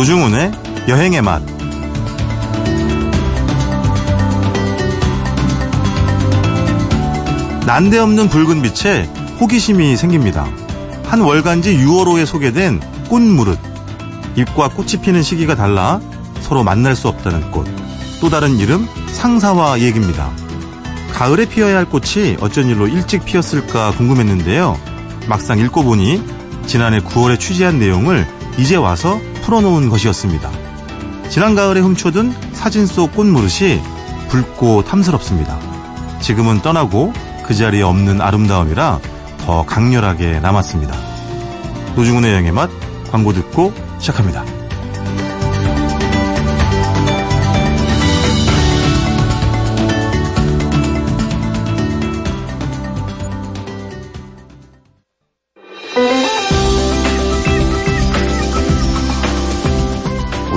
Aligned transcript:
노중훈의 0.00 0.50
여행의 0.88 1.20
맛. 1.20 1.42
난데없는 7.66 8.30
붉은 8.30 8.62
빛에 8.62 9.02
호기심이 9.38 9.98
생깁니다. 9.98 10.48
한 11.04 11.20
월간지 11.20 11.76
6월호에 11.76 12.24
소개된 12.24 12.80
꽃무릇. 13.10 13.58
잎과 14.36 14.70
꽃이 14.70 15.02
피는 15.02 15.22
시기가 15.22 15.54
달라 15.54 16.00
서로 16.40 16.64
만날 16.64 16.96
수 16.96 17.08
없다는 17.08 17.50
꽃. 17.50 17.66
또 18.22 18.30
다른 18.30 18.56
이름 18.56 18.88
상사화 19.08 19.80
얘기입니다. 19.80 20.30
가을에 21.12 21.44
피어야 21.44 21.76
할 21.76 21.84
꽃이 21.84 22.38
어쩐 22.40 22.68
일로 22.68 22.88
일찍 22.88 23.26
피었을까 23.26 23.92
궁금했는데요. 23.98 24.78
막상 25.28 25.58
읽고 25.58 25.84
보니 25.84 26.22
지난해 26.66 27.00
9월에 27.00 27.38
취재한 27.38 27.78
내용을 27.78 28.26
이제 28.56 28.76
와서 28.76 29.20
풀어놓은 29.50 29.88
것이었습니다. 29.88 30.48
지난 31.28 31.56
가을에 31.56 31.80
훔쳐둔 31.80 32.32
사진 32.52 32.86
속 32.86 33.12
꽃무릇이 33.16 33.82
붉고 34.28 34.84
탐스럽습니다. 34.84 35.58
지금은 36.20 36.62
떠나고 36.62 37.12
그 37.44 37.54
자리에 37.54 37.82
없는 37.82 38.20
아름다움이라 38.20 39.00
더 39.38 39.66
강렬하게 39.66 40.38
남았습니다. 40.38 40.94
노중훈의 41.96 42.30
여행의 42.30 42.52
맛 42.52 42.70
광고 43.10 43.32
듣고 43.32 43.72
시작합니다. 43.98 44.59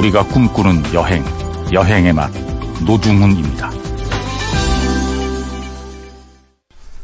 우리가 0.04 0.26
꿈꾸는 0.28 0.94
여행, 0.94 1.24
여행의 1.72 2.12
맛, 2.12 2.30
노중훈입니다. 2.86 3.72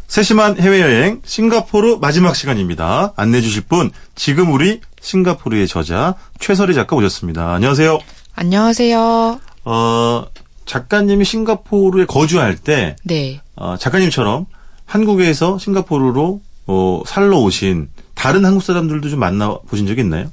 세심한 0.08 0.60
해외여행 0.60 1.22
싱가포르 1.24 2.00
마지막 2.02 2.36
시간입니다. 2.36 3.14
안내해 3.16 3.42
주실 3.42 3.62
분 3.62 3.92
지금 4.16 4.52
우리 4.52 4.82
싱가포르의 5.00 5.70
저자 5.70 6.16
최설희 6.40 6.74
작가 6.74 6.98
오셨습니다. 6.98 7.54
안녕하세요. 7.54 8.00
안녕하세요. 8.36 9.40
어, 9.64 10.26
작가님이 10.66 11.24
싱가포르에 11.24 12.06
거주할 12.06 12.58
때 12.58 12.98
네. 13.06 13.40
어, 13.56 13.78
작가님처럼 13.78 14.46
한국에서 14.86 15.58
싱가포르로 15.58 16.42
어, 16.68 17.04
살러 17.06 17.38
오신 17.38 17.88
다른 18.14 18.44
한국 18.44 18.62
사람들도 18.62 19.10
좀 19.10 19.20
만나 19.20 19.58
보신 19.70 19.88
적 19.88 19.98
있나요? 20.00 20.30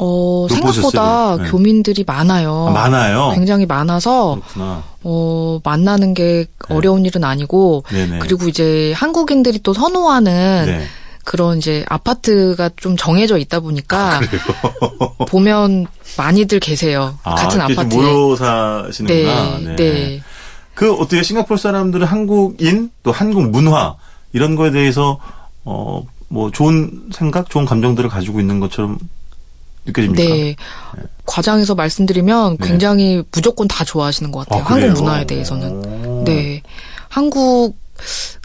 어, 0.00 0.42
못 0.42 0.48
생각보다 0.48 0.80
보셨어요? 1.34 1.42
네. 1.42 1.50
교민들이 1.50 2.04
많아요. 2.06 2.66
아, 2.68 2.70
많아요. 2.70 3.32
굉장히 3.34 3.66
많아서 3.66 4.36
그렇구나. 4.36 4.82
어, 5.02 5.60
만나는 5.64 6.14
게 6.14 6.46
어려운 6.68 7.04
일은 7.04 7.24
아니고 7.24 7.84
네네. 7.90 8.18
그리고 8.20 8.48
이제 8.48 8.92
한국인들이 8.96 9.60
또 9.62 9.72
선호하는 9.72 10.66
네. 10.66 10.84
그런 11.24 11.58
이제 11.58 11.84
아파트가 11.88 12.70
좀 12.76 12.96
정해져 12.96 13.38
있다 13.38 13.60
보니까 13.60 14.20
아, 14.20 15.24
보면 15.26 15.86
많이들 16.16 16.60
계세요. 16.60 17.18
아, 17.24 17.34
같은 17.34 17.60
아파트에. 17.60 17.98
모여 17.98 18.36
사시는구나. 18.36 19.58
네, 19.58 19.76
네. 19.76 20.22
그 20.74 20.92
어떻게 20.94 21.22
싱가포르 21.22 21.58
사람들은 21.58 22.06
한국인 22.06 22.90
또 23.02 23.10
한국 23.10 23.50
문화 23.50 23.96
이런 24.32 24.54
거에 24.54 24.70
대해서 24.70 25.18
어 25.64 26.02
뭐 26.28 26.50
좋은 26.50 27.08
생각, 27.12 27.48
좋은 27.50 27.64
감정들을 27.64 28.08
가지고 28.10 28.40
있는 28.40 28.60
것처럼 28.60 28.98
느껴집니까? 29.88 30.22
네. 30.22 30.56
과장해서 31.26 31.74
말씀드리면 31.74 32.56
네. 32.58 32.66
굉장히 32.68 33.22
무조건 33.32 33.68
다 33.68 33.84
좋아하시는 33.84 34.32
것 34.32 34.46
같아요. 34.46 34.62
아? 34.62 34.66
한국 34.66 35.02
문화에 35.02 35.26
대해서는. 35.26 36.06
오. 36.06 36.24
네. 36.24 36.62
한국 37.08 37.76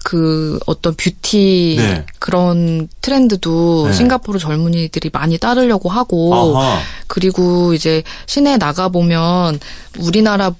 그 0.03 0.59
어떤 0.66 0.96
뷰티 0.96 1.76
네. 1.78 2.06
그런 2.20 2.88
트렌드도 3.02 3.88
네. 3.88 3.94
싱가포르 3.94 4.40
젊은이들이 4.40 5.09
많이 5.14 5.38
따르려고 5.38 5.90
하고 5.90 6.58
아하. 6.58 6.80
그리고 7.08 7.74
이제 7.74 8.03
시내 8.26 8.58
나가 8.58 8.90
보면 8.90 9.59
우리나라 10.00 10.53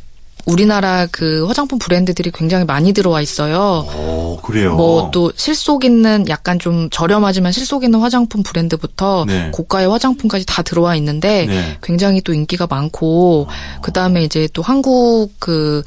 우리나라 0.46 1.08
그 1.12 1.46
화장품 1.46 1.80
브랜드들이 1.80 2.32
굉장히 2.32 2.66
많이 2.66 2.92
들어와 2.94 3.22
있어요. 3.22 3.88
오, 3.98 4.38
그래요. 4.42 4.76
뭐 4.76 5.04
또 5.14 5.32
실속 5.36 5.86
있는 5.86 6.28
약간 6.28 6.60
좀 6.60 6.90
저렴하지만 6.90 7.52
실속 7.52 7.84
있는 7.84 8.00
화장품 8.00 8.42
브랜드부터 8.44 9.26
네. 9.28 9.52
고가의 9.54 9.88
화장품까지 9.90 10.46
다 10.46 10.64
들어와 10.64 10.96
있는데 10.96 11.46
네. 11.46 11.78
굉장히 11.84 12.22
또 12.22 12.34
인기가 12.34 12.68
많고 12.68 13.48
그다음에 13.82 14.24
이제 14.24 14.50
또 14.54 14.62
한국 14.62 15.32
그 15.40 15.84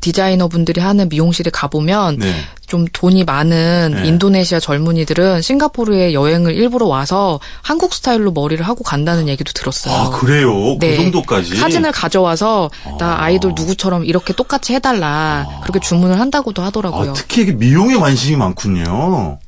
디자이너 0.00 0.48
분들이 0.48 0.80
하는 0.80 1.08
미용실에 1.08 1.50
가보면 1.50 2.18
네. 2.18 2.34
좀 2.66 2.86
돈이 2.92 3.24
많은 3.24 3.94
네. 3.94 4.08
인도네시아 4.08 4.60
젊은이들은 4.60 5.42
싱가포르에 5.42 6.12
여행을 6.12 6.54
일부러 6.54 6.86
와서 6.86 7.40
한국 7.62 7.94
스타일로 7.94 8.32
머리를 8.32 8.66
하고 8.66 8.82
간다는 8.82 9.28
얘기도 9.28 9.52
들었어요. 9.52 9.94
아, 9.94 10.10
그래요? 10.10 10.76
네. 10.80 10.96
그 10.96 11.02
정도까지? 11.02 11.56
사진을 11.56 11.92
가져와서 11.92 12.70
나 12.98 13.12
아. 13.12 13.24
아이돌 13.24 13.52
누구처럼 13.56 14.04
이렇게 14.04 14.32
똑같이 14.32 14.74
해달라 14.74 15.46
그렇게 15.62 15.80
주문을 15.80 16.20
한다고도 16.20 16.62
하더라고요. 16.62 17.10
아, 17.10 17.12
특히 17.14 17.52
미용에 17.52 17.96
관심이 17.96 18.36
많군요. 18.36 19.38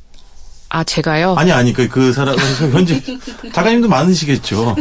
아 0.71 0.85
제가요? 0.85 1.35
아니, 1.39 1.51
아니, 1.51 1.73
그, 1.73 1.89
그 1.89 2.13
사람, 2.13 2.37
현재, 2.37 3.03
작가님도 3.55 3.89
많으시겠죠. 3.89 4.77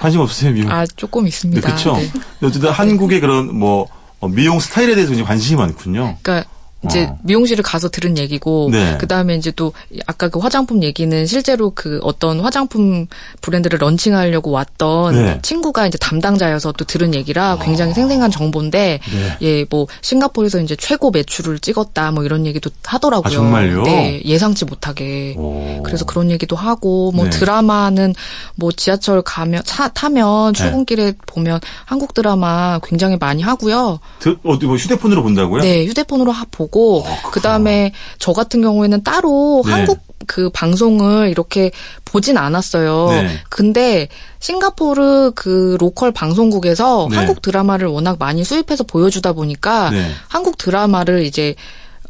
관심 0.00 0.20
없으세요, 0.20 0.52
미용? 0.52 0.70
아 0.72 0.84
조금 0.96 1.22
네, 1.22 1.28
있습니다. 1.28 1.74
그쵸. 1.74 1.96
네. 1.96 2.10
어쨌든 2.42 2.70
한국의 2.70 3.20
그런, 3.20 3.56
뭐, 3.56 3.82
어, 3.82 3.86
미용 4.22 4.58
스타일에 4.60 4.94
대해서 4.94 5.10
굉장히 5.10 5.26
관심이 5.26 5.58
많군요. 5.58 6.16
그러니까 6.22 6.48
이제 6.86 7.04
어. 7.04 7.18
미용실을 7.22 7.62
가서 7.62 7.88
들은 7.88 8.18
얘기고 8.18 8.68
네. 8.72 8.96
그다음에 8.98 9.34
이제 9.36 9.50
또 9.50 9.72
아까 10.06 10.28
그 10.28 10.38
화장품 10.38 10.82
얘기는 10.82 11.26
실제로 11.26 11.70
그 11.74 11.98
어떤 12.02 12.40
화장품 12.40 13.06
브랜드를 13.40 13.78
런칭하려고 13.78 14.50
왔던 14.50 15.14
네. 15.14 15.38
친구가 15.42 15.86
이제 15.86 15.98
담당자여서 15.98 16.72
또 16.72 16.84
들은 16.84 17.14
얘기라 17.14 17.58
굉장히 17.62 17.94
생생한 17.94 18.30
정보인데 18.30 19.00
네. 19.40 19.66
예뭐 19.70 19.86
싱가포르에서 20.02 20.60
이제 20.60 20.76
최고 20.76 21.10
매출을 21.10 21.58
찍었다 21.58 22.10
뭐 22.10 22.24
이런 22.24 22.46
얘기도 22.46 22.70
하더라고요. 22.84 23.26
아, 23.26 23.30
정말요? 23.30 23.82
네 23.82 24.22
예상치 24.24 24.64
못하게. 24.64 25.34
오. 25.36 25.82
그래서 25.84 26.04
그런 26.04 26.30
얘기도 26.30 26.56
하고 26.56 27.12
뭐 27.12 27.24
네. 27.24 27.30
드라마는 27.30 28.14
뭐 28.56 28.70
지하철 28.72 29.22
가면 29.22 29.62
차 29.64 29.88
타면 29.88 30.52
네. 30.52 30.58
출근길에 30.58 31.12
보면 31.26 31.60
한국 31.84 32.14
드라마 32.14 32.78
굉장히 32.84 33.16
많이 33.18 33.42
하고요. 33.42 34.00
드- 34.18 34.36
어디 34.44 34.66
뭐 34.66 34.76
휴대폰으로 34.76 35.22
본다고요? 35.22 35.62
네, 35.62 35.84
휴대폰으로 35.86 36.32
하- 36.32 36.44
보고 36.50 36.73
그렇구나. 36.82 37.30
그다음에 37.30 37.92
저 38.18 38.32
같은 38.32 38.60
경우에는 38.62 39.02
따로 39.04 39.62
네. 39.66 39.72
한국 39.72 40.00
그 40.26 40.48
방송을 40.50 41.28
이렇게 41.28 41.70
보진 42.04 42.38
않았어요. 42.38 43.08
네. 43.10 43.38
근데 43.50 44.08
싱가포르 44.40 45.32
그 45.34 45.76
로컬 45.78 46.12
방송국에서 46.12 47.08
네. 47.10 47.16
한국 47.16 47.42
드라마를 47.42 47.88
워낙 47.88 48.16
많이 48.18 48.42
수입해서 48.44 48.84
보여주다 48.84 49.32
보니까 49.34 49.90
네. 49.90 50.10
한국 50.28 50.56
드라마를 50.58 51.24
이제 51.24 51.54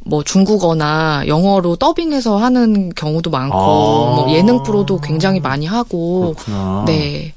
뭐 0.07 0.23
중국어나 0.23 1.25
영어로 1.27 1.77
더빙해서 1.77 2.37
하는 2.37 2.91
경우도 2.95 3.31
많고 3.31 3.57
아. 3.57 4.15
뭐 4.17 4.31
예능 4.31 4.63
프로도 4.63 5.01
굉장히 5.01 5.41
많이 5.41 5.67
하고 5.67 6.35
그렇구나. 6.37 6.85
네. 6.87 7.33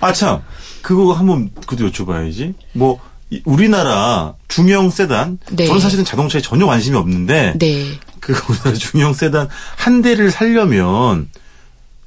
아, 0.00 0.12
참. 0.12 0.42
그거 0.82 1.12
한번, 1.12 1.50
그도 1.66 1.88
여쭤봐야지. 1.88 2.54
뭐, 2.72 2.94
이- 2.96 3.11
우리나라 3.44 4.34
중형 4.48 4.90
세단. 4.90 5.38
네. 5.52 5.66
저는 5.66 5.80
사실은 5.80 6.04
자동차에 6.04 6.42
전혀 6.42 6.66
관심이 6.66 6.96
없는데. 6.96 7.54
네. 7.58 7.86
그 8.20 8.34
우리나라 8.48 8.72
중형 8.74 9.12
세단 9.14 9.48
한 9.76 10.02
대를 10.02 10.30
살려면, 10.30 11.28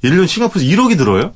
예를 0.04 0.16
들면 0.16 0.26
싱가포르에서 0.26 0.70
1억이 0.70 0.96
들어요? 0.96 1.32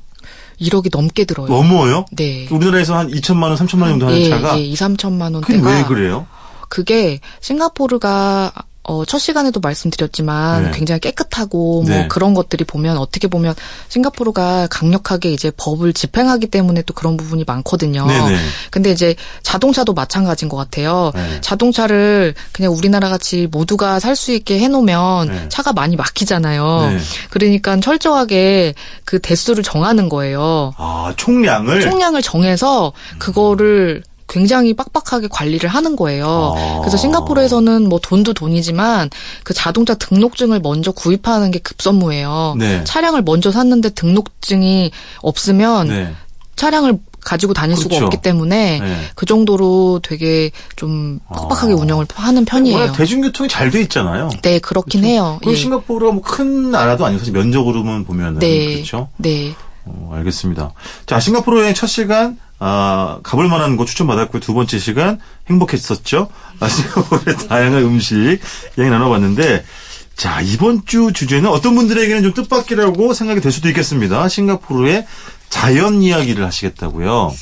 1억이 0.59 0.89
넘게 0.91 1.25
들어요. 1.25 1.47
넘어요? 1.47 2.05
네. 2.11 2.47
우리나라에서 2.49 2.97
한 2.97 3.09
2천만 3.09 3.43
원, 3.43 3.55
3천만 3.55 3.81
원 3.83 3.89
정도 3.91 4.07
하는 4.07 4.19
예, 4.19 4.29
차가. 4.29 4.57
예, 4.57 4.63
2, 4.63 4.73
3천만 4.75 5.41
그게 5.41 5.55
원대가 5.55 5.77
왜 5.77 5.83
그래요? 5.83 6.27
그게 6.69 7.19
싱가포르가 7.41 8.51
어, 8.83 9.05
첫 9.05 9.19
시간에도 9.19 9.59
말씀드렸지만 9.59 10.65
네. 10.65 10.71
굉장히 10.71 10.99
깨끗하고 11.01 11.83
뭐 11.83 11.89
네. 11.91 12.07
그런 12.07 12.33
것들이 12.33 12.63
보면 12.63 12.97
어떻게 12.97 13.27
보면 13.27 13.53
싱가포르가 13.89 14.67
강력하게 14.71 15.31
이제 15.31 15.51
법을 15.55 15.93
집행하기 15.93 16.47
때문에 16.47 16.81
또 16.83 16.93
그런 16.93 17.15
부분이 17.15 17.43
많거든요. 17.45 18.07
네네. 18.07 18.37
근데 18.71 18.91
이제 18.91 19.15
자동차도 19.43 19.93
마찬가지인 19.93 20.49
것 20.49 20.57
같아요. 20.57 21.11
네. 21.13 21.41
자동차를 21.41 22.33
그냥 22.53 22.73
우리나라 22.73 23.09
같이 23.09 23.47
모두가 23.51 23.99
살 23.99 24.11
수 24.21 24.33
있게 24.33 24.59
해놓으면 24.59 25.27
네. 25.29 25.49
차가 25.49 25.73
많이 25.73 25.95
막히잖아요. 25.95 26.89
네. 26.91 26.99
그러니까 27.31 27.79
철저하게 27.79 28.75
그 29.05 29.19
대수를 29.19 29.63
정하는 29.63 30.09
거예요. 30.09 30.73
아, 30.77 31.13
총량을. 31.17 31.81
총량을 31.81 32.21
정해서 32.21 32.91
그거를 33.17 34.03
굉장히 34.31 34.73
빡빡하게 34.73 35.27
관리를 35.29 35.69
하는 35.69 35.97
거예요. 35.97 36.55
아. 36.57 36.79
그래서 36.79 36.95
싱가포르에서는 36.95 37.89
뭐 37.89 37.99
돈도 38.01 38.33
돈이지만 38.33 39.09
그 39.43 39.53
자동차 39.53 39.93
등록증을 39.95 40.61
먼저 40.61 40.93
구입하는 40.93 41.51
게 41.51 41.59
급선무예요. 41.59 42.55
네. 42.57 42.81
차량을 42.85 43.23
먼저 43.23 43.51
샀는데 43.51 43.89
등록증이 43.89 44.91
없으면 45.21 45.87
네. 45.89 46.13
차량을 46.55 46.97
가지고 47.19 47.53
다닐 47.53 47.75
수가 47.75 47.89
그렇죠. 47.89 48.05
없기 48.05 48.21
때문에 48.21 48.79
네. 48.79 48.97
그 49.15 49.25
정도로 49.25 49.99
되게 50.01 50.49
좀 50.77 51.19
빡빡하게 51.27 51.73
아. 51.73 51.75
운영을 51.75 52.05
하는 52.15 52.45
편이에요. 52.45 52.93
대중교통이 52.93 53.49
잘 53.49 53.69
돼 53.69 53.81
있잖아요. 53.81 54.29
네, 54.41 54.59
그렇긴 54.59 55.03
해요. 55.03 55.37
그리고 55.41 55.51
예. 55.51 55.55
싱가포르가 55.57 56.13
뭐 56.13 56.21
큰 56.23 56.71
나라도 56.71 57.05
아니고 57.05 57.19
사실 57.19 57.33
면적으로만 57.33 58.05
보면은 58.05 58.39
네. 58.39 58.75
그렇죠. 58.75 59.09
네. 59.17 59.53
어, 59.85 60.11
알겠습니다. 60.15 60.71
자, 61.05 61.19
싱가포르 61.19 61.59
여행 61.61 61.73
첫 61.73 61.87
시간, 61.87 62.39
아, 62.63 63.17
가볼 63.23 63.47
만한 63.47 63.75
곳 63.75 63.87
추천받았고요. 63.87 64.39
두 64.39 64.53
번째 64.53 64.77
시간, 64.77 65.19
행복했었죠? 65.49 66.29
아, 66.61 66.69
싱가포르의 66.69 67.37
다양한 67.49 67.81
음식, 67.81 68.39
이야기 68.77 68.89
나눠봤는데, 68.91 69.65
자, 70.15 70.41
이번 70.41 70.85
주 70.85 71.11
주제는 71.11 71.49
어떤 71.49 71.73
분들에게는 71.73 72.21
좀 72.21 72.33
뜻밖이라고 72.35 73.15
생각이 73.15 73.41
될 73.41 73.51
수도 73.51 73.67
있겠습니다. 73.69 74.29
싱가포르의 74.29 75.07
자연 75.49 76.03
이야기를 76.03 76.45
하시겠다고요. 76.45 77.33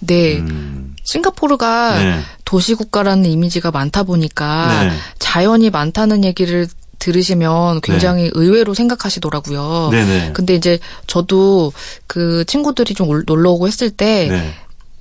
네. 0.00 0.36
음, 0.40 0.94
싱가포르가 1.04 1.98
네. 1.98 2.20
도시국가라는 2.44 3.24
이미지가 3.30 3.70
많다 3.70 4.02
보니까 4.02 4.84
네. 4.84 4.92
자연이 5.18 5.70
많다는 5.70 6.22
얘기를 6.22 6.68
들으시면 6.98 7.80
굉장히 7.80 8.30
의외로 8.34 8.74
생각하시더라고요. 8.74 9.88
네네. 9.90 10.30
근데 10.34 10.54
이제 10.54 10.78
저도 11.06 11.72
그 12.06 12.44
친구들이 12.46 12.92
좀 12.94 13.08
올- 13.08 13.24
놀러 13.26 13.52
오고 13.52 13.68
했을 13.68 13.90
때 13.90 14.28
네. 14.30 14.54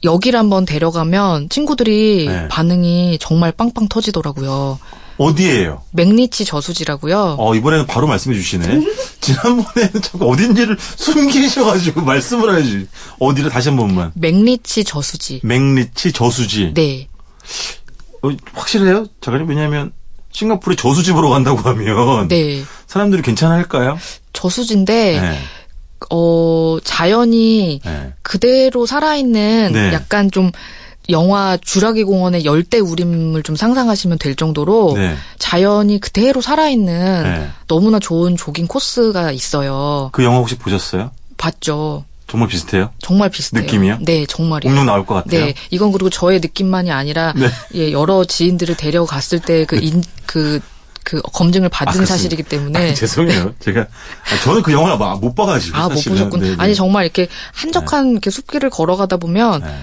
여기를 0.06 0.40
한번 0.40 0.66
데려가면 0.66 1.50
친구들이 1.50 2.28
네. 2.28 2.48
반응이 2.48 3.18
정말 3.20 3.52
빵빵 3.52 3.88
터지더라고요. 3.90 4.80
어디예요? 5.18 5.82
맥니치 5.92 6.44
저수지라고요. 6.46 7.38
어, 7.40 7.56
이번에는 7.56 7.86
바로 7.88 8.06
말씀해 8.08 8.36
주시네. 8.36 8.82
지난번에는 9.22 10.02
자꾸 10.02 10.30
어딘지를 10.30 10.78
숨기셔가지고 10.80 12.02
말씀을 12.04 12.54
해야지. 12.54 12.88
어디를 13.20 13.50
다시 13.50 13.70
한 13.70 13.78
번만. 13.78 14.12
맥니치 14.16 14.84
저수지. 14.84 15.40
맥리치 15.44 16.12
저수지. 16.12 16.74
네. 16.74 17.08
어, 18.22 18.30
확실해요? 18.54 19.06
작가님? 19.22 19.48
왜냐면, 19.48 19.94
싱가포르에 20.32 20.76
저수지 20.76 21.14
보러 21.14 21.30
간다고 21.30 21.60
하면. 21.70 22.28
네. 22.28 22.64
사람들이 22.88 23.22
괜찮아 23.22 23.56
할까요? 23.56 23.98
저수지인데 24.34 25.22
네. 25.22 25.40
어 26.12 26.78
자연이 26.84 27.80
네. 27.84 28.14
그대로 28.22 28.86
살아있는 28.86 29.72
네. 29.74 29.94
약간 29.94 30.30
좀 30.32 30.52
영화 31.10 31.58
주라기 31.62 32.04
공원의 32.04 32.46
열대 32.46 32.80
우림을 32.80 33.44
좀 33.44 33.56
상상하시면 33.56 34.18
될 34.18 34.36
정도로 34.36 34.94
네. 34.96 35.16
자연이 35.38 36.00
그대로 36.00 36.42
살아있는 36.42 37.24
네. 37.24 37.50
너무나 37.68 38.00
좋은 38.00 38.36
조깅 38.36 38.68
코스가 38.68 39.32
있어요. 39.32 40.10
그 40.14 40.24
영화 40.24 40.38
혹시 40.40 40.58
보셨어요? 40.58 41.12
봤죠. 41.38 42.06
정말 42.28 42.50
비슷해요? 42.50 42.90
정말 43.00 43.30
비슷해요. 43.30 43.62
느낌이요? 43.64 44.00
네, 44.02 44.26
정말이요. 44.26 44.72
공룡 44.72 44.88
나올 44.88 45.06
것 45.06 45.14
같아요. 45.14 45.46
네, 45.46 45.54
이건 45.70 45.92
그리고 45.92 46.10
저의 46.10 46.40
느낌만이 46.40 46.92
아니라 46.92 47.34
네. 47.36 47.48
예, 47.76 47.92
여러 47.92 48.26
지인들을 48.26 48.76
데려갔을 48.76 49.40
때 49.40 49.66
그 49.66 49.76
인그 49.78 50.04
그 50.26 50.60
검증을 51.34 51.70
받은 51.70 52.02
아. 52.02 52.06
사실이기 52.06 52.44
때문에 52.44 52.80
아니, 52.80 52.96
죄송해요. 52.96 53.54
제가, 53.60 53.82
아, 53.82 54.44
저는 54.44 54.64
그 54.64 54.72
영화 54.74 54.96
마- 54.98 55.16
못 55.16 55.34
봐가지고. 55.36 55.78
아, 55.78 55.84
못 55.84 55.96
사실은. 55.96 56.18
보셨군. 56.18 56.40
네, 56.42 56.50
네. 56.50 56.56
아니, 56.58 56.76
정말 56.76 57.04
이렇게 57.06 57.28
한적한 57.54 58.12
이렇게 58.12 58.30
숲길을 58.32 58.70
걸어가다 58.70 59.18
보면 59.18 59.62
네. 59.64 59.76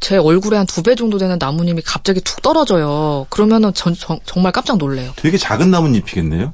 제 0.00 0.16
얼굴에 0.16 0.56
한 0.56 0.66
두 0.66 0.82
배 0.82 0.94
정도 0.94 1.18
되는 1.18 1.36
나무님이 1.40 1.82
갑자기 1.84 2.20
툭 2.20 2.40
떨어져요. 2.42 3.26
그러면은 3.30 3.74
전, 3.74 3.94
정- 3.94 4.20
정말 4.24 4.52
깜짝 4.52 4.78
놀래요. 4.78 5.12
되게 5.16 5.36
작은 5.36 5.70
나뭇잎이겠네요? 5.70 6.52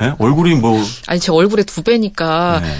네? 0.00 0.14
얼굴이 0.18 0.54
뭐, 0.54 0.82
아니, 1.06 1.20
제 1.20 1.30
얼굴에 1.30 1.62
두 1.64 1.82
배니까 1.82 2.60
네. 2.62 2.74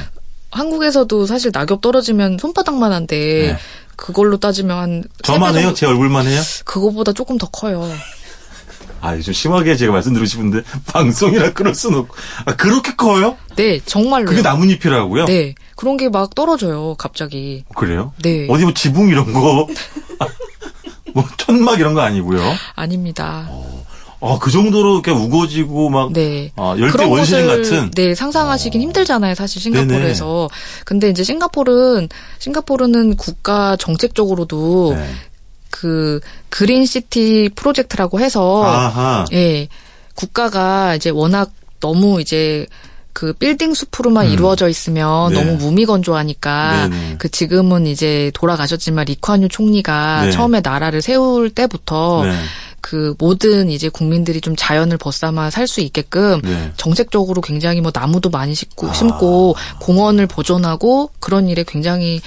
한국에서도 0.50 1.26
사실 1.26 1.50
낙엽 1.52 1.80
떨어지면 1.80 2.38
손바닥만 2.40 2.92
한데 2.92 3.52
네. 3.52 3.58
그걸로 3.96 4.38
따지면 4.38 4.78
한 4.78 5.04
저만 5.22 5.56
해요? 5.56 5.72
제 5.74 5.86
얼굴만 5.86 6.26
해요? 6.26 6.40
그거보다 6.64 7.12
조금 7.12 7.38
더 7.38 7.46
커요. 7.48 7.88
아, 9.00 9.18
좀 9.18 9.34
심하게 9.34 9.76
제가 9.76 9.92
말씀드리고 9.92 10.26
싶은데, 10.26 10.62
방송이라 10.92 11.52
그럴 11.52 11.74
수는 11.74 11.98
없고. 12.00 12.14
아, 12.46 12.54
그렇게 12.56 12.94
커요? 12.94 13.36
네, 13.56 13.80
정말로. 13.84 14.26
그게 14.26 14.42
나뭇잎이라고요? 14.42 15.24
네. 15.26 15.54
그런 15.76 15.96
게 15.96 16.08
막 16.08 16.34
떨어져요, 16.34 16.94
갑자기. 16.96 17.64
그래요? 17.74 18.12
네. 18.22 18.46
어디 18.48 18.62
뭐 18.64 18.72
지붕 18.74 19.08
이런 19.08 19.32
거, 19.32 19.66
뭐 21.14 21.24
천막 21.36 21.78
이런 21.80 21.94
거 21.94 22.00
아니고요? 22.00 22.40
아닙니다. 22.74 23.48
아, 24.24 24.38
그 24.40 24.52
정도로 24.52 24.94
이렇게 24.94 25.10
우거지고 25.10 25.90
막, 25.90 26.12
네. 26.12 26.52
아, 26.56 26.76
열대 26.78 27.04
원시림 27.04 27.46
같은? 27.48 27.90
네, 27.90 28.14
상상하시긴 28.14 28.80
힘들잖아요, 28.80 29.34
사실 29.34 29.60
싱가포르에서. 29.60 30.48
근데 30.84 31.10
이제 31.10 31.24
싱가포르는 31.24 32.08
싱가포르는 32.38 33.16
국가 33.16 33.76
정책적으로도 33.76 34.94
네. 34.96 35.10
그 35.72 36.20
green 36.50 36.84
city 36.86 37.50
프로젝트라고 37.56 38.20
해서 38.20 38.62
아하. 38.62 39.24
예. 39.32 39.66
국가가 40.14 40.94
이제 40.94 41.08
워낙 41.10 41.50
너무 41.80 42.20
이제 42.20 42.66
그 43.14 43.32
빌딩 43.32 43.74
숲으로만 43.74 44.28
이루어져 44.28 44.68
있으면 44.68 45.32
음. 45.32 45.34
네. 45.34 45.42
너무 45.42 45.56
무미건조하니까 45.56 46.88
네네. 46.88 47.16
그 47.18 47.28
지금은 47.30 47.86
이제 47.86 48.30
돌아가셨지만 48.34 49.06
리콴유 49.06 49.48
총리가 49.48 50.26
네. 50.26 50.30
처음에 50.30 50.60
나라를 50.60 51.02
세울 51.02 51.50
때부터 51.50 52.24
네. 52.24 52.36
그 52.82 53.14
모든 53.18 53.70
이제 53.70 53.88
국민들이 53.88 54.40
좀 54.40 54.54
자연을 54.56 54.98
벗삼아 54.98 55.50
살 55.50 55.66
수 55.66 55.80
있게끔 55.80 56.40
네. 56.42 56.72
정책적으로 56.76 57.40
굉장히 57.40 57.80
뭐 57.80 57.92
나무도 57.94 58.28
많이 58.28 58.54
심고, 58.54 58.88
아. 58.88 58.92
심고 58.92 59.56
공원을 59.80 60.26
보존하고 60.26 61.10
그런 61.18 61.48
일에 61.48 61.64
굉장히 61.66 62.20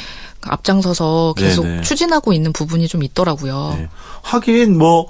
앞장서서 0.48 1.34
계속 1.38 1.64
네네. 1.64 1.82
추진하고 1.82 2.34
있는 2.34 2.54
부분이 2.54 2.88
좀 2.88 3.04
있더라고요. 3.04 3.76
네. 3.78 3.90
하긴 4.22 4.78
뭐 4.78 5.08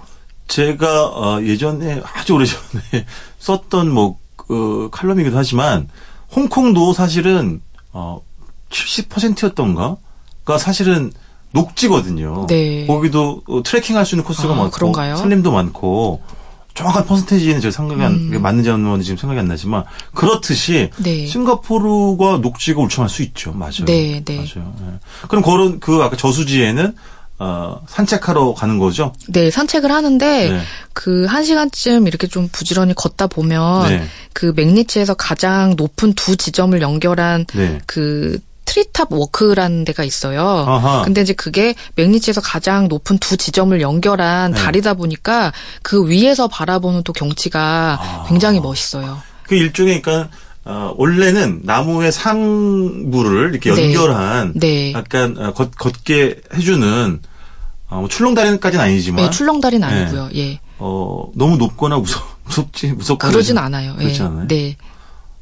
제가 0.47 1.05
어, 1.07 1.41
예전에 1.41 2.01
아주 2.13 2.33
오래전에 2.35 3.05
썼던 3.39 3.89
뭐 3.91 4.17
그, 4.35 4.89
칼럼이기도 4.91 5.37
하지만 5.37 5.89
홍콩도 6.35 6.93
사실은 6.93 7.61
어 7.93 8.21
70%였던가가 8.69 10.57
사실은 10.59 11.11
녹지거든요. 11.51 12.47
네. 12.47 12.85
거기도 12.87 13.41
어, 13.47 13.61
트레킹 13.63 13.95
할 13.97 14.05
수 14.05 14.15
있는 14.15 14.23
코스가 14.25 14.53
아, 14.53 14.55
많고 14.55 14.71
그런가요? 14.71 15.15
산림도 15.15 15.51
많고 15.51 16.21
정확한 16.75 17.05
퍼센테이지는 17.05 17.61
제가 17.61 17.71
생각이 17.71 18.03
안 18.03 18.13
음. 18.13 18.41
맞는지 18.41 18.69
안 18.69 18.81
맞는지 18.81 19.05
지금 19.05 19.17
생각이 19.17 19.39
안 19.39 19.47
나지만 19.47 19.85
그렇듯이 20.13 20.91
네. 20.97 21.25
싱가포르가 21.25 22.37
녹지가 22.37 22.81
울창할 22.81 23.09
수 23.09 23.23
있죠. 23.23 23.53
맞아요. 23.53 23.85
네, 23.85 24.21
네. 24.23 24.35
맞아요. 24.35 24.75
예. 24.81 24.99
그럼 25.27 25.43
그런 25.43 25.79
그 25.79 26.03
아까 26.03 26.17
저수지에는 26.17 26.93
어, 27.37 27.81
산책하러 27.87 28.53
가는 28.53 28.77
거죠? 28.77 29.13
네, 29.27 29.51
산책을 29.51 29.91
하는데 29.91 30.49
네. 30.49 30.61
그한 30.93 31.43
시간쯤 31.43 32.07
이렇게 32.07 32.27
좀 32.27 32.47
부지런히 32.51 32.93
걷다 32.93 33.27
보면 33.27 33.89
네. 33.89 34.03
그 34.33 34.53
맥니치에서 34.55 35.15
가장 35.15 35.75
높은 35.77 36.13
두 36.13 36.35
지점을 36.37 36.79
연결한 36.81 37.45
네. 37.53 37.79
그 37.85 38.39
treetop 38.65 39.13
walk라는 39.13 39.85
데가 39.85 40.03
있어요. 40.03 40.41
아하. 40.41 41.03
근데 41.03 41.21
이제 41.21 41.33
그게 41.33 41.75
맥리치에서 41.95 42.41
가장 42.41 42.87
높은 42.87 43.17
두 43.19 43.37
지점을 43.37 43.79
연결한 43.79 44.51
네. 44.51 44.61
다리다 44.61 44.95
보니까 44.95 45.53
그 45.81 46.07
위에서 46.07 46.47
바라보는 46.47 47.03
또 47.03 47.13
경치가 47.13 47.97
아. 47.99 48.25
굉장히 48.27 48.59
멋있어요. 48.59 49.21
그 49.43 49.55
일종의 49.55 50.01
그러니까 50.01 50.29
어, 50.65 50.93
원래는 50.97 51.61
나무의 51.63 52.11
상부를 52.11 53.51
이렇게 53.51 53.73
네. 53.73 53.93
연결한 53.93 54.53
네. 54.55 54.93
약간 54.93 55.37
어, 55.37 55.53
걷, 55.53 55.71
걷게 55.75 56.41
해주는 56.55 57.19
어, 57.89 57.99
뭐 57.99 58.09
출렁다리까지는 58.09 58.83
아니지만 58.83 59.25
네, 59.25 59.29
출렁다리는 59.29 59.87
아니고요. 59.87 60.29
예. 60.35 60.59
어, 60.79 61.27
너무 61.35 61.57
높거나 61.57 61.99
무섭, 61.99 62.23
무섭지 62.45 62.87
무섭거나 62.87 63.31
그러진 63.31 63.57
않아요. 63.59 63.95
예. 63.99 64.03
그렇지 64.03 64.21
않아요? 64.23 64.47
네. 64.47 64.75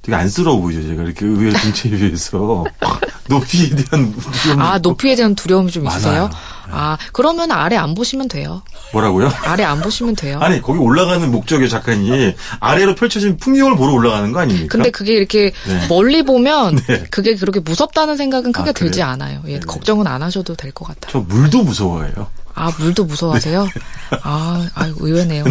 되게 0.04 0.16
안쓰러워 0.16 0.60
보이죠 0.60 0.84
제가 0.86 1.02
이렇게 1.04 1.26
의외의 1.26 1.54
등치에 1.54 1.92
비해서 1.92 2.66
높이에 3.30 3.70
대한 3.70 4.14
두려움이 4.14 4.62
아. 4.62 4.78
높이에 4.80 5.16
대한 5.16 5.34
두려움이 5.34 5.72
좀 5.72 5.88
있으세요? 5.88 6.24
많아요. 6.24 6.30
아, 6.76 6.98
그러면 7.14 7.52
아래 7.52 7.78
안 7.78 7.94
보시면 7.96 8.28
돼요. 8.28 8.64
뭐라고요? 8.92 9.32
아래 9.44 9.64
안 9.64 9.80
보시면 9.80 10.16
돼요. 10.16 10.40
아니 10.42 10.62
거기 10.62 10.80
올라가는 10.80 11.32
목적이 11.32 11.70
작가님 11.70 12.34
아래로 12.60 12.96
펼쳐진 12.96 13.38
풍경을 13.38 13.78
보러 13.78 13.94
올라가는 13.94 14.30
거 14.34 14.40
아닙니까? 14.42 14.68
근데 14.70 14.90
그게 14.90 15.14
이렇게 15.14 15.54
네. 15.68 15.88
멀리 15.88 16.24
보면 16.24 16.76
네. 16.88 17.04
그게 17.10 17.36
그렇게 17.36 17.60
무섭다는 17.62 18.18
생각은 18.18 18.52
크게 18.52 18.72
아? 18.72 18.74
들지 18.74 19.02
않아요. 19.02 19.42
예. 19.48 19.60
걱정은 19.60 20.06
안 20.08 20.22
하셔도 20.22 20.56
될 20.56 20.72
것 20.74 20.86
같아요. 20.86 21.12
저 21.12 21.20
물도 21.20 21.64
무서워해요. 21.64 22.28
아, 22.56 22.72
물도 22.78 23.06
무서워하세요? 23.06 23.64
네. 24.12 24.18
아, 24.24 24.68
아이고, 24.76 25.08
의외네요. 25.08 25.44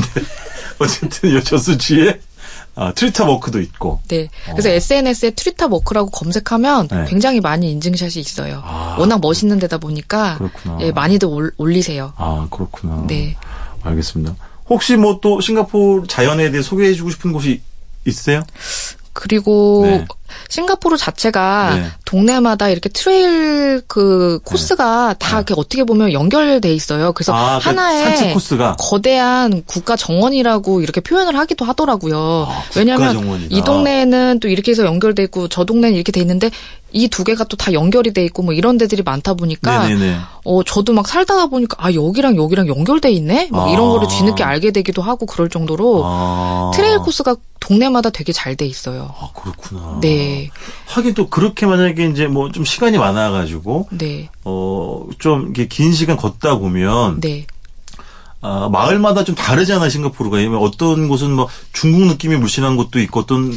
어쨌든 0.79 1.31
이 1.37 1.43
저수지에 1.43 2.21
아, 2.75 2.93
treetop 2.95 3.29
walk도 3.29 3.61
있고. 3.61 4.01
네. 4.09 4.29
그래서 4.51 4.69
SNS에 4.71 5.31
treetop 5.33 5.73
walk라고 5.73 6.11
검색하면 6.11 6.89
네. 6.89 7.05
굉장히 7.09 7.41
많이 7.41 7.71
인증샷이 7.71 8.15
있어요. 8.19 8.63
아. 8.65 8.97
워낙 8.99 9.21
멋있는 9.21 9.59
데다 9.59 9.79
보니까 9.79 10.39
그렇구나. 10.39 10.79
예, 10.81 10.91
많이들 10.93 11.29
올, 11.29 11.53
올리세요. 11.59 12.13
아 12.17 12.47
그렇구나. 12.51 13.05
네. 13.09 13.37
알겠습니다. 13.83 14.35
혹시 14.71 14.97
뭐 14.97 15.21
또 15.21 15.41
싱가포르 15.41 16.07
자연에 16.07 16.51
대해 16.51 16.63
소개해 16.63 16.95
주고 16.95 17.11
싶은 17.11 17.33
곳이 17.33 17.61
있으세요? 18.07 18.43
그리고 19.13 19.83
네. 19.85 20.07
싱가포르 20.49 20.97
자체가 20.97 21.75
네. 21.75 21.87
동네마다 22.07 22.71
이렇게 22.71 22.89
trail 22.89 23.83
그 23.87 24.39
코스가 24.45 25.17
다 25.19 25.37
이렇게 25.37 25.55
어떻게 25.57 25.85
보면 25.85 26.13
연결돼 26.13 26.73
있어요. 26.73 27.13
그래서 27.13 27.35
아, 27.35 27.59
그 27.59 27.65
하나의 27.69 28.05
산책 28.05 28.33
코스가 28.35 28.77
거대한 28.79 29.63
국가 29.67 29.95
정원이라고 29.97 30.81
이렇게 30.81 31.01
표현을 31.03 31.37
하기도 31.37 31.65
하더라고요. 31.67 32.47
아, 32.49 32.63
왜냐하면. 32.77 33.47
이 33.51 33.63
동네는 33.63 34.41
또 34.41 34.49
이렇게 34.49 34.71
해서 34.71 34.85
연결돼 34.87 35.25
있고 35.25 35.49
저 35.49 35.65
동네는 35.65 35.95
이렇게 35.95 36.13
돼 36.13 36.21
있는데 36.21 36.51
이 36.95 37.09
두 37.09 37.25
개가 37.25 37.45
또 37.45 37.57
다 37.57 37.73
연결이 37.73 38.13
돼 38.13 38.25
있고 38.25 38.43
뭐 38.43 38.53
이런 38.55 38.77
데들이 38.79 39.03
많다 39.03 39.35
보니까 39.35 39.87
네네네. 39.89 40.17
어 40.45 40.63
저도 40.65 40.93
막 40.93 41.07
살다가 41.07 41.47
보니까 41.47 41.77
아 41.79 41.93
여기랑 41.93 42.37
여기랑 42.37 42.67
연결돼 42.69 43.11
있네 43.13 43.49
막 43.51 43.71
이런 43.71 43.89
아. 43.89 43.93
거를 43.93 44.09
뒤늦게 44.09 44.43
알게 44.45 44.71
되기도 44.73 45.01
하고 45.03 45.25
그럴 45.27 45.49
정도로 45.49 46.03
아. 46.05 46.71
trail 46.75 46.99
코스가 46.99 47.37
동네마다 47.63 48.11
되게 48.11 48.33
잘 48.33 48.57
돼 48.57 48.67
있어요. 48.67 49.15
아, 49.19 49.31
그렇구나. 49.35 49.99
네, 50.03 50.51
하긴 50.87 51.15
또 51.15 51.29
그렇게 51.31 51.65
만약에 51.65 52.07
이제 52.07 52.27
뭐 52.27 52.51
좀 52.51 52.65
시간이 52.65 52.99
많아가지고, 52.99 53.89
네, 53.93 54.29
어, 54.45 55.07
좀 55.19 55.45
이렇게 55.45 55.69
긴 55.69 55.93
시간 55.93 56.17
걷다 56.17 56.59
보면, 56.59 57.21
네, 57.21 57.47
아, 58.43 58.69
마을마다 58.71 59.25
좀 59.25 59.35
다르잖아, 59.35 59.89
싱가포르가. 59.89 60.39
어떤 60.59 61.09
곳은 61.09 61.31
뭐 61.33 61.49
중국 61.73 62.07
느낌이 62.09 62.37
물씬한 62.37 62.77
곳도 62.77 62.99
있고, 63.01 63.21
어떤 63.21 63.53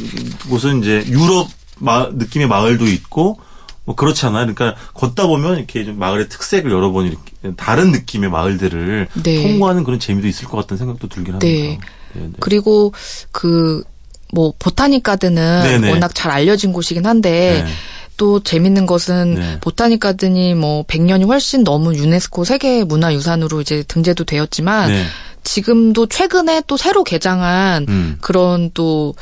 곳은 0.48 0.80
이제 0.80 1.04
유럽 1.08 1.48
마, 1.78 2.08
느낌의 2.10 2.46
마을도 2.46 2.86
있고, 2.86 3.38
뭐 3.84 3.94
그렇잖아. 3.94 4.38
그러니까 4.38 4.74
걷다 4.94 5.26
보면 5.26 5.58
이렇게 5.58 5.84
좀 5.84 5.98
마을의 5.98 6.28
특색을 6.28 6.70
여러 6.70 6.90
번 6.90 7.06
이렇게 7.06 7.32
다른 7.56 7.92
느낌의 7.92 8.30
마을들을 8.30 9.08
네. 9.22 9.42
통과하는 9.42 9.84
그런 9.84 9.98
재미도 10.00 10.26
있을 10.26 10.46
것 10.48 10.56
같다는 10.56 10.78
생각도 10.78 11.08
들긴 11.08 11.34
합니다. 11.34 11.46
네. 11.46 11.78
네, 12.14 12.22
네. 12.22 12.32
그리고 12.40 12.92
그 13.30 13.84
뭐 14.32 14.52
보타닉 14.58 15.02
가든은 15.02 15.62
네네. 15.62 15.90
워낙 15.90 16.14
잘 16.14 16.32
알려진 16.32 16.72
곳이긴 16.72 17.06
한데 17.06 17.62
네. 17.64 17.72
또 18.16 18.40
재밌는 18.42 18.86
것은 18.86 19.34
네. 19.34 19.58
보타닉 19.60 20.00
가든이 20.00 20.54
뭐 20.54 20.82
100년이 20.84 21.26
훨씬 21.26 21.62
넘은 21.64 21.94
유네스코 21.96 22.44
세계 22.44 22.82
문화유산으로 22.84 23.60
이제 23.60 23.82
등재도 23.86 24.24
되었지만 24.24 24.88
네. 24.90 25.04
지금도 25.44 26.06
최근에 26.06 26.62
또 26.66 26.76
새로 26.76 27.04
개장한 27.04 27.86
음. 27.88 28.18
그런 28.20 28.70
또 28.74 29.14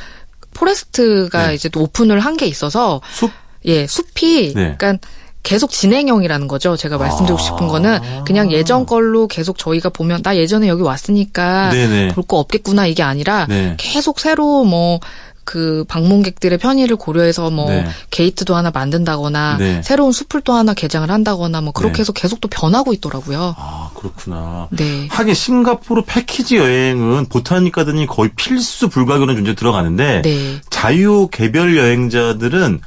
forest가 0.55 1.49
네. 1.49 1.55
이제 1.55 1.69
또 1.69 1.83
오픈을 1.83 2.21
한 2.21 2.37
게 2.37 2.47
있어서 2.47 3.01
숲? 3.13 3.31
예, 3.67 3.87
숲이 3.87 4.55
네. 4.55 4.75
그러니까 4.77 4.99
계속 5.45 5.71
진행형이라는 5.71 6.49
거죠. 6.49 6.77
제가 6.77 6.99
말씀드리고 6.99 7.39
아. 7.39 7.43
싶은 7.43 7.69
거는 7.69 8.25
그냥 8.25 8.51
예전 8.51 8.87
걸로 8.87 9.29
계속 9.29 9.57
저희가 9.59 9.91
보면 9.91 10.23
나 10.23 10.37
예전에 10.37 10.67
여기 10.67 10.83
왔으니까. 10.83 11.71
볼 12.15 12.25
거 12.27 12.39
없겠구나 12.39 12.87
이게 12.87 13.03
아니라 13.03 13.47
네. 13.49 13.75
계속 13.77 14.19
새로 14.19 14.65
뭐그 14.65 15.85
방문객들의 15.87 16.57
편의를 16.57 16.97
고려해서 16.97 17.51
뭐 17.51 17.69
네. 17.69 17.87
게이트도 18.11 18.57
하나 18.57 18.71
만든다거나 18.71 19.57
네. 19.59 19.83
새로운 19.85 20.11
숲을 20.13 20.41
또 20.41 20.55
하나 20.55 20.73
개장을 20.73 21.11
한다거나 21.11 21.61
뭐 21.61 21.73
그렇게 21.73 21.97
네. 21.97 22.01
해서 22.01 22.13
계속 22.15 22.41
또 22.41 22.49
변하고 22.49 22.95
있더라고요. 22.95 23.55
아, 23.59 23.91
그렇구나. 23.95 24.69
네. 24.71 25.07
하긴 25.11 25.35
싱가포르 25.35 26.03
패키지 26.07 26.57
여행은 26.57 27.27
보타닉 27.27 27.73
가든이 27.75 28.07
거의 28.07 28.31
필수 28.35 28.89
불가결한 28.89 29.37
존재 29.37 29.55
들어가는데 29.55 30.23
네. 30.23 30.61
자유 30.71 31.29
개별 31.31 31.77
여행자들은 31.77 32.81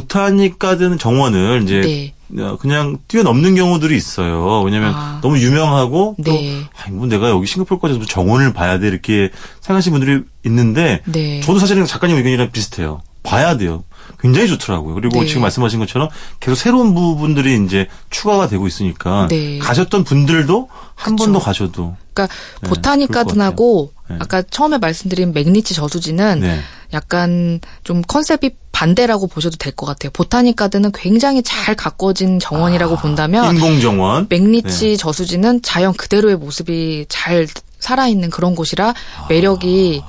보타닉 0.00 0.58
가든 0.58 0.98
정원을 0.98 1.62
이제 1.64 2.12
네. 2.28 2.42
어, 2.42 2.56
그냥 2.60 2.98
뛰어넘는 3.08 3.54
경우들이 3.54 3.96
있어요. 3.96 4.62
왜냐면 4.62 4.92
아. 4.94 5.18
너무 5.22 5.38
유명하고 5.38 6.16
또 6.24 6.32
네. 6.32 6.64
아이 6.82 6.92
뭐 6.92 7.06
내가 7.06 7.30
여기 7.30 7.46
싱가포르까지 7.46 7.94
와서 7.94 8.06
정원을 8.06 8.52
봐야 8.52 8.78
돼 8.78 8.88
이렇게 8.88 9.30
생각하시는 9.60 9.98
분들이 9.98 10.22
있는데 10.44 11.02
네. 11.06 11.40
저도 11.40 11.58
사실은 11.58 11.86
작가님 11.86 12.16
의견이랑 12.16 12.50
비슷해요. 12.50 13.02
봐야 13.22 13.56
돼요. 13.56 13.84
굉장히 14.20 14.46
좋더라고요. 14.48 14.94
그리고 14.94 15.20
네. 15.20 15.26
지금 15.26 15.42
말씀하신 15.42 15.80
것처럼 15.80 16.08
계속 16.38 16.54
새로운 16.54 16.94
부분들이 16.94 17.60
이제 17.64 17.88
추가가 18.10 18.46
되고 18.48 18.66
있으니까 18.66 19.26
네. 19.28 19.58
가셨던 19.58 20.04
분들도 20.04 20.68
한 20.94 21.16
번 21.16 21.32
더 21.32 21.38
가셔도 21.40 21.96
그러니까 22.14 22.34
네, 22.62 22.68
보타닉 22.68 23.10
가든하고 23.10 23.92
네. 24.08 24.16
아까 24.20 24.42
처음에 24.42 24.78
말씀드린 24.78 25.32
맥니치 25.32 25.74
저수지는 25.74 26.40
네. 26.40 26.60
약간 26.92 27.60
좀 27.84 28.02
컨셉이 28.02 28.50
반대라고 28.72 29.26
보셔도 29.26 29.56
될 29.56 29.72
것 29.74 29.86
같아요. 29.86 30.10
보타닉 30.12 30.54
가든은 30.56 30.92
굉장히 30.92 31.42
잘 31.42 31.74
가꿔진 31.74 32.38
정원이라고 32.38 32.96
본다면 32.96 33.54
인공 33.56 33.80
정원. 33.80 34.26
맥니치 34.28 34.96
저수지는 34.96 35.62
자연 35.62 35.92
그대로의 35.94 36.36
모습이 36.36 37.06
잘 37.08 37.46
살아있는 37.80 38.30
그런 38.30 38.54
곳이라 38.54 38.94
매력이 39.28 40.02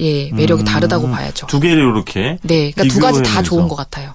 예 0.00 0.30
매력이 0.32 0.64
다르다고 0.64 1.08
봐야죠. 1.10 1.46
음. 1.46 1.48
두 1.48 1.60
개를 1.60 1.78
이렇게 1.82 2.38
네, 2.42 2.70
그러니까 2.72 2.94
두 2.94 3.00
가지 3.00 3.22
다. 3.22 3.42
좋은 3.42 3.68
것 3.68 3.76
같아요. 3.76 4.12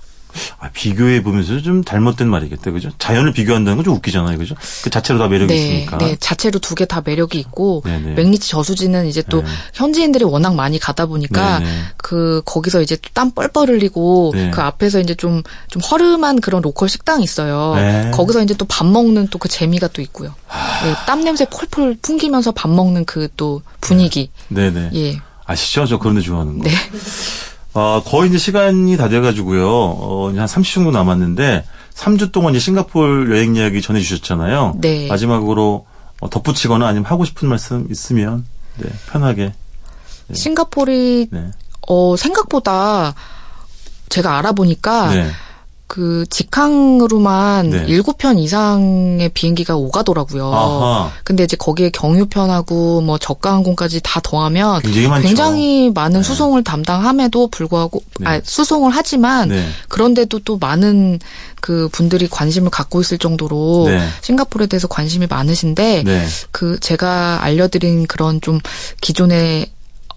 아, 0.60 0.70
비교해 0.74 1.22
보면서 1.24 1.62
좀 1.62 1.84
잘못된 1.84 2.28
말이겠다, 2.30 2.72
그죠? 2.72 2.90
자연을 3.00 3.34
비교한다는 3.34 3.78
건 3.78 3.86
좀 3.86 3.96
웃기잖아요, 3.96 4.38
그죠? 4.38 4.56
그 4.84 4.90
자체로 4.90 5.18
다 5.20 5.28
매력이 5.28 5.54
네, 5.54 5.60
있으니까. 5.60 5.98
네, 5.98 6.16
자체로 6.20 6.60
두 6.60 6.76
개 6.76 6.86
다 6.86 7.02
매력이 7.06 7.40
있고 7.40 7.82
네네. 7.86 8.14
맥니치 8.14 8.50
저수지는 8.50 9.08
이제 9.08 9.24
또 9.30 9.42
네. 9.42 9.48
현지인들이 9.74 10.24
워낙 10.26 10.56
많이 10.56 10.78
가다 10.80 11.06
보니까 11.08 11.60
네네. 11.60 11.72
그 11.98 12.42
거기서 12.46 12.82
이제 12.82 12.96
또땀 12.96 13.32
뻘뻘 13.32 13.70
흘리고 13.70 14.32
네. 14.36 14.52
그 14.52 14.62
앞에서 14.62 15.00
이제 15.00 15.16
좀좀 15.16 15.82
허름한 15.90 16.42
그런 16.42 16.62
로컬 16.62 16.90
식당이 16.90 17.24
있어요. 17.24 17.74
네. 17.76 18.12
거기서 18.12 18.44
이제 18.44 18.54
또 18.56 18.66
밥 18.66 18.86
먹는 18.88 19.28
또 19.28 19.38
그 19.40 19.48
재미가 19.50 19.88
또 19.90 20.02
있고요. 20.02 20.34
네, 20.84 20.94
땀 21.08 21.24
냄새 21.24 21.46
폴폴 21.50 21.98
풍기면서 22.02 22.52
밥 22.52 22.70
먹는 22.70 23.06
그 23.06 23.28
또 23.38 23.62
분위기. 23.82 24.30
네네. 24.50 24.90
예. 24.96 25.18
아시죠? 25.46 25.86
저 25.86 25.98
그런 25.98 26.16
데 26.16 26.22
좋아하는 26.22 26.58
거. 26.60 26.64
네. 26.66 26.72
아, 27.74 28.02
거의 28.06 28.30
이제 28.30 28.38
시간이 28.38 28.98
다 28.98 29.08
돼가지고요. 29.08 29.68
어, 29.68 30.30
이제 30.32 30.40
한 30.40 30.48
30분 30.48 30.74
정도 30.74 30.92
남았는데, 30.92 31.64
3주 31.94 32.32
동안 32.32 32.54
이제 32.54 32.60
싱가포르 32.60 33.32
여행 33.34 33.56
이야기 33.56 33.82
전해주셨잖아요. 33.82 34.78
네. 34.82 35.08
마지막으로 35.08 35.86
어, 36.20 36.30
덧붙이거나 36.30 36.88
아니면 36.88 37.06
하고 37.06 37.26
싶은 37.26 37.48
말씀 37.48 37.88
있으면, 37.90 38.46
네, 38.78 38.90
편하게. 39.12 39.54
싱가포르이 40.34 41.28
네. 41.32 41.52
어 41.88 42.16
생각보다 42.16 43.16
제가 44.10 44.38
알아보니까 44.38 45.14
네. 45.14 45.32
그 45.92 46.24
직항으로만 46.30 47.70
네. 47.70 47.86
일곱 47.90 48.18
편 48.18 48.40
이상의 48.40 49.28
비행기가 49.34 49.76
오가더라고요. 49.76 50.54
아하. 50.54 51.12
근데 51.26 51.44
이제 51.44 51.58
거기에 51.58 51.90
경유편하고 51.90 53.02
뭐 53.02 53.18
저가 53.18 53.52
항공까지 53.52 54.00
다 54.02 54.22
더하면 54.24 54.82
굉장히. 54.84 55.22
굉장히 55.22 55.92
많은 55.94 56.22
네. 56.22 56.24
수송을 56.24 56.64
담당함에도 56.64 57.50
불구하고 57.50 58.02
네. 58.22 58.26
아 58.26 58.42
수송을 58.42 58.92
하지만 58.96 59.50
네. 59.50 59.68
그런데도 59.90 60.40
또 60.46 60.58
많은 60.58 61.20
그 61.60 61.90
분들이 61.92 62.30
관심을 62.30 62.70
갖고 62.70 63.02
있을 63.02 63.18
정도로 63.18 63.88
네. 63.88 64.00
싱가포르에 64.22 64.68
대해서 64.68 64.88
관심이 64.88 65.28
많으신데 65.28 66.04
네. 66.06 66.26
그 66.52 66.80
제가 66.80 67.44
알려드린 67.44 68.08
그런 68.08 68.40
좀 68.40 68.62
기존에 69.02 69.66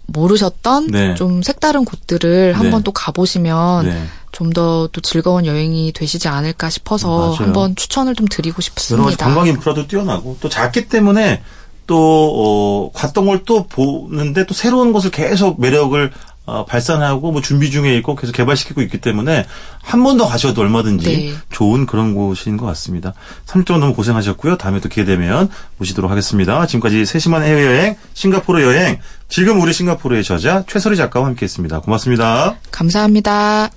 모르셨던 0.06 0.88
네. 0.88 1.14
좀 1.14 1.42
색다른 1.42 1.84
곳들을 1.84 2.52
한번 2.52 2.82
또 2.82 2.92
가보시면 2.92 3.86
네. 3.86 4.04
좀 4.34 4.50
더 4.52 4.88
또 4.92 5.00
즐거운 5.00 5.46
여행이 5.46 5.92
되시지 5.92 6.28
않을까 6.28 6.68
싶어서 6.68 7.08
맞아요. 7.18 7.34
한번 7.36 7.76
추천을 7.76 8.14
좀 8.14 8.26
드리고 8.28 8.54
여러 8.56 8.56
가지 8.56 8.64
싶습니다. 8.66 9.24
관광 9.26 9.46
인프라도 9.46 9.86
뛰어나고 9.86 10.38
또 10.40 10.48
작기 10.48 10.88
때문에 10.88 11.42
또 11.86 12.90
어, 12.92 12.98
갔던 12.98 13.26
걸 13.26 13.44
또 13.46 13.66
보는데 13.68 14.44
또 14.46 14.52
새로운 14.54 14.92
것을 14.92 15.10
계속 15.10 15.60
매력을 15.60 16.10
어, 16.46 16.64
발산하고 16.66 17.32
뭐 17.32 17.40
준비 17.40 17.70
중에 17.70 17.96
있고 17.98 18.16
계속 18.16 18.32
개발시키고 18.32 18.82
있기 18.82 18.98
때문에 19.00 19.46
한 19.82 20.02
번 20.02 20.18
더 20.18 20.26
가셔도 20.26 20.60
얼마든지 20.62 21.06
네. 21.06 21.32
좋은 21.50 21.86
그런 21.86 22.14
곳인 22.14 22.56
것 22.58 22.66
같습니다. 22.66 23.14
3주 23.46 23.64
동안 23.66 23.80
너무 23.80 23.94
고생하셨고요. 23.94 24.58
다음에 24.58 24.80
또 24.80 24.88
기회 24.90 25.04
되면 25.06 25.48
모시도록 25.78 26.10
하겠습니다. 26.10 26.66
지금까지 26.66 27.06
세심한 27.06 27.42
해외여행 27.44 27.96
싱가포르 28.14 28.62
여행 28.62 28.98
지금 29.28 29.60
우리 29.62 29.72
싱가포르의 29.72 30.22
저자 30.24 30.64
최설희 30.68 30.96
작가와 30.96 31.26
함께했습니다. 31.28 31.80
고맙습니다. 31.80 32.56
감사합니다. 32.70 33.70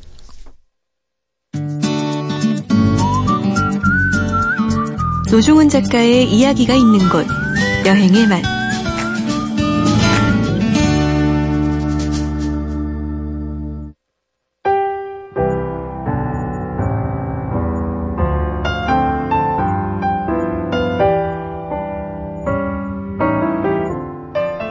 노종훈 5.30 5.70
작가의 5.70 6.32
이야기가 6.32 6.74
있는 6.74 7.00
곳 7.10 7.28
여행의 7.86 8.28
맛 8.28 8.58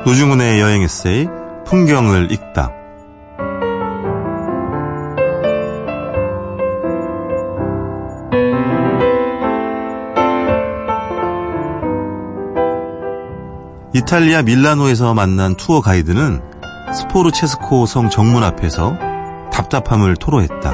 노중훈의 0.06 0.60
여행 0.60 0.82
에세이 0.82 1.26
풍경을 1.66 2.30
읽다. 2.30 2.85
이탈리아 14.06 14.42
밀라노에서 14.42 15.14
만난 15.14 15.56
투어 15.56 15.80
가이드는 15.80 16.40
스포르체스코 16.94 17.86
성 17.86 18.08
정문 18.08 18.44
앞에서 18.44 18.96
답답함을 19.52 20.14
토로했다. 20.14 20.72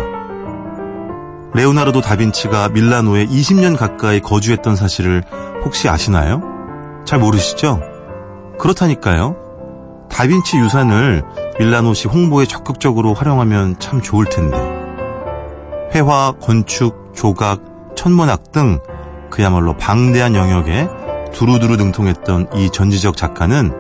레오나르도 1.54 2.02
다빈치가 2.02 2.68
밀라노에 2.68 3.26
20년 3.26 3.78
가까이 3.78 4.20
거주했던 4.20 4.76
사실을 4.76 5.22
혹시 5.64 5.88
아시나요? 5.88 6.42
잘 7.06 7.20
모르시죠? 7.20 7.80
그렇다니까요. 8.58 9.36
다빈치 10.10 10.58
유산을 10.58 11.22
밀라노시 11.58 12.08
홍보에 12.08 12.44
적극적으로 12.44 13.14
활용하면 13.14 13.78
참 13.78 14.02
좋을 14.02 14.26
텐데. 14.26 14.58
회화, 15.94 16.34
건축, 16.38 17.14
조각, 17.14 17.94
천문학 17.96 18.52
등 18.52 18.78
그야말로 19.30 19.74
방대한 19.78 20.34
영역에 20.34 20.86
두루두루 21.32 21.76
능통했던 21.76 22.48
이 22.54 22.70
전지적 22.70 23.16
작가는 23.16 23.72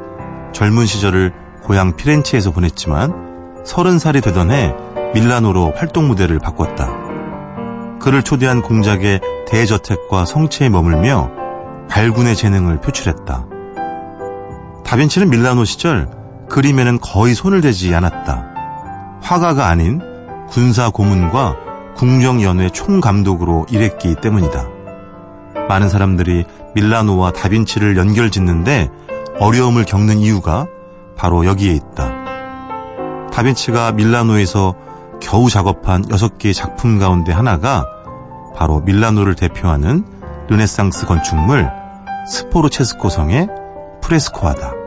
젊은 0.52 0.86
시절을 0.86 1.32
고향 1.62 1.96
피렌체에서 1.96 2.50
보냈지만 2.50 3.62
서른 3.64 3.98
살이 3.98 4.20
되던 4.20 4.50
해 4.50 4.74
밀라노로 5.14 5.72
활동 5.76 6.08
무대를 6.08 6.38
바꿨다. 6.38 6.88
그를 8.00 8.22
초대한 8.22 8.62
공작의 8.62 9.20
대저택과 9.46 10.24
성체에 10.24 10.68
머물며 10.68 11.30
발군의 11.88 12.34
재능을 12.34 12.80
표출했다. 12.80 13.46
다빈치는 14.84 15.30
밀라노 15.30 15.64
시절 15.64 16.08
그림에는 16.48 16.98
거의 17.00 17.34
손을 17.34 17.60
대지 17.60 17.94
않았다. 17.94 19.20
화가가 19.22 19.68
아닌 19.68 20.00
군사 20.48 20.90
고문과 20.90 21.56
궁정연회 21.96 22.70
총감독으로 22.70 23.66
일했기 23.70 24.16
때문이다. 24.16 24.66
많은 25.68 25.88
사람들이 25.88 26.44
밀라노와 26.74 27.32
다빈치를 27.32 27.96
연결 27.96 28.30
짓는데 28.30 28.90
어려움을 29.38 29.84
겪는 29.84 30.18
이유가 30.18 30.66
바로 31.16 31.46
여기에 31.46 31.72
있다. 31.72 33.30
다빈치가 33.32 33.92
밀라노에서 33.92 34.74
겨우 35.20 35.48
작업한 35.48 36.02
6개의 36.06 36.54
작품 36.54 36.98
가운데 36.98 37.32
하나가 37.32 37.86
바로 38.54 38.80
밀라노를 38.80 39.34
대표하는 39.34 40.04
르네상스 40.48 41.06
건축물 41.06 41.70
스포르체스코 42.28 43.08
성의 43.08 43.48
프레스코아다. 44.02 44.81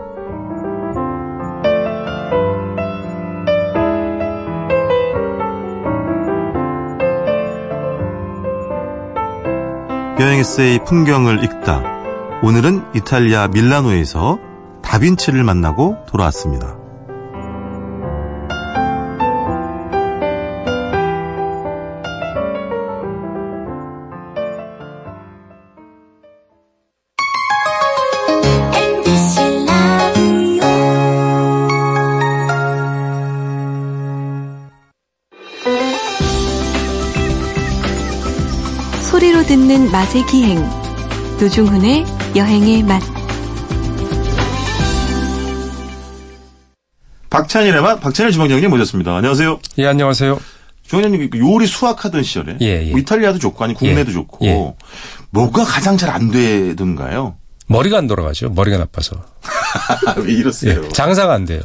여행 10.18 10.40
에세이 10.40 10.80
풍경을 10.86 11.44
읽다. 11.44 11.84
오늘은 12.42 12.86
이탈리아 12.96 13.50
밀라노에서 13.50 14.40
다빈치를 14.82 15.44
만나고 15.44 15.98
돌아왔습니다. 16.08 16.85
맛의 39.96 40.26
기행 40.26 40.62
노중훈의 41.40 42.06
여행의 42.36 42.84
맛 42.84 43.02
박찬일의 47.30 47.82
맛, 47.82 48.02
박찬일 48.02 48.34
주방장님 48.34 48.70
모셨습니다. 48.72 49.16
안녕하세요. 49.16 49.58
예, 49.78 49.88
안녕하세요. 49.88 50.38
주방장님 50.86 51.30
그 51.30 51.40
요리 51.40 51.66
수학하던 51.66 52.24
시절에 52.24 52.58
예, 52.60 52.88
예. 52.88 52.92
뭐 52.92 53.00
이탈리아도 53.00 53.40
좋고 53.40 53.64
아니 53.64 53.74
국내도 53.74 54.10
예, 54.10 54.14
좋고 54.14 54.46
예. 54.46 54.74
뭐가 55.30 55.64
가장 55.64 55.96
잘 55.96 56.10
안 56.10 56.30
되던가요? 56.30 57.38
머리가 57.68 57.98
안 57.98 58.08
돌아가죠. 58.08 58.50
머리가 58.50 58.78
나빠서. 58.78 59.24
왜 60.26 60.34
이러세요? 60.34 60.82
예, 60.84 60.90
장사가 60.90 61.34
안 61.34 61.46
돼요. 61.46 61.62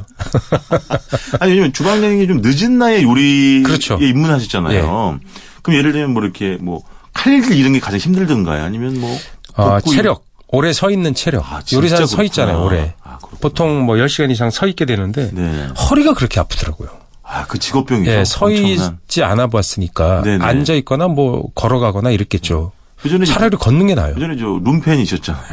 아니 1.40 1.50
왜냐면 1.50 1.72
주방장님이 1.72 2.28
좀 2.28 2.40
늦은 2.44 2.78
나이에 2.78 3.02
요리에 3.02 3.62
그렇죠. 3.64 3.98
입문하셨잖아요. 4.00 5.18
그럼 5.62 5.78
예를 5.78 5.90
들면 5.90 6.12
뭐 6.12 6.22
이렇게 6.22 6.58
뭐 6.60 6.84
칼질 7.12 7.52
이런 7.56 7.72
게 7.72 7.80
가장 7.80 7.98
힘들던가요? 7.98 8.62
아니면 8.64 9.00
뭐 9.00 9.16
아, 9.54 9.80
체력. 9.80 10.24
오래 10.48 10.72
서 10.72 10.90
있는 10.90 11.14
체력. 11.14 11.50
아, 11.52 11.60
요리사는 11.72 12.06
서. 12.06 12.22
있잖아요, 12.24 12.62
오래. 12.64 12.94
아. 13.04 13.18
보통 13.40 13.82
뭐 13.82 13.96
10시간 13.96 14.30
이상 14.30 14.50
서 14.50 14.66
있게 14.66 14.84
되는데 14.84 15.30
네. 15.32 15.68
허리가 15.88 16.12
그렇게 16.14 16.40
아프더라고요. 16.40 16.88
아, 17.22 17.46
그 17.46 17.58
직업병이죠. 17.58 18.10
예, 18.10 18.24
서 18.24 18.46
엄청난. 18.46 18.98
있지 19.04 19.22
않아 19.22 19.46
봤으니까 19.46 20.22
네네. 20.22 20.44
앉아 20.44 20.72
있거나 20.74 21.06
뭐 21.06 21.48
걸어가거나 21.54 22.10
이랬겠죠. 22.10 22.72
그전에 23.00 23.24
차라리 23.24 23.56
걷는 23.56 23.86
게 23.86 23.94
나아요. 23.94 24.14
그전에 24.14 24.36
저 24.36 24.46
룸펜이 24.46 25.02
있었잖아요. 25.04 25.44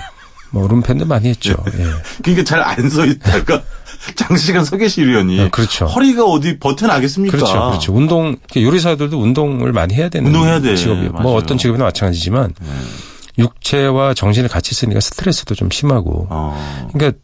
뭐 0.49 0.67
룸펜도 0.67 1.05
많이 1.05 1.29
했죠. 1.29 1.55
예. 1.77 1.83
그러니까 2.23 2.43
잘 2.43 2.61
안 2.63 2.89
서 2.89 3.05
있다가 3.05 3.61
장시간 4.15 4.63
서 4.65 4.77
계시려니 4.77 5.41
아, 5.41 5.49
그렇죠. 5.49 5.85
허리가 5.85 6.25
어디 6.25 6.59
버텨나겠습니까? 6.59 7.35
그렇죠, 7.37 7.53
그렇죠. 7.53 7.93
운동 7.93 8.37
요리사들도 8.55 9.19
운동을 9.19 9.73
많이 9.73 9.93
해야 9.95 10.09
되는 10.09 10.27
운동해야 10.27 10.61
돼. 10.61 10.75
직업이에요. 10.75 11.11
맞아요. 11.11 11.23
뭐 11.23 11.35
어떤 11.35 11.57
직업이나 11.57 11.85
마찬가지지만 11.85 12.53
육체와 13.37 14.13
정신을 14.13 14.49
같이 14.49 14.73
쓰니까 14.73 14.99
스트레스도 14.99 15.55
좀 15.55 15.69
심하고. 15.69 16.27
어, 16.29 16.89
그러니까 16.93 17.19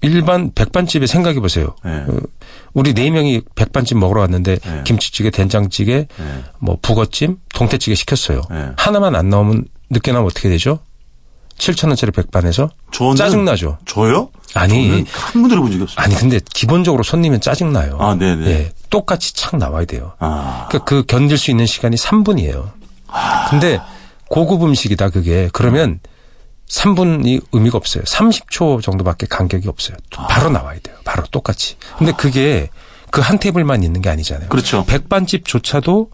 일반 0.00 0.52
백반집에 0.54 1.06
생각해 1.06 1.40
보세요. 1.40 1.74
네. 1.84 1.90
어, 2.06 2.18
우리 2.72 2.94
네 2.94 3.10
명이 3.10 3.42
백반집 3.56 3.98
먹으러 3.98 4.20
왔는데 4.20 4.56
네. 4.56 4.82
김치찌개, 4.84 5.30
된장찌개, 5.30 6.06
네. 6.16 6.24
뭐 6.60 6.78
북어찜, 6.80 7.38
동태찌개 7.52 7.94
시켰어요. 7.96 8.42
네. 8.50 8.68
하나만 8.76 9.16
안 9.16 9.28
나오면 9.28 9.64
늦게 9.90 10.12
나오면 10.12 10.30
어떻게 10.30 10.48
되죠? 10.48 10.78
7천 11.58 11.88
원짜리 11.88 12.12
백반에서 12.12 12.70
저는 12.92 13.16
짜증 13.16 13.44
나죠. 13.44 13.78
저요? 13.86 14.30
아니. 14.54 15.04
한 15.10 15.32
번도 15.32 15.48
들어본 15.50 15.70
적이 15.72 15.82
없어요. 15.82 15.96
아니 16.04 16.14
근데 16.14 16.40
기본적으로 16.54 17.02
손님은 17.02 17.40
짜증 17.40 17.72
나요. 17.72 17.98
아, 18.00 18.14
네네. 18.14 18.46
예, 18.46 18.72
똑같이 18.90 19.34
착 19.34 19.56
나와야 19.56 19.84
돼요. 19.84 20.12
아, 20.18 20.66
그러니까 20.68 20.84
그 20.88 21.04
견딜 21.06 21.36
수 21.36 21.50
있는 21.50 21.66
시간이 21.66 21.96
3분이에요. 21.96 22.70
근데 23.50 23.80
고급 24.28 24.62
음식이다 24.62 25.10
그게 25.10 25.48
그러면 25.52 26.00
3분이 26.68 27.42
의미가 27.52 27.78
없어요. 27.78 28.04
30초 28.04 28.82
정도밖에 28.82 29.26
간격이 29.26 29.68
없어요. 29.68 29.96
바로 30.10 30.50
나와야 30.50 30.78
돼요. 30.80 30.96
바로 31.04 31.24
똑같이. 31.30 31.76
근데 31.98 32.12
그게 32.12 32.68
그 33.10 33.20
한 33.22 33.38
테이블만 33.38 33.82
있는 33.82 34.02
게 34.02 34.10
아니잖아요. 34.10 34.48
그렇죠. 34.50 34.84
백반집조차도 34.84 36.10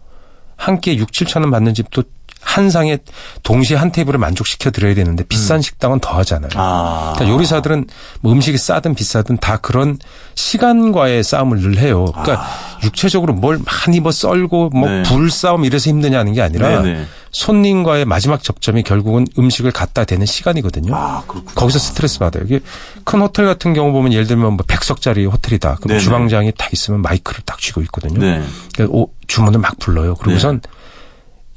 한 0.55 0.79
끼에 0.79 0.95
6, 0.95 1.11
7천 1.11 1.41
원 1.41 1.51
받는 1.51 1.73
집도 1.73 2.03
한 2.45 2.69
상에 2.69 2.99
동시에 3.43 3.75
한 3.75 3.91
테이블을 3.91 4.19
만족시켜 4.19 4.69
드려야 4.69 4.93
되는데 4.93 5.23
비싼 5.25 5.61
식당은 5.61 5.99
더 5.99 6.11
하잖아요. 6.19 6.51
음. 6.53 6.57
아. 6.59 7.13
그러니까 7.15 7.35
요리사들은 7.35 7.87
뭐 8.21 8.31
음식이 8.31 8.57
싸든 8.57 8.93
비싸든 8.93 9.37
다 9.37 9.57
그런 9.57 9.97
시간과의 10.35 11.23
싸움을 11.23 11.59
늘 11.59 11.79
해요. 11.79 12.05
그러니까 12.05 12.45
육체적으로 12.83 13.33
뭘 13.33 13.59
많이 13.65 13.99
뭐 13.99 14.11
썰고 14.11 14.69
뭐 14.69 14.87
네. 14.89 15.03
불싸움 15.03 15.65
이래서 15.65 15.89
힘드냐는 15.89 16.33
게 16.33 16.41
아니라 16.41 16.81
네네. 16.83 17.05
손님과의 17.31 18.05
마지막 18.05 18.41
접점이 18.43 18.83
결국은 18.83 19.25
음식을 19.37 19.71
갖다 19.71 20.05
대는 20.05 20.25
시간이거든요. 20.25 20.95
아. 20.95 21.23
거기서 21.25 21.79
스트레스 21.79 22.19
받아요. 22.19 22.43
이게 22.45 22.59
큰 23.03 23.19
호텔 23.21 23.45
같은 23.47 23.73
경우 23.73 23.91
보면 23.91 24.13
예를 24.13 24.27
들면 24.27 24.53
뭐 24.53 24.65
100석짜리 24.65 25.29
호텔이다. 25.29 25.75
그럼 25.75 25.87
네네. 25.89 25.99
주방장이 25.99 26.51
딱 26.57 26.71
있으면 26.71 27.01
마이크를 27.01 27.41
딱 27.43 27.57
쥐고 27.59 27.81
있거든요. 27.81 28.19
네. 28.21 28.43
그러니까 28.75 28.95
오- 28.97 29.09
주문을 29.27 29.59
막 29.59 29.77
불러요. 29.79 30.13
그러고선 30.15 30.61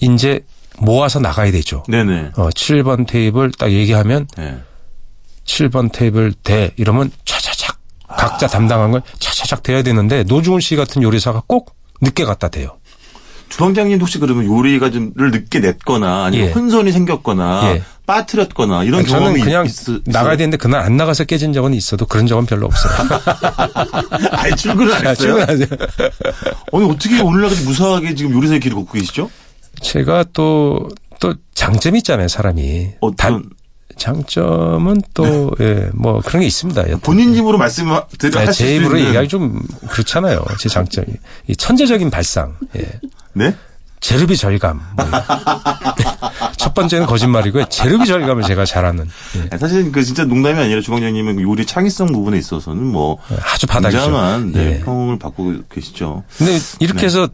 이제 0.01 0.41
모아서 0.81 1.21
나가야 1.21 1.51
되죠. 1.53 1.83
네네. 1.89 2.33
어, 2.37 2.49
7번 2.51 3.07
테이블 3.07 3.51
딱 3.53 3.71
얘기하면 3.73 4.27
네. 4.37 4.59
7번 5.45 5.91
테이블 5.93 6.33
대 6.33 6.73
이러면 6.77 7.11
차차착 7.25 7.79
각자 8.09 8.47
담당한 8.47 8.91
걸 8.91 9.03
차차착 9.19 9.63
돼야 9.63 9.83
되는데 9.83 10.25
노중훈 10.25 10.61
씨 10.61 10.77
같은 10.77 11.03
요리사가 11.03 11.43
꼭 11.47 11.75
늦게 12.01 12.25
갖다 12.25 12.49
대요. 12.49 12.79
주방장님도 13.49 14.03
혹시 14.03 14.19
그러면 14.19 14.45
요리가 14.45 14.91
좀를 14.91 15.31
늦게 15.31 15.61
냈거나 15.61 16.27
아니면 16.27 16.49
예. 16.49 16.53
혼선이 16.53 16.93
생겼거나 16.93 17.75
예. 17.75 17.83
빠뜨렸거나 18.07 18.85
이런 18.85 19.05
경험이 19.05 19.41
그냥 19.41 19.67
있, 19.67 19.73
나가야 20.05 20.37
되는데 20.37 20.57
그날 20.57 20.83
안 20.83 20.97
나가서 20.97 21.25
깨진 21.25 21.53
적은 21.53 21.75
있어도 21.75 22.07
그런 22.07 22.27
적은 22.27 22.47
별로 22.47 22.67
없어요. 22.67 22.93
아니 24.33 24.55
출근을 24.57 24.95
안 24.95 25.07
했어요? 25.07 25.47
출근하죠. 25.47 25.65
아니 26.73 26.91
어떻게 26.91 27.21
오늘날까지 27.21 27.65
무사하게 27.65 28.15
지금 28.15 28.33
요리사의 28.33 28.61
길을 28.61 28.77
걷고 28.77 28.93
계시죠? 28.93 29.31
제가 29.81 30.25
또, 30.33 30.89
또 31.21 31.35
장점이 31.55 31.99
있잖아요, 31.99 32.29
사람이. 32.29 32.93
어떤 33.01 33.17
단- 33.17 33.51
장점은 33.97 35.01
또, 35.15 35.51
예, 35.61 35.91
뭐 35.93 36.21
그런 36.25 36.41
게 36.41 36.47
있습니다. 36.47 36.83
여튼. 36.83 37.01
본인 37.01 37.35
입으로 37.35 37.59
말씀을 37.59 38.01
네, 38.21 38.31
제수 38.47 38.65
입으로 38.67 38.97
있는 38.97 39.09
얘기하기 39.09 39.29
좀 39.29 39.61
그렇잖아요. 39.89 40.45
제 40.61 40.69
장점이. 40.69 41.09
이 41.49 41.57
천재적인 41.57 42.09
발상. 42.11 42.55
예. 42.77 42.87
네? 43.33 43.55
제르비 44.01 44.37
절감. 44.37 44.81
뭐. 44.97 45.05
첫 46.57 46.75
번째는 46.75 47.07
거짓말이고요. 47.07 47.65
제르비 47.71 48.07
절감을 48.07 48.45
제가 48.45 48.65
잘하는. 48.65 49.09
예. 49.53 49.59
사실 49.59 49.91
그 49.91 50.05
진짜 50.05 50.25
농담이 50.25 50.57
아니라 50.61 50.81
주방장님은 50.81 51.41
요리 51.41 51.67
창의성 51.67 52.13
부분에 52.13 52.39
있어서는 52.39 52.85
뭐 52.85 53.19
아주 53.53 53.67
바닥이죠. 53.67 54.01
굉장한 54.03 54.53
네, 54.53 54.75
예. 54.79 54.85
평을 54.85 55.19
받고 55.19 55.55
계시죠. 55.73 56.23
근데 56.37 56.59
이렇게 56.79 57.01
네. 57.01 57.07
해서 57.07 57.29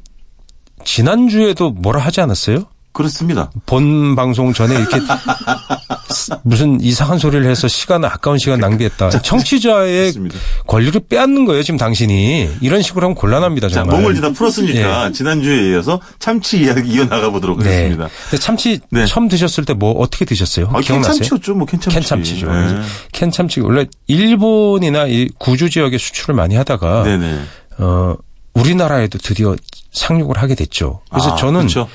지난주에도 0.85 1.71
뭐라 1.71 2.01
하지 2.01 2.21
않았어요? 2.21 2.65
그렇습니다. 2.93 3.51
본 3.67 4.15
방송 4.15 4.53
전에 4.53 4.77
이렇게 4.79 4.99
무슨 6.45 6.81
이상한 6.81 7.19
소리를 7.19 7.45
해서 7.51 7.67
시간 7.67 8.05
아까운 8.05 8.39
시간 8.39 8.61
낭비했다. 8.61 9.11
청취자의 9.11 10.13
그렇습니다. 10.13 10.37
권리를 10.69 11.01
빼앗는 11.09 11.45
거예요, 11.45 11.65
지금 11.65 11.77
당신이. 11.77 12.51
이런 12.61 12.83
식으로 12.83 13.07
하면 13.07 13.17
곤란합니다, 13.17 13.69
자, 13.69 13.81
정말. 13.83 13.97
몸을 14.01 14.15
지다 14.15 14.31
풀었으니까 14.31 15.11
지난주에 15.11 15.71
이어서 15.73 16.01
참치 16.21 16.61
이야기 16.61 16.93
이어나가 16.93 17.31
보도록 17.31 17.59
네. 17.59 17.65
하겠습니다. 17.65 18.09
근데 18.31 18.39
참치 18.41 18.79
네. 18.91 19.07
처음 19.07 19.27
드셨을 19.29 19.65
때 19.65 19.75
뭐 19.75 19.91
어떻게 19.99 20.25
드셨어요? 20.25 20.67
아, 20.73 20.81
기억나세요? 20.81 21.15
캔참치였죠, 21.15 21.55
뭐 21.57 21.67
캔참치. 21.67 21.99
캔참치죠. 21.99 22.53
네. 22.53 22.81
캔참치 23.11 23.61
원래 23.61 23.87
일본이나 24.07 25.07
이 25.09 25.29
구주 25.39 25.69
지역에 25.69 25.99
수출을 25.99 26.37
많이 26.37 26.55
하다가 26.55 27.03
네네. 27.03 27.41
어 27.79 28.15
우리나라에도 28.53 29.19
드디어 29.19 29.57
상륙을 29.95 30.37
하게 30.37 30.55
됐죠. 30.55 31.01
그래서 31.09 31.33
아, 31.33 31.37
저는 31.37 31.61
그렇죠. 31.61 31.89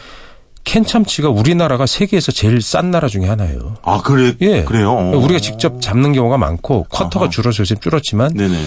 캔참치가 0.64 1.30
우리나라가 1.30 1.86
세계에서 1.86 2.32
제일 2.32 2.62
싼 2.62 2.92
나라 2.92 3.08
중에 3.08 3.28
하나예요. 3.28 3.76
아 3.84 4.02
그래 4.02 4.36
예. 4.42 4.64
그래요. 4.64 4.92
어. 4.92 5.18
우리가 5.18 5.40
직접 5.40 5.82
잡는 5.82 6.14
경우가 6.14 6.38
많고 6.38 6.86
커터가 6.90 7.26
아하. 7.26 7.30
줄어서 7.30 7.62
요즘 7.62 7.78
줄었지만 7.78 8.34
네네. 8.34 8.58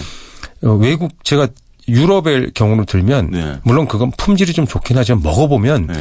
어, 0.64 0.70
외국 0.74 1.24
제가 1.24 1.48
유럽의 1.88 2.52
경우를 2.54 2.86
들면 2.86 3.30
네. 3.32 3.58
물론 3.64 3.88
그건 3.88 4.12
품질이 4.16 4.52
좀 4.52 4.66
좋긴 4.66 4.96
하지만 4.98 5.22
먹어보면 5.22 5.88
네. 5.88 5.94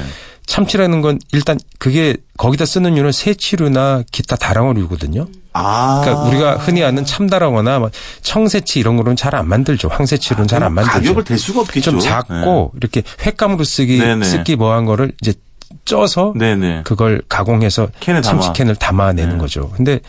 참치라는 0.45 1.01
건 1.01 1.19
일단 1.33 1.59
그게 1.79 2.17
거기다 2.37 2.65
쓰는 2.65 2.97
유는 2.97 3.11
새치류나 3.11 4.03
기타 4.11 4.35
다랑어류거든요. 4.35 5.27
아. 5.53 6.01
그러니까 6.03 6.23
우리가 6.27 6.55
흔히 6.57 6.83
아는 6.83 7.03
참다랑어나 7.05 7.79
뭐 7.79 7.89
청새치 8.21 8.79
이런 8.79 8.95
거로는 8.97 9.15
잘 9.15 9.35
안 9.35 9.47
만들죠. 9.47 9.87
황새치로는 9.89 10.47
잘안 10.47 10.73
만들죠. 10.73 10.97
가격을 10.99 11.23
댈 11.23 11.37
수가 11.37 11.61
없겠죠. 11.61 11.91
좀 11.91 11.99
작고 11.99 12.73
이렇게 12.77 13.03
횟감으로 13.25 13.63
쓰기 13.63 13.97
네네. 13.97 14.25
쓰기 14.25 14.55
뭐한 14.55 14.85
거를 14.85 15.11
이제 15.21 15.33
쪄서 15.85 16.33
네. 16.35 16.55
네네. 16.55 16.81
그걸 16.83 17.21
가공해서 17.29 17.87
캔에 18.01 18.21
담아. 18.21 18.41
참치캔을 18.41 18.75
담아 18.75 19.13
내는 19.13 19.33
네. 19.33 19.37
거죠. 19.39 19.69
근데 19.69 19.99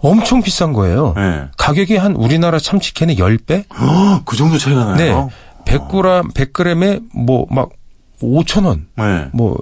엄청 0.00 0.42
비싼 0.42 0.72
거예요. 0.72 1.12
네. 1.16 1.44
가격이 1.56 1.96
한 1.96 2.14
우리나라 2.16 2.58
참치캔의 2.58 3.16
10배? 3.16 3.64
헉, 3.78 4.22
그 4.24 4.36
정도 4.36 4.56
차이가 4.58 4.94
네. 4.96 5.10
나요. 5.10 5.30
100g, 5.66 6.32
100g에 6.32 7.02
뭐 7.14 7.46
막 7.50 7.68
5,000원, 8.22 8.86
네. 8.96 9.28
뭐 9.32 9.56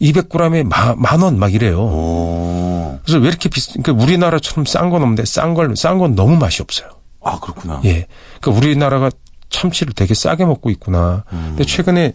200g에 0.00 0.64
만 0.64 1.22
원 1.22 1.38
막 1.38 1.52
이래요. 1.54 1.80
오. 1.80 2.98
그래서 3.04 3.18
왜 3.18 3.28
이렇게 3.28 3.48
비싸, 3.48 3.72
그러니까 3.80 4.02
우리나라처럼 4.04 4.64
싼 4.66 4.90
건 4.90 5.02
없는데 5.02 5.24
싼 5.24 5.54
걸, 5.54 5.74
싼 5.76 5.98
건 5.98 6.14
너무 6.14 6.36
맛이 6.36 6.62
없어요. 6.62 6.88
아 7.22 7.38
그렇구나. 7.40 7.80
예. 7.84 8.06
그러니까 8.40 8.58
우리나라가 8.58 9.10
참치를 9.50 9.94
되게 9.94 10.14
싸게 10.14 10.44
먹고 10.44 10.70
있구나. 10.70 11.24
음. 11.32 11.44
근데 11.56 11.64
최근에 11.64 12.12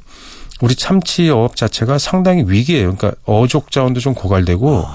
우리 0.61 0.75
참치 0.75 1.29
어업 1.29 1.55
자체가 1.55 1.97
상당히 1.97 2.43
위기예요. 2.47 2.95
그러니까 2.95 3.19
어족 3.25 3.71
자원도 3.71 3.99
좀 3.99 4.13
고갈되고 4.13 4.85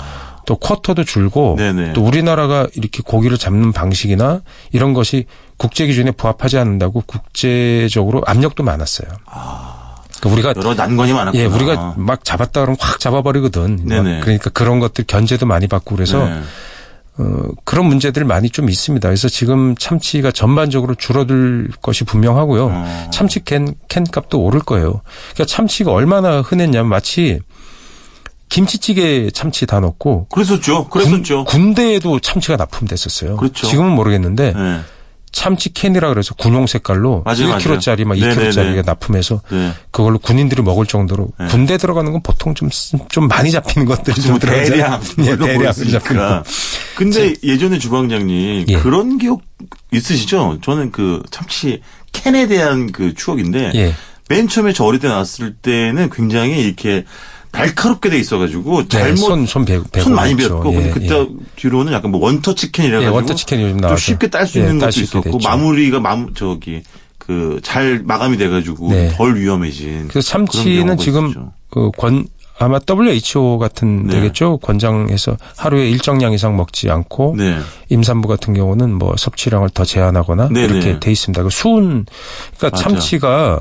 또 0.47 0.57
쿼터도 0.57 1.05
줄고 1.05 1.57
아. 1.59 1.63
네네. 1.63 1.93
또 1.93 2.03
우리나라가 2.05 2.67
이렇게 2.75 3.03
고기를 3.05 3.37
잡는 3.37 3.73
방식이나 3.73 4.41
이런 4.73 4.95
것이 4.95 5.27
국제 5.59 5.87
기준에 5.87 6.11
부합하지 6.13 6.57
않는다고 6.59 7.03
국제적으로 7.07 8.23
압력도 8.25 8.63
많았어요. 8.63 9.09
그러니까 10.21 10.51
우리가 10.51 10.61
여러 10.61 10.75
난관이 10.75 11.13
많았구나. 11.13 11.43
예, 11.43 11.47
우리가 11.47 11.95
막 11.97 12.25
잡았다 12.25 12.61
그러면 12.61 12.77
확 12.81 13.01
잡아버리거든. 13.01 13.87
네네. 13.87 14.21
그러니까 14.21 14.51
그런 14.51 14.81
것들 14.81 15.05
견제도 15.07 15.47
많이 15.47 15.67
받고 15.67 15.95
그래서 15.95 16.25
네. 16.25 16.41
어, 17.19 17.43
그런 17.65 17.87
문제들 17.87 18.25
많이 18.25 18.49
좀 18.49 18.71
있습니다. 18.71 19.09
그래서 19.09 19.29
지금 19.29 19.75
참치가 19.77 20.31
전반적으로 20.31 20.95
줄어들 20.95 21.69
것이 21.83 22.05
분명하고요. 22.05 22.67
어. 22.73 23.11
참치 23.13 23.45
캔, 23.45 23.75
캔 23.89 24.05
값도 24.05 24.41
오를 24.41 24.61
거예요. 24.61 25.03
그러니까 25.35 25.45
참치가 25.47 25.93
얼마나 25.93 26.41
흔했냐면 26.41 26.89
마치 26.89 27.41
김치찌개에 28.49 29.31
참치 29.31 29.67
다 29.67 29.81
넣고 29.81 30.29
그랬었죠. 30.29 30.89
그랬었죠. 30.89 31.45
군, 31.45 31.75
대에도 31.75 32.19
참치가 32.21 32.57
납품됐었어요. 32.57 33.37
그렇죠. 33.37 33.67
지금은 33.67 33.93
모르겠는데 33.93 34.53
네. 34.55 34.81
참치 35.39 35.73
캔이라 35.73 36.09
그래서 36.09 36.35
군용 36.35 36.67
색깔로 36.67 37.23
맞아요, 37.25 37.57
1kg짜리 37.57 38.05
막 38.05 38.19
네네네. 38.19 38.51
2kg짜리가 38.51 38.85
납품해서 38.85 39.41
네. 39.53 39.73
그걸로 39.93 40.19
군인들이 40.19 40.63
먹을 40.63 40.85
정도로 40.85 41.29
네. 41.39 41.47
군대 41.47 41.77
들어가는 41.79 42.11
건 42.11 42.21
보통 42.23 42.55
좀, 42.55 42.69
쓰- 42.73 42.97
좀 43.09 43.29
많이 43.29 43.53
잡히는 43.53 43.87
것들이 43.87 44.21
좀뭐 44.21 44.39
들어가잖아요. 44.41 45.01
대량 45.17 45.27
예, 45.27 45.37
대량 45.37 45.73
잡히는. 45.73 46.43
근데 46.97 47.35
예전에 47.45 47.79
주방장님 47.79 48.67
예. 48.69 48.75
그런 48.81 49.19
기억 49.19 49.43
있으시죠? 49.93 50.59
저는 50.63 50.91
그 50.91 51.23
참치 51.31 51.83
캔에 52.11 52.49
대한 52.49 52.91
그 52.91 53.15
추억인데 53.15 53.71
예. 53.77 53.95
맨 54.29 54.49
처음에 54.49 54.73
저 54.73 54.85
어릴 54.85 54.99
때 54.99 55.07
나왔을 55.09 55.55
때는 55.55 56.11
굉장히 56.11 56.61
이렇게 56.63 57.05
날카롭게 57.53 58.11
돼 58.11 58.19
있어가지고 58.19 58.83
네, 58.83 58.89
잘못 58.89 59.17
손, 59.17 59.47
손 59.47 59.65
배, 59.65 59.81
손 60.01 60.15
많이. 60.15 60.35
배웠고 60.37 60.73
근데 60.73 60.87
예, 60.89 60.91
그때 60.91 61.19
예. 61.19 61.27
뒤로는 61.57 61.93
약간 61.93 62.11
뭐 62.11 62.21
원터치 62.25 62.73
캔이라 62.73 62.97
예, 62.99 63.05
가지고 63.05 63.17
원터치 63.17 63.47
캔이 63.47 63.63
요즘 63.63 63.73
좀 63.75 63.81
나와서. 63.81 63.97
쉽게 64.01 64.29
딸수 64.29 64.59
예, 64.59 64.63
있는 64.65 64.79
딸 64.79 64.91
것도 64.91 65.01
있었고 65.01 65.23
됐죠. 65.39 65.49
마무리가 65.49 66.01
마무 66.01 66.33
저기 66.35 66.83
그 67.19 67.61
잘 67.63 68.01
마감이 68.05 68.37
돼가지고 68.39 68.91
네. 68.91 69.11
덜 69.15 69.37
위험해진. 69.37 70.09
그래서 70.09 70.33
그런 70.33 70.47
참치는 70.47 70.97
지금. 70.97 71.51
그 71.71 71.91
권, 71.99 72.27
아마 72.59 72.79
WHO 72.89 73.59
같은 73.59 74.07
네. 74.07 74.15
되겠죠. 74.15 74.57
권장해서 74.59 75.37
하루에 75.57 75.91
일정량 75.91 76.33
이상 76.33 76.57
먹지 76.57 76.91
않고 76.91 77.35
네. 77.37 77.59
임산부 77.91 78.27
같은 78.27 78.55
경우는 78.55 78.95
뭐 78.95 79.15
섭취량을 79.17 79.69
더 79.71 79.85
제한하거나 79.85 80.49
네네. 80.49 80.65
이렇게 80.65 80.99
돼 81.01 81.11
있습니다. 81.13 81.43
그 81.43 81.51
수은 81.51 82.07
그러니까 82.57 82.71
맞아. 82.71 82.83
참치가 82.83 83.61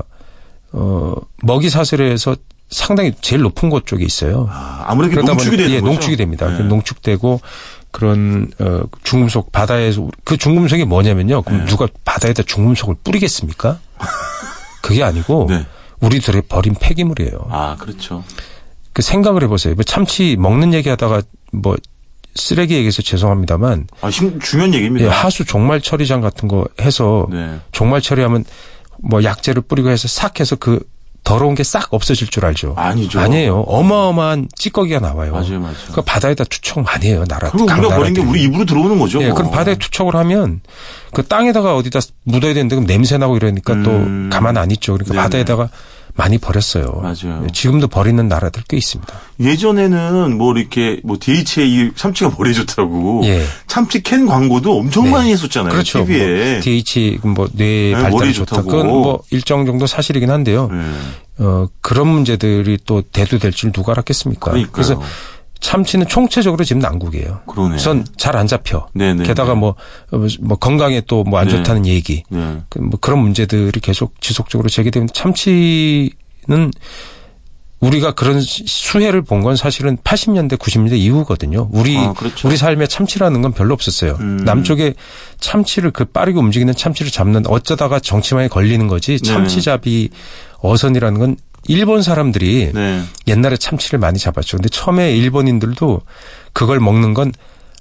어 0.72 1.14
먹이 1.44 1.70
사슬에서 1.70 2.36
상당히 2.70 3.14
제일 3.22 3.42
높은 3.44 3.70
곳 3.70 3.86
쪽에 3.86 4.04
있어요. 4.04 4.48
아, 4.52 4.84
아무래도 4.88 5.16
그러다 5.16 5.34
농축이 5.34 5.58
되는 5.58 5.72
예, 5.72 5.80
거죠. 5.80 5.92
농축이 5.94 6.16
됩니다. 6.18 6.50
네. 6.50 6.58
그 6.58 6.62
농축되고 6.64 7.40
그런 7.92 8.52
어 8.60 8.82
중금속 9.04 9.52
바다에서 9.52 10.08
그 10.24 10.38
중금속이 10.38 10.84
뭐냐면요. 10.86 11.44
그럼 11.44 11.60
네. 11.62 11.66
누가 11.66 11.88
바다에다 12.04 12.44
중금속을 12.44 12.96
뿌리겠습니까? 13.04 13.80
그게 14.84 15.04
아니고 15.04 15.48
네. 15.50 15.66
우리들의 16.02 16.44
버린 16.50 16.76
폐기물이에요. 16.80 17.48
아 17.50 17.76
그렇죠. 17.80 18.24
그 18.94 19.02
생각을 19.02 19.44
해보세요. 19.44 19.74
뭐 19.76 19.84
참치 19.84 20.36
먹는 20.38 20.74
얘기하다가 20.74 21.22
뭐 21.54 21.76
쓰레기 22.36 22.76
얘기해서 22.76 23.02
죄송합니다만 23.02 23.88
아 24.02 24.12
심- 24.12 24.40
중요한 24.40 24.74
얘기입니다. 24.74 25.06
예, 25.08 25.10
하수 25.10 25.46
종말 25.46 25.82
처리장 25.82 26.22
같은 26.22 26.48
거 26.48 26.66
해서 26.82 27.28
네. 27.32 27.60
종말 27.72 28.02
처리하면 28.02 28.44
뭐 29.00 29.24
약재를 29.24 29.62
뿌리고 29.64 29.90
해서 29.90 30.08
싹 30.08 30.40
해서 30.40 30.56
그 30.56 30.80
더러운 31.28 31.56
게 31.56 31.64
싹 31.64 31.94
없어질 31.94 32.28
줄 32.30 32.46
알죠. 32.46 32.74
아니죠. 32.78 33.20
아니에요. 33.20 33.60
어마어마한 33.68 34.48
찌꺼기가 34.56 35.00
나와요. 35.02 35.34
맞아요, 35.34 35.60
맞아요. 35.60 35.76
그 35.94 36.02
바다에다 36.02 36.46
투척 36.46 36.82
많이 36.84 37.08
해요. 37.08 37.26
나라. 37.28 37.50
그리고 37.52 37.66
각 37.66 37.80
우리가 37.80 37.96
버린 37.98 38.14
게. 38.14 38.22
우리 38.22 38.44
입으로 38.44 38.64
들어오는 38.66 38.98
거죠. 38.98 39.22
예, 39.22 39.28
뭐. 39.28 39.36
그럼 39.36 39.52
바다에 39.52 39.76
투척을 39.76 40.16
하면 40.16 40.62
그 41.14 41.26
땅에다가 41.28 41.76
어디다 41.76 42.00
묻어야 42.24 42.54
되는데 42.54 42.76
그럼 42.76 42.88
냄새 42.88 43.18
나고 43.18 43.36
이러니까 43.36 43.74
음. 43.74 43.84
또 44.30 44.36
가만 44.36 44.56
안 44.58 44.72
있죠. 44.72 44.94
그러니까 44.94 45.14
네네. 45.16 45.24
바다에다가 45.24 45.70
많이 46.18 46.38
버렸어요. 46.40 47.00
맞아요. 47.02 47.44
예, 47.44 47.48
지금도 47.54 47.88
버리는 47.88 48.28
나라들 48.28 48.64
꽤 48.68 48.76
있습니다. 48.76 49.14
예전에는 49.40 50.38
뭐 50.38 50.58
이렇게 50.58 51.00
뭐 51.04 51.18
DHA 51.20 51.92
참치가 51.96 52.34
머리에 52.36 52.54
좋다고 52.54 53.22
예. 53.26 53.46
참치 53.68 54.02
캔 54.02 54.26
광고도 54.26 54.80
엄청 54.80 55.06
네. 55.06 55.12
많이 55.12 55.32
했었잖아요. 55.32 55.72
그렇죠. 55.72 56.04
TV에. 56.06 56.54
뭐 56.54 56.62
DH 56.62 57.20
뭐뇌 57.24 57.48
네, 57.56 57.92
발달이 57.94 58.34
좋다. 58.34 58.64
그건 58.64 58.88
뭐 58.88 59.20
일정 59.30 59.66
정도 59.68 59.86
사실이긴 59.86 60.32
한데요. 60.32 60.70
네. 60.72 60.82
어 61.40 61.68
그런 61.82 62.08
문제들이 62.08 62.80
또 62.86 63.04
대두될 63.04 63.52
줄 63.52 63.72
누가 63.72 63.92
알았겠습니까? 63.92 64.52
그러니까요. 64.52 64.72
그래서 64.72 65.00
참치는 65.60 66.08
총체적으로 66.08 66.64
지금 66.64 66.80
난국이에요. 66.82 67.42
그러네. 67.48 67.76
우선 67.76 68.06
잘 68.18 68.36
안 68.36 68.46
잡혀. 68.48 68.88
네네. 68.94 69.24
게다가 69.26 69.56
뭐, 69.56 69.76
어, 70.12 70.18
뭐 70.42 70.58
건강에 70.58 71.02
또 71.02 71.24
뭐안 71.24 71.48
네. 71.48 71.56
좋다는 71.58 71.86
얘기. 71.88 72.24
네. 72.30 72.58
그뭐 72.70 72.92
그런 73.02 73.20
문제들이 73.20 73.80
계속 73.80 74.20
지속적으로 74.22 74.70
제기되면 74.70 75.10
참치는 75.14 76.72
우리가 77.80 78.14
그런 78.14 78.42
수혜를 78.42 79.22
본 79.22 79.44
건 79.44 79.56
사실은 79.56 79.98
80년대, 79.98 80.58
90년대 80.58 80.94
이후거든요. 80.98 81.70
우리 81.72 81.96
아, 81.98 82.14
그렇죠. 82.14 82.48
우리 82.48 82.58
삶에 82.58 82.88
참치라는 82.88 83.42
건 83.44 83.52
별로 83.54 83.74
없었어요. 83.76 84.18
음. 84.20 84.38
남쪽에 84.38 84.96
참치를 85.40 85.92
그 85.92 86.06
빠르게 86.06 86.40
움직이는 86.40 86.74
참치를 86.76 87.12
잡는 87.12 87.46
어쩌다가 87.48 88.00
정치망에 88.00 88.48
걸리는 88.48 88.88
거지. 88.88 89.20
네. 89.20 89.28
참치잡이 89.32 90.10
어선이라는 90.60 91.20
건 91.20 91.36
일본 91.68 92.02
사람들이 92.02 92.72
네. 92.74 93.04
옛날에 93.28 93.58
참치를 93.58 94.00
많이 94.00 94.20
잡았죠. 94.20 94.58
근데 94.58 94.70
처음에 94.70 95.16
일본인들도 95.16 96.02
그걸 96.54 96.80
먹는 96.80 97.14
건 97.14 97.32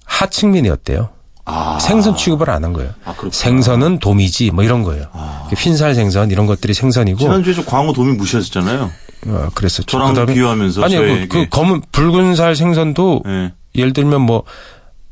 하층민이었대요. 0.04 1.10
아. 1.48 1.78
생선 1.78 2.16
취급을 2.16 2.50
안 2.50 2.64
한 2.64 2.72
거예요. 2.72 2.90
아. 3.04 3.14
생선은 3.30 4.00
도미지 4.00 4.50
뭐 4.50 4.64
이런 4.64 4.82
거예요. 4.82 5.06
아. 5.12 5.48
흰살 5.56 5.94
생선 5.94 6.30
이런 6.30 6.46
것들이 6.46 6.74
생선이고 6.74 7.18
지난주에 7.18 7.54
저 7.54 7.64
광어 7.64 7.92
도미 7.92 8.12
무시하셨잖아요. 8.14 8.90
어, 9.28 9.48
그랬었죠. 9.54 9.84
저랑 9.86 10.08
그다음에 10.10 10.34
비유하면서 10.34 10.84
아니 10.84 10.96
그, 10.96 11.26
그 11.28 11.48
검은 11.48 11.82
붉은살 11.92 12.56
생선도 12.56 13.22
네. 13.24 13.52
예를 13.76 13.92
들면 13.92 14.22
뭐 14.22 14.42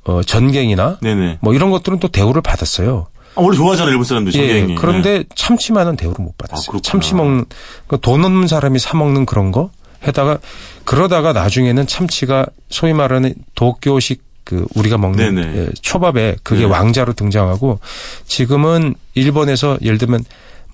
어, 0.05 0.23
전갱이나 0.23 0.99
네네. 1.01 1.39
뭐 1.41 1.55
이런 1.55 1.71
것들은 1.71 2.01
또 2.01 2.09
대우를 2.09 2.43
받았어요. 2.43 3.07
아, 3.37 3.41
원래 3.41 3.57
좋아하잖아요, 3.57 3.91
일본 3.93 4.05
사람들, 4.05 4.35
예. 4.35 4.49
전갱이. 4.61 4.75
그런데 4.77 5.25
참치만은 5.35 5.97
대우를 5.97 6.25
못 6.25 6.37
받았어요. 6.39 6.77
아. 6.77 6.81
참치 6.83 7.15
먹는 7.15 7.45
그돈 7.89 8.25
없는 8.25 8.47
사람이 8.47 8.79
사 8.79 8.97
먹는 8.97 9.27
그런 9.27 9.51
거 9.53 9.71
해다가 10.07 10.39
그러다가 10.85 11.33
나중에는 11.33 11.87
참치가 11.87 12.47
소위 12.69 12.93
말하는 12.93 13.35
도쿄식 13.55 14.23
그 14.45 14.67
우리가 14.75 14.99
먹는 14.99 15.35
네네. 15.35 15.57
예, 15.57 15.69
초밥에 15.81 16.37
그게 16.43 16.61
네. 16.61 16.67
왕자로 16.67 17.15
등장하고 17.15 17.81
지금은 18.27 18.95
일본에서 19.15 19.79
예를 19.81 19.97
들면 19.97 20.23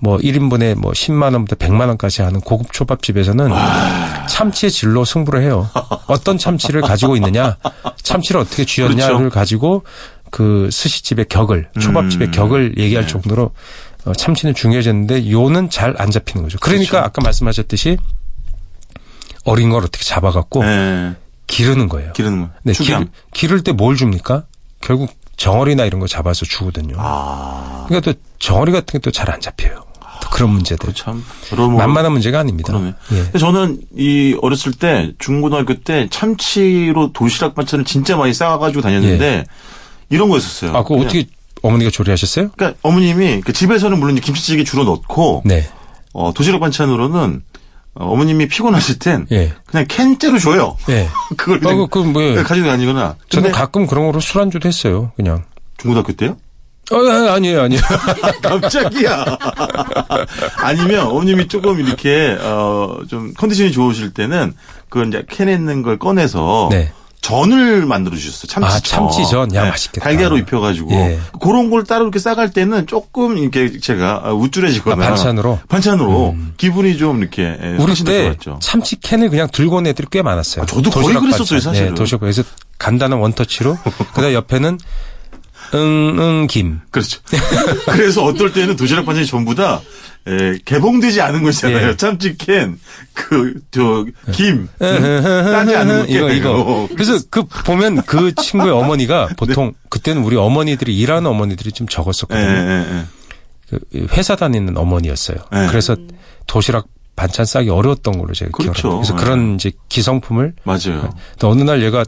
뭐 0.00 0.16
1인분에 0.16 0.74
뭐 0.74 0.92
10만 0.92 1.34
원부터 1.34 1.56
100만 1.56 1.88
원까지 1.88 2.22
하는 2.22 2.40
고급 2.40 2.72
초밥집에서는 2.72 3.50
참치의 4.28 4.72
질로 4.72 5.04
승부를 5.04 5.42
해요. 5.42 5.68
어떤 6.08 6.38
참치를 6.38 6.80
가지고 6.80 7.16
있느냐, 7.16 7.58
참치를 8.02 8.40
어떻게 8.40 8.64
쥐었냐를 8.64 9.16
그렇죠. 9.18 9.34
가지고 9.34 9.82
그 10.30 10.68
스시집의 10.72 11.26
격을, 11.28 11.68
초밥집의 11.80 12.28
음. 12.28 12.32
격을 12.32 12.74
얘기할 12.78 13.04
네. 13.06 13.08
정도로 13.12 13.50
어, 14.04 14.12
참치는 14.12 14.54
중요해졌는데 14.54 15.30
요는 15.30 15.70
잘 15.70 15.94
안 15.98 16.10
잡히는 16.10 16.42
거죠. 16.44 16.58
그러니까 16.60 16.90
그렇죠. 16.90 17.06
아까 17.06 17.22
말씀하셨듯이 17.22 17.96
어린 19.44 19.70
걸 19.70 19.82
어떻게 19.84 20.04
잡아갖고 20.04 20.62
네. 20.64 21.14
기르는 21.46 21.88
거예요. 21.88 22.12
기르는 22.12 22.42
거. 22.42 22.50
네, 22.62 22.72
축양. 22.72 23.00
기를, 23.00 23.12
기를 23.32 23.64
때 23.64 23.72
뭘 23.72 23.96
줍니까? 23.96 24.44
결국 24.80 25.10
정어리나 25.36 25.84
이런 25.84 26.00
거 26.00 26.06
잡아서 26.06 26.44
주거든요. 26.44 26.96
아. 26.98 27.84
그러니까 27.88 28.12
또 28.12 28.18
정어리 28.38 28.72
같은 28.72 28.92
게 28.92 28.98
또 28.98 29.10
잘 29.10 29.30
안 29.30 29.40
잡혀요. 29.40 29.84
또 30.22 30.28
그런 30.30 30.50
문제들. 30.50 30.92
참. 30.94 31.24
여러 31.52 31.68
뭐- 31.68 31.78
만만한 31.78 32.12
문제가 32.12 32.38
아닙니다. 32.40 32.72
그러네. 32.72 32.94
예. 33.34 33.38
저는 33.38 33.80
이 33.96 34.36
어렸을 34.42 34.72
때 34.72 35.12
중고등학교 35.18 35.74
때 35.80 36.08
참치로 36.10 37.12
도시락 37.12 37.54
반찬을 37.54 37.84
진짜 37.86 38.16
많이 38.16 38.32
싸가지고 38.34 38.82
다녔는데 38.82 39.44
이런 40.10 40.28
거였었어요. 40.28 40.70
예. 40.72 40.76
아, 40.76 40.82
그거 40.82 40.94
그냥- 40.96 41.06
어떻게 41.06 41.26
어머니가 41.62 41.90
조리하셨어요? 41.90 42.50
그러니까 42.56 42.78
어머님이 42.82 43.40
그 43.42 43.52
집에서는 43.52 43.98
물론 43.98 44.14
김치찌개 44.16 44.64
주로 44.64 44.84
넣고 44.84 45.42
네. 45.44 45.68
어, 46.12 46.32
도시락 46.34 46.60
반찬으로는 46.60 47.42
어, 47.94 48.04
어머님이 48.12 48.48
피곤하실 48.48 48.98
땐 48.98 49.26
예. 49.32 49.52
그냥 49.66 49.86
캔째로 49.88 50.38
줘요. 50.38 50.76
예. 50.88 51.08
그걸 51.36 51.56
아, 51.58 51.60
그냥 51.60 51.76
그, 51.78 51.86
그, 51.88 51.98
뭐, 52.08 52.42
가지고 52.42 52.66
다니거나. 52.68 53.16
저는 53.28 53.50
가끔 53.52 53.86
그런 53.86 54.06
거로 54.06 54.20
술안주도 54.20 54.68
했어요, 54.68 55.12
그냥. 55.16 55.44
중고등학교 55.78 56.12
때요? 56.14 56.36
어, 56.92 56.96
아, 56.96 57.34
아니에요, 57.34 57.62
아니에요. 57.62 57.80
깜짝이야. 58.42 59.24
아니면 60.58 61.06
어머님이 61.06 61.48
조금 61.48 61.80
이렇게 61.80 62.36
어 62.40 63.00
좀 63.08 63.32
컨디션이 63.34 63.72
좋으실 63.72 64.12
때는 64.12 64.54
그걸 64.88 65.08
이제 65.08 65.24
캔에 65.28 65.52
있는 65.52 65.82
걸 65.82 65.98
꺼내서 65.98 66.68
네. 66.70 66.92
전을 67.20 67.84
만들어 67.86 68.16
주셨어요. 68.16 68.46
참치전. 68.48 68.76
아, 68.76 68.80
참치전? 68.80 69.54
야, 69.54 69.64
맛있겠다. 69.70 70.04
달걀로 70.04 70.38
입혀 70.38 70.58
가지고 70.60 70.92
예. 70.92 71.18
그런 71.40 71.70
걸 71.70 71.84
따로 71.84 72.04
이렇게 72.04 72.18
싸갈 72.18 72.50
때는 72.50 72.86
조금 72.86 73.36
이렇게 73.36 73.78
제가 73.78 74.22
아, 74.24 74.32
우쭐해지거나 74.32 75.04
아, 75.04 75.08
반찬으로? 75.10 75.52
음. 75.62 75.68
반찬으로 75.68 76.36
기분이 76.56 76.96
좀 76.96 77.20
이렇게 77.20 77.58
예, 77.62 77.76
우리 77.78 77.94
때. 77.94 78.36
참치 78.60 78.96
캔을 79.00 79.28
그냥 79.30 79.48
들고 79.52 79.76
온 79.76 79.86
애들이 79.86 80.06
꽤 80.10 80.22
많았어요. 80.22 80.62
아, 80.62 80.66
저도 80.66 80.90
거의 80.90 81.14
그랬었어요, 81.14 81.56
반찬. 81.58 81.60
사실은. 81.60 81.88
네, 81.90 81.94
도시락. 81.94 82.20
그래서 82.20 82.42
간단한 82.78 83.18
원터치로. 83.18 83.76
그다음 84.14 84.32
옆에는 84.32 84.78
응, 85.74 86.16
응, 86.18 86.46
김. 86.48 86.80
그렇죠. 86.90 87.20
그래서 87.86 88.24
어떨 88.24 88.52
때는 88.52 88.76
도시락 88.76 89.04
반찬이 89.06 89.26
전부 89.26 89.54
다 89.54 89.80
에, 90.26 90.58
개봉되지 90.64 91.20
않은 91.22 91.42
것이잖아요. 91.42 91.88
예. 91.88 91.96
참치캔, 91.96 92.78
그, 93.14 93.54
저, 93.70 94.04
김, 94.32 94.68
따지 94.78 95.74
않은 95.76 96.00
거 96.00 96.06
이거, 96.06 96.30
이거. 96.30 96.88
그래서 96.92 97.18
그, 97.30 97.44
보면 97.44 98.02
그 98.02 98.34
친구의 98.34 98.72
어머니가 98.72 99.28
네. 99.28 99.34
보통, 99.36 99.72
그때는 99.88 100.22
우리 100.22 100.36
어머니들이, 100.36 100.96
일하는 100.98 101.30
어머니들이 101.30 101.72
좀 101.72 101.86
예, 101.90 101.94
적었었거든요. 101.94 102.48
예, 102.48 102.86
예. 102.98 103.04
그 103.70 104.06
회사 104.12 104.36
다니는 104.36 104.76
어머니였어요. 104.76 105.38
네. 105.52 105.66
그래서 105.68 105.96
도시락 106.46 106.86
반찬 107.16 107.46
싸기 107.46 107.70
어려웠던 107.70 108.18
걸로 108.18 108.34
제가 108.34 108.50
그렇죠. 108.52 108.72
기억합니다. 108.72 108.96
그래서 108.98 109.14
네. 109.16 109.22
그런 109.22 109.54
이제 109.54 109.72
기성품을 109.88 110.54
맞아요. 110.64 111.12
또 111.38 111.48
어느 111.50 111.62
날 111.62 111.82
얘가 111.82 112.04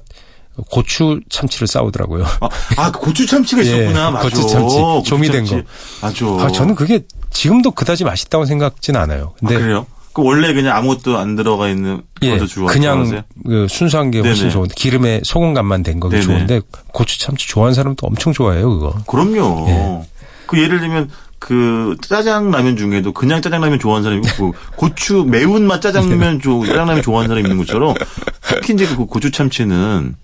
고추 0.71 1.21
참치를 1.31 1.67
싸우더라고요. 1.67 2.25
아, 2.41 2.49
아, 2.77 2.93
고추 2.93 3.27
참치가 3.27 3.63
예, 3.65 3.67
있었구나. 3.67 4.11
맞아. 4.11 4.29
고추 4.29 4.47
참치, 4.49 4.77
조미된 5.05 5.45
참치. 5.47 5.67
맞아. 6.03 6.27
아, 6.45 6.51
저는 6.51 6.75
그게 6.75 7.01
지금도 7.33 7.73
그다지 7.73 8.05
맛있다고 8.05 8.45
생각진 8.45 8.97
않아요. 8.97 9.35
근데 9.39 9.57
아, 9.57 9.59
그래요? 9.59 9.87
그 10.13 10.23
원래 10.23 10.53
그냥 10.53 10.77
아무것도 10.77 11.17
안 11.19 11.37
들어가 11.37 11.69
있는 11.69 12.03
예. 12.23 12.39
그냥? 12.67 13.23
그 13.45 13.67
순수한 13.69 14.11
게 14.11 14.21
훨씬 14.21 14.45
네네. 14.45 14.53
좋은데 14.53 14.75
기름에 14.77 15.21
소금 15.25 15.55
간만 15.55 15.83
된 15.83 16.01
거기 16.01 16.17
네네. 16.17 16.25
좋은데 16.27 16.61
고추 16.93 17.19
참치 17.19 17.49
좋아하는 17.49 17.75
사람도 17.75 18.07
엄청 18.07 18.33
좋아해요 18.33 18.69
그거. 18.71 18.95
그럼요. 19.07 19.67
예. 19.69 20.09
그 20.47 20.61
예를 20.61 20.81
들면 20.81 21.11
그 21.39 21.97
짜장라면 22.03 22.77
중에도 22.77 23.13
그냥 23.13 23.41
짜장라면 23.41 23.79
좋아하는 23.79 24.05
사람이 24.05 24.27
있고 24.29 24.55
고추 24.77 25.25
매운맛 25.27 25.81
짜장면 25.81 26.41
조 26.41 26.65
짜장라면 26.65 27.03
좋아하는 27.03 27.29
사람이 27.29 27.49
있는 27.49 27.65
것처럼 27.65 27.95
특히 28.43 28.75
이제 28.75 28.87
그 28.87 29.07
고추 29.07 29.31
참치는 29.31 30.15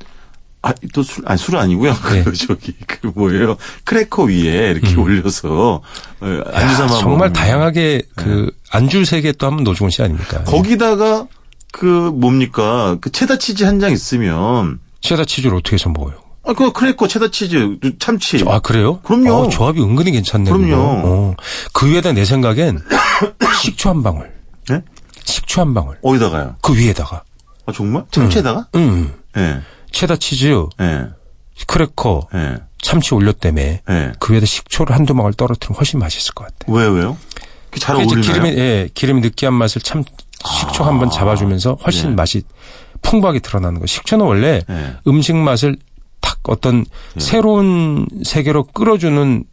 아 0.63 0.73
또 0.93 1.03
술 1.03 1.23
아니 1.27 1.39
술 1.39 1.57
아니고요. 1.57 1.93
네. 2.13 2.25
그 2.25 2.33
저기 2.33 2.75
그 2.87 3.13
뭐예요 3.15 3.57
크래커 3.85 4.25
위에 4.25 4.71
이렇게 4.73 4.97
올려서 4.97 5.49
어, 5.75 5.83
음. 6.23 6.41
야, 6.41 6.51
안주 6.53 6.75
삼아 6.75 6.89
정말 6.89 7.05
먹으면. 7.29 7.33
다양하게 7.33 8.03
그 8.17 8.51
안주 8.71 9.05
세계 9.05 9.33
또 9.33 9.47
하면 9.47 9.63
노중훈 9.65 9.91
씨 9.91 10.03
아닙니까? 10.03 10.43
거기다가 10.45 11.27
그 11.73 11.85
뭡니까 12.15 12.97
그 13.01 13.11
체다 13.13 13.39
치즈 13.39 13.63
한 13.65 13.79
장 13.79 13.93
있으면 13.93 14.81
체다 15.01 15.25
치즈를 15.25 15.57
어떻게 15.59 15.75
해서 15.75 15.91
먹어요? 15.91 16.15
아 16.45 16.55
그 16.55 16.73
크래커 16.73 17.07
체다 17.07 17.29
치즈 17.31 17.79
참치 18.01 18.43
아 18.49 18.59
그래요? 18.59 19.01
그럼요. 19.03 19.33
어, 19.33 19.49
조합이 19.49 19.81
은근히 19.81 20.11
괜찮네요. 20.13 20.57
그럼요. 20.57 20.75
어. 20.77 21.35
그 21.73 21.87
위에다 21.89 22.13
내 22.13 22.25
생각엔 22.25 22.81
식초 23.63 23.91
한 23.91 24.03
방울, 24.03 24.31
네? 24.69 24.83
식초 25.25 25.61
한 25.61 25.75
방울 25.75 25.99
어디다가요? 26.03 26.57
그 26.63 26.75
위에다가, 26.75 27.23
아 27.67 27.73
정말 27.73 28.05
참치에다가? 28.11 28.67
음, 28.77 29.13
예. 29.37 29.61
체다 29.93 30.17
치즈, 30.17 30.67
예. 30.81 31.07
크래커, 31.67 32.29
예. 32.35 32.59
참치 32.81 33.15
올렸다며 33.15 33.63
예. 33.63 34.13
그 34.21 34.33
위에다 34.33 34.47
식초를 34.47 34.95
한두 34.95 35.15
방울 35.15 35.33
떨어뜨리면 35.35 35.77
훨씬 35.77 35.99
맛있을 35.99 36.35
것 36.35 36.45
같아. 36.45 36.73
왜 36.73 36.87
왜요? 36.87 37.17
잘 37.79 37.97
어울리나요? 37.97 38.21
기름이 38.23 38.49
예, 38.51 38.89
기름이 38.95 39.21
느끼한 39.21 39.53
맛을 39.55 39.83
참 39.83 40.05
식초 40.47 40.85
한번 40.85 41.11
잡아주면서 41.11 41.79
훨씬 41.85 42.11
네. 42.11 42.15
맛이 42.15 42.43
풍부하게 43.03 43.41
드러나는 43.41 43.81
거. 43.81 43.87
식초는 43.87 44.25
원래 44.25 44.63
네. 44.69 44.95
음식 45.07 45.35
맛을 45.37 45.77
탁 46.21 46.39
어떤 46.45 46.85
새로운 47.19 48.07
세계로 48.25 48.65
끌어주는 48.65 49.45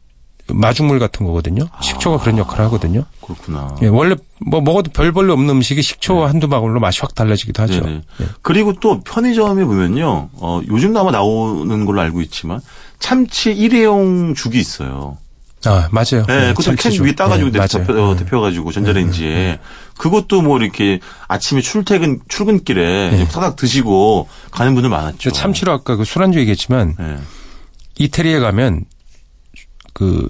마중물 0.48 1.00
같은 1.00 1.26
거거든요. 1.26 1.68
식초가 1.82 2.20
그런 2.20 2.38
역할을 2.38 2.66
하거든요. 2.66 3.06
그렇구나. 3.22 3.76
예, 3.82 3.88
원래 3.88 4.16
뭐 4.40 4.62
먹어도 4.62 4.92
별 4.92 5.12
볼일 5.12 5.32
없는 5.32 5.50
음식이 5.50 5.82
식초 5.82 6.26
한두 6.26 6.48
방울로 6.48 6.80
맛이 6.80 7.02
확 7.02 7.16
달라지기도 7.16 7.64
하죠. 7.64 7.82
네. 7.82 8.02
예. 8.22 8.26
그리고 8.42 8.74
또 8.74 9.02
편의점에 9.02 9.64
보면요, 9.66 10.30
어, 10.34 10.62
요즘도 10.68 11.00
아마 11.00 11.12
나오는 11.12 11.86
걸로 11.86 12.02
알고 12.02 12.22
있지만 12.22 12.62
참치 13.00 13.52
일회용 13.52 14.36
죽이 14.36 14.60
있어요. 14.60 15.18
아 15.68 15.90
맞아요. 15.92 16.26
네, 16.28 16.50
예, 16.50 16.54
그것도 16.56 16.76
캔. 16.76 16.92
위에 17.04 17.16
따가지고 17.16 17.48
예, 17.48 17.52
데펴, 17.52 17.94
맞아요. 17.94 18.10
어, 18.10 18.12
예. 18.12 18.16
데펴가지고 18.18 18.72
전자레인지에 18.72 19.60
그것도 19.98 20.44
뭐 20.44 20.60
이렇게 20.60 21.00
아침에 21.28 21.62
출퇴근 21.62 22.20
출근길에 22.28 23.10
네. 23.10 23.26
사닥 23.26 23.56
드시고 23.56 24.28
가는 24.52 24.76
분들 24.76 24.92
많았죠. 24.92 25.32
참치로 25.32 25.72
아까 25.72 25.96
그 25.96 26.06
술안주 26.06 26.38
얘기했지만 26.40 26.96
네. 27.00 27.18
이태리에 27.98 28.40
가면 28.40 28.84
그 29.96 30.28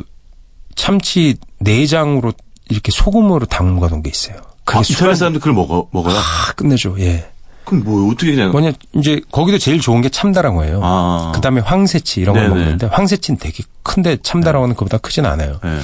참치 0.76 1.36
내장으로 1.60 2.34
이렇게 2.70 2.92
소금으로 2.92 3.48
담가 3.48 3.88
놓은 3.88 4.04
게 4.04 4.10
있어요. 4.10 4.38
그게 4.64 4.80
아, 4.80 4.82
이탈리아 4.88 5.16
사람들 5.16 5.40
그걸 5.40 5.54
먹어 5.54 5.88
먹어요? 5.92 6.16
아, 6.16 6.54
끝내줘. 6.56 6.96
예. 7.00 7.30
그럼 7.66 7.84
뭐 7.84 8.12
어떻게 8.12 8.36
그냥? 8.36 8.52
뭐냐 8.52 8.74
이제 8.94 9.20
거기도 9.32 9.58
제일 9.58 9.82
좋은 9.82 10.02
게 10.02 10.10
참다랑어예요. 10.10 10.82
아, 10.84 11.32
그다음에 11.34 11.62
황새치 11.62 12.22
이런 12.22 12.36
걸 12.36 12.44
네네. 12.50 12.56
먹는데 12.56 12.86
황새치는 12.88 13.40
되게 13.40 13.64
큰데 13.82 14.18
참다랑어는 14.22 14.76
그보다 14.76 15.00
크진 15.00 15.26
않아요. 15.26 15.60
네. 15.64 15.80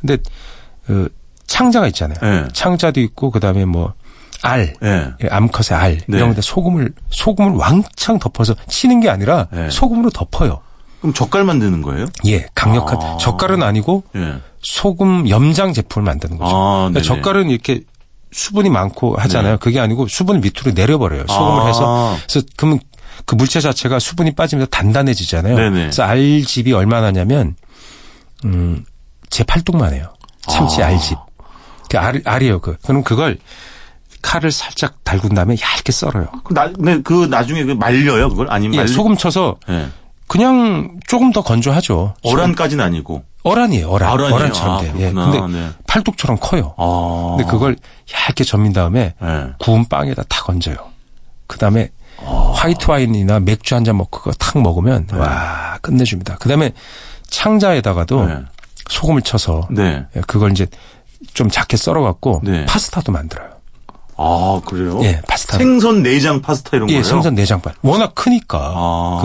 근데 0.00 0.18
그 0.86 1.08
창자가 1.46 1.86
있잖아요. 1.88 2.18
네. 2.20 2.48
창자도 2.52 3.00
있고 3.00 3.30
그다음에 3.30 3.64
뭐 3.64 3.94
알, 4.42 4.74
네. 4.80 5.06
예, 5.22 5.28
암컷의 5.28 5.78
알 5.78 5.98
네. 6.08 6.16
이런 6.16 6.30
건데 6.30 6.40
소금을 6.42 6.92
소금을 7.10 7.52
왕창 7.52 8.18
덮어서 8.18 8.56
치는 8.66 8.98
게 9.00 9.08
아니라 9.08 9.46
네. 9.52 9.70
소금으로 9.70 10.10
덮어요. 10.10 10.62
그럼 11.00 11.14
젓갈 11.14 11.44
만드는 11.44 11.82
거예요? 11.82 12.06
예, 12.26 12.46
강력한 12.54 13.00
아. 13.00 13.16
젓갈은 13.18 13.62
아니고 13.62 14.04
예. 14.16 14.34
소금 14.62 15.28
염장 15.28 15.72
제품을 15.72 16.04
만드는 16.04 16.38
거죠. 16.38 16.54
아, 16.54 16.88
그러니까. 16.90 17.02
젓갈은 17.02 17.50
이렇게 17.50 17.82
수분이 18.32 18.70
많고 18.70 19.16
하잖아요. 19.16 19.58
그게 19.58 19.80
아니고 19.80 20.06
수분을 20.06 20.40
밑으로 20.40 20.72
내려버려요. 20.74 21.26
소금을 21.26 21.62
아. 21.62 21.66
해서. 21.66 22.16
그래서 22.28 22.46
그러면 22.56 22.80
그 23.24 23.34
물체 23.34 23.60
자체가 23.60 23.98
수분이 23.98 24.34
빠지면서 24.34 24.68
단단해지잖아요. 24.70 25.56
네네. 25.56 25.70
그래서 25.70 26.02
알집이 26.02 26.72
얼마나 26.72 27.08
하냐면 27.08 27.56
음, 28.44 28.84
제 29.30 29.42
팔뚝만 29.44 29.94
해요. 29.94 30.12
참치 30.48 30.82
아. 30.82 30.88
알집. 30.88 31.18
그 31.88 31.98
알, 31.98 32.22
알이에요. 32.24 32.60
그. 32.60 32.76
그럼 32.82 33.02
그걸 33.02 33.38
칼을 34.22 34.52
살짝 34.52 35.02
달군 35.02 35.34
다음에 35.34 35.56
얇게 35.60 35.92
썰어요. 35.92 36.26
그 36.44 36.54
나, 36.54 36.70
근데 36.70 37.00
그 37.02 37.26
나중에 37.26 37.64
그 37.64 37.72
말려요 37.72 38.28
그걸 38.28 38.48
아니면 38.50 38.74
예, 38.74 38.78
말리... 38.80 38.92
소금 38.92 39.16
쳐서 39.16 39.56
예. 39.68 39.88
그냥 40.30 41.00
조금 41.08 41.32
더 41.32 41.42
건조하죠. 41.42 42.14
어란까지는 42.22 42.84
아니고. 42.84 43.24
어란이에요, 43.42 43.88
어란. 43.88 44.12
어란이에요? 44.12 44.34
어란처럼 44.36 44.76
아, 44.76 44.80
돼요. 44.80 44.94
예. 44.98 45.10
근데 45.12 45.40
네. 45.48 45.70
팔뚝처럼 45.88 46.38
커요. 46.40 46.72
아. 46.78 47.34
근데 47.36 47.50
그걸 47.50 47.76
얇게 48.28 48.44
점민 48.44 48.72
다음에 48.72 49.14
예. 49.20 49.46
구운 49.58 49.86
빵에다 49.88 50.22
탁 50.28 50.48
얹어요. 50.48 50.76
그 51.48 51.58
다음에 51.58 51.88
아. 52.24 52.52
화이트 52.54 52.88
와인이나 52.88 53.40
맥주 53.40 53.74
한 53.74 53.82
잔 53.82 53.96
먹고 53.96 54.20
그거 54.20 54.30
탁 54.38 54.62
먹으면 54.62 55.08
와 55.14 55.78
끝내줍니다. 55.82 56.36
그 56.38 56.48
다음에 56.48 56.70
창자에다가도 57.28 58.26
네. 58.26 58.36
소금을 58.88 59.22
쳐서 59.22 59.66
네. 59.70 60.04
예, 60.14 60.20
그걸 60.28 60.52
이제 60.52 60.68
좀 61.34 61.48
작게 61.50 61.76
썰어갖고 61.76 62.42
네. 62.44 62.66
파스타도 62.66 63.10
만들어요. 63.10 63.50
아 64.22 64.60
그래요? 64.66 65.00
예, 65.02 65.20
파스타. 65.26 65.56
생선 65.56 66.02
내장 66.02 66.42
파스타 66.42 66.76
이런 66.76 66.88
예, 66.90 66.94
거예요? 66.94 67.04
생선 67.04 67.34
내장반. 67.34 67.72
워낙 67.82 68.14
크니까 68.14 68.72
아. 68.76 69.18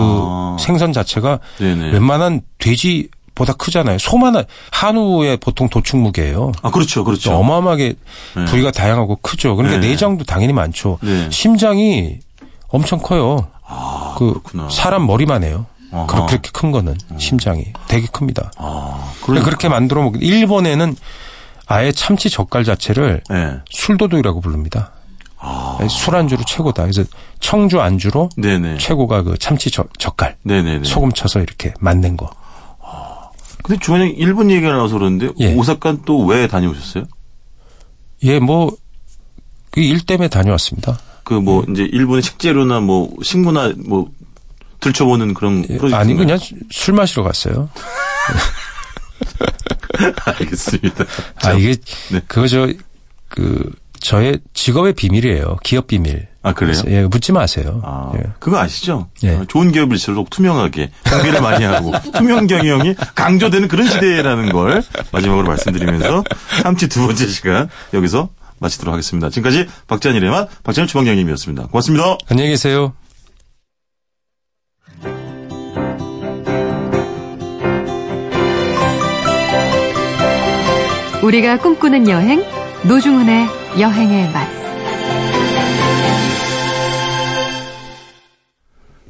그 0.58 0.62
생선 0.62 0.92
자체가 0.94 1.38
네네. 1.58 1.90
웬만한 1.92 2.40
돼지 2.58 3.08
보다 3.34 3.52
크잖아요. 3.52 3.98
소만 3.98 4.42
한우의 4.70 5.36
보통 5.36 5.68
도축 5.68 5.98
무게예요. 6.00 6.52
아 6.62 6.70
그렇죠, 6.70 7.04
그렇죠. 7.04 7.34
어마어마하게 7.36 7.94
네. 8.36 8.44
부위가 8.46 8.70
다양하고 8.70 9.16
크죠. 9.16 9.54
그러니까 9.56 9.78
네. 9.80 9.88
내장도 9.90 10.24
당연히 10.24 10.54
많죠. 10.54 10.98
네. 11.02 11.28
심장이 11.30 12.18
엄청 12.68 12.98
커요. 12.98 13.48
아 13.68 14.14
그 14.16 14.28
그렇구나. 14.30 14.68
사람 14.70 15.06
머리만 15.06 15.44
해요. 15.44 15.66
아하. 15.92 16.06
그렇- 16.06 16.24
그렇게 16.26 16.48
큰 16.54 16.70
거는 16.72 16.96
심장이 17.18 17.66
되게 17.86 18.06
큽니다. 18.10 18.50
아 18.56 19.12
그러니까 19.22 19.44
그렇게 19.44 19.68
만들어 19.68 20.02
먹. 20.02 20.14
일본에는 20.22 20.96
아예 21.66 21.92
참치 21.92 22.30
젓갈 22.30 22.64
자체를 22.64 23.22
네. 23.28 23.58
술도둑이라고 23.70 24.40
부릅니다. 24.40 24.92
아. 25.38 25.78
술 25.90 26.16
안주로 26.16 26.42
최고다. 26.44 26.82
그래서 26.82 27.04
청주 27.40 27.80
안주로 27.80 28.28
네네. 28.36 28.78
최고가 28.78 29.22
그 29.22 29.36
참치 29.38 29.70
젓, 29.70 29.88
젓갈 29.98 30.36
네네네. 30.42 30.84
소금 30.84 31.12
쳐서 31.12 31.40
이렇게 31.40 31.74
만든 31.80 32.16
거. 32.16 32.30
근데 33.62 33.80
주원이 33.80 34.10
일본 34.10 34.50
얘기가 34.50 34.72
나와서 34.72 34.94
그러는데 34.94 35.30
예. 35.40 35.54
오사카 35.54 35.98
또 36.04 36.24
왜 36.26 36.46
다녀오셨어요? 36.46 37.04
예, 38.22 38.38
뭐, 38.38 38.70
그 39.72 39.80
일 39.80 40.06
때문에 40.06 40.28
다녀왔습니다. 40.28 40.98
그뭐 41.24 41.64
이제 41.70 41.82
일본의 41.82 42.22
식재료나 42.22 42.78
뭐 42.80 43.10
식문화 43.22 43.72
뭐 43.88 44.08
들춰보는 44.80 45.34
그런 45.34 45.64
예, 45.68 45.76
프로젝트 45.78 45.94
아니, 45.96 46.14
그냥 46.14 46.38
술 46.70 46.94
마시러 46.94 47.24
갔어요. 47.24 47.68
알겠습니다. 50.24 51.04
아, 51.42 51.52
이게, 51.52 51.76
네. 52.10 52.20
그거 52.26 52.46
저, 52.46 52.68
그, 53.28 53.72
저의 54.00 54.38
직업의 54.54 54.94
비밀이에요. 54.94 55.56
기업 55.62 55.86
비밀. 55.86 56.28
아 56.42 56.52
그래요? 56.52 56.80
예, 56.86 57.02
묻지 57.02 57.32
마세요. 57.32 57.80
아, 57.84 58.12
예. 58.14 58.22
그거 58.38 58.56
아시죠? 58.58 59.08
예. 59.24 59.30
어, 59.30 59.44
좋은 59.48 59.72
기업일수록 59.72 60.30
투명하게 60.30 60.92
공개를 61.10 61.40
많이 61.40 61.64
하고 61.64 61.90
투명 62.14 62.46
경영이 62.46 62.94
강조되는 63.16 63.66
그런 63.66 63.88
시대라는 63.88 64.52
걸 64.52 64.84
마지막으로 65.10 65.44
말씀드리면서 65.48 66.22
참치 66.62 66.88
두 66.88 67.04
번째 67.04 67.26
시간 67.26 67.68
여기서 67.94 68.28
마치도록 68.60 68.92
하겠습니다. 68.92 69.28
지금까지 69.28 69.66
박찬일의 69.88 70.30
맛 70.30 70.48
박찬일 70.62 70.86
주방장님이었습니다. 70.86 71.66
고맙습니다. 71.66 72.16
안녕히 72.28 72.50
계세요. 72.50 72.92
우리가 81.26 81.58
꿈꾸는 81.58 82.08
여행 82.08 82.44
노중훈의 82.86 83.48
여행의 83.80 84.30
맛. 84.30 84.48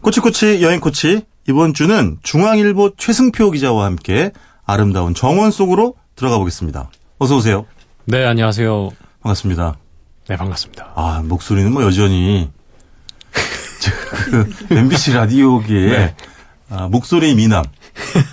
코치코치 0.01 0.63
여행코치 0.63 1.27
이번 1.47 1.75
주는 1.75 2.17
중앙일보 2.23 2.93
최승표 2.97 3.51
기자와 3.51 3.85
함께 3.85 4.31
아름다운 4.65 5.13
정원 5.13 5.51
속으로 5.51 5.97
들어가 6.15 6.39
보겠습니다. 6.39 6.89
어서 7.19 7.37
오세요. 7.37 7.67
네, 8.07 8.25
안녕하세요. 8.25 8.93
반갑습니다. 9.23 9.77
네, 10.29 10.37
반갑습니다. 10.39 10.93
아 10.95 11.21
목소리는 11.23 11.71
뭐 11.71 11.83
여전히 11.83 12.51
그 14.31 14.57
MBC 14.71 15.13
라디오계에 15.13 15.91
네. 15.91 16.15
아, 16.71 16.89
목소리 16.89 17.35
미남 17.35 17.63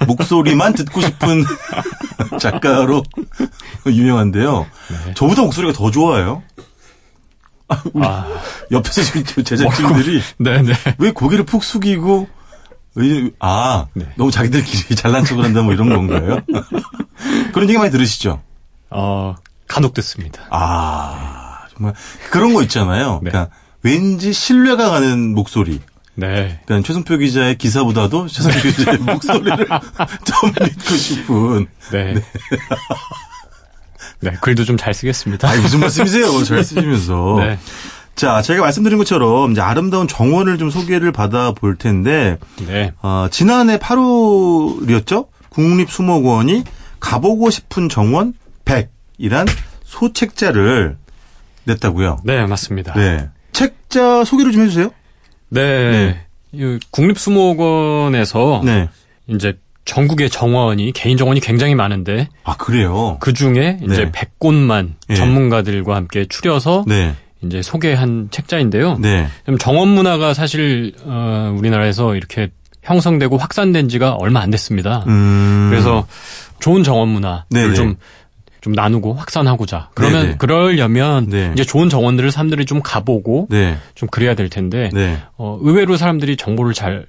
목소리만 0.07 0.73
듣고 0.73 1.01
싶은 1.01 1.43
작가로 2.39 3.03
유명한데요. 3.91 4.65
네. 5.05 5.13
저보다 5.15 5.41
목소리가 5.43 5.73
더 5.73 5.91
좋아요. 5.91 6.43
아, 7.69 7.81
아, 8.01 8.27
옆에서 8.71 9.01
지금 9.01 9.23
제작진들이 9.43 10.21
네, 10.37 10.61
네. 10.61 10.73
왜 10.99 11.11
고개를 11.11 11.45
푹 11.45 11.63
숙이고 11.63 12.27
왜- 12.95 13.29
아 13.39 13.87
네. 13.93 14.05
너무 14.15 14.29
자기들끼리 14.31 14.93
잘난 14.95 15.23
척을 15.25 15.43
한다 15.43 15.61
뭐 15.63 15.73
이런 15.73 15.89
건가요? 15.89 16.39
그런 17.53 17.69
얘기 17.69 17.77
많이 17.79 17.89
들으시죠? 17.89 18.41
어, 18.91 19.35
간혹 19.67 19.93
듣습니다. 19.95 20.43
아 20.51 21.65
정말 21.75 21.93
그런 22.29 22.53
거 22.53 22.61
있잖아요. 22.63 23.21
네. 23.23 23.31
그러니까 23.31 23.55
왠지 23.81 24.33
신뢰가 24.33 24.89
가는 24.91 25.33
목소리. 25.33 25.79
네. 26.15 26.59
그러니까 26.67 26.85
최승표 26.85 27.17
기자의 27.17 27.57
기사보다도 27.57 28.27
최승표 28.27 28.59
기자의 28.69 28.97
목소리를 28.99 29.67
좀 30.25 30.51
믿고 30.61 30.95
싶은. 30.95 31.67
네. 31.91 32.13
네, 34.23 34.38
글도 34.41 34.63
좀 34.65 34.77
잘 34.77 34.93
쓰겠습니다. 34.93 35.49
아 35.49 35.55
무슨 35.62 35.79
말씀이세요? 35.79 36.43
잘 36.43 36.63
쓰시면서. 36.63 37.36
네. 37.39 37.59
자, 38.15 38.41
제가 38.43 38.62
말씀드린 38.62 38.97
것처럼 38.99 39.51
이제 39.53 39.62
아름다운 39.62 40.07
정원을 40.07 40.57
좀 40.59 40.69
소개를 40.69 41.12
받아 41.12 41.51
볼 41.51 41.75
텐데 41.77 42.38
네. 42.67 42.93
어, 43.01 43.27
지난해 43.31 43.77
8월이었죠? 43.77 45.27
국립수목원이 45.49 46.63
가보고 46.99 47.49
싶은 47.49 47.89
정원 47.89 48.33
100이란 48.65 49.47
소책자를 49.83 50.97
냈다고요. 51.65 52.19
네, 52.23 52.45
맞습니다. 52.45 52.93
네. 52.93 53.29
책자 53.51 54.23
소개를 54.23 54.51
좀 54.51 54.63
해주세요. 54.63 54.91
네. 55.49 55.91
네. 55.91 56.25
이 56.51 56.79
국립수목원에서 56.91 58.62
네. 58.63 58.89
이제 59.27 59.57
전국의 59.85 60.29
정원이 60.29 60.91
개인 60.93 61.17
정원이 61.17 61.39
굉장히 61.39 61.75
많은데 61.75 62.29
아 62.43 62.55
그래요. 62.57 63.17
그 63.19 63.33
중에 63.33 63.79
이제 63.83 64.05
네. 64.05 64.11
100곳만 64.11 64.93
예. 65.09 65.15
전문가들과 65.15 65.95
함께 65.95 66.25
추려서 66.25 66.85
네. 66.87 67.13
이제 67.41 67.61
소개한 67.61 68.29
책자인데요. 68.31 68.97
네. 68.99 69.27
좀 69.45 69.57
정원 69.57 69.89
문화가 69.89 70.33
사실 70.33 70.93
어, 71.03 71.53
우리나라에서 71.57 72.15
이렇게 72.15 72.49
형성되고 72.83 73.37
확산된 73.37 73.89
지가 73.89 74.13
얼마 74.13 74.41
안 74.41 74.51
됐습니다. 74.51 75.03
음. 75.07 75.67
그래서 75.69 76.05
좋은 76.59 76.83
정원 76.83 77.09
문화를 77.09 77.43
네네. 77.49 77.73
좀, 77.75 77.95
좀 78.61 78.73
나누고 78.73 79.13
확산하고자. 79.13 79.89
그러면 79.93 80.23
네네. 80.23 80.35
그러려면 80.37 81.29
네. 81.29 81.51
이제 81.53 81.63
좋은 81.63 81.89
정원들을 81.89 82.31
사람들이 82.31 82.65
좀 82.65 82.81
가보고 82.81 83.47
네. 83.49 83.77
좀 83.95 84.07
그래야 84.09 84.35
될 84.35 84.49
텐데 84.49 84.89
네. 84.93 85.17
어, 85.37 85.57
의외로 85.61 85.97
사람들이 85.97 86.37
정보를 86.37 86.73
잘 86.73 87.05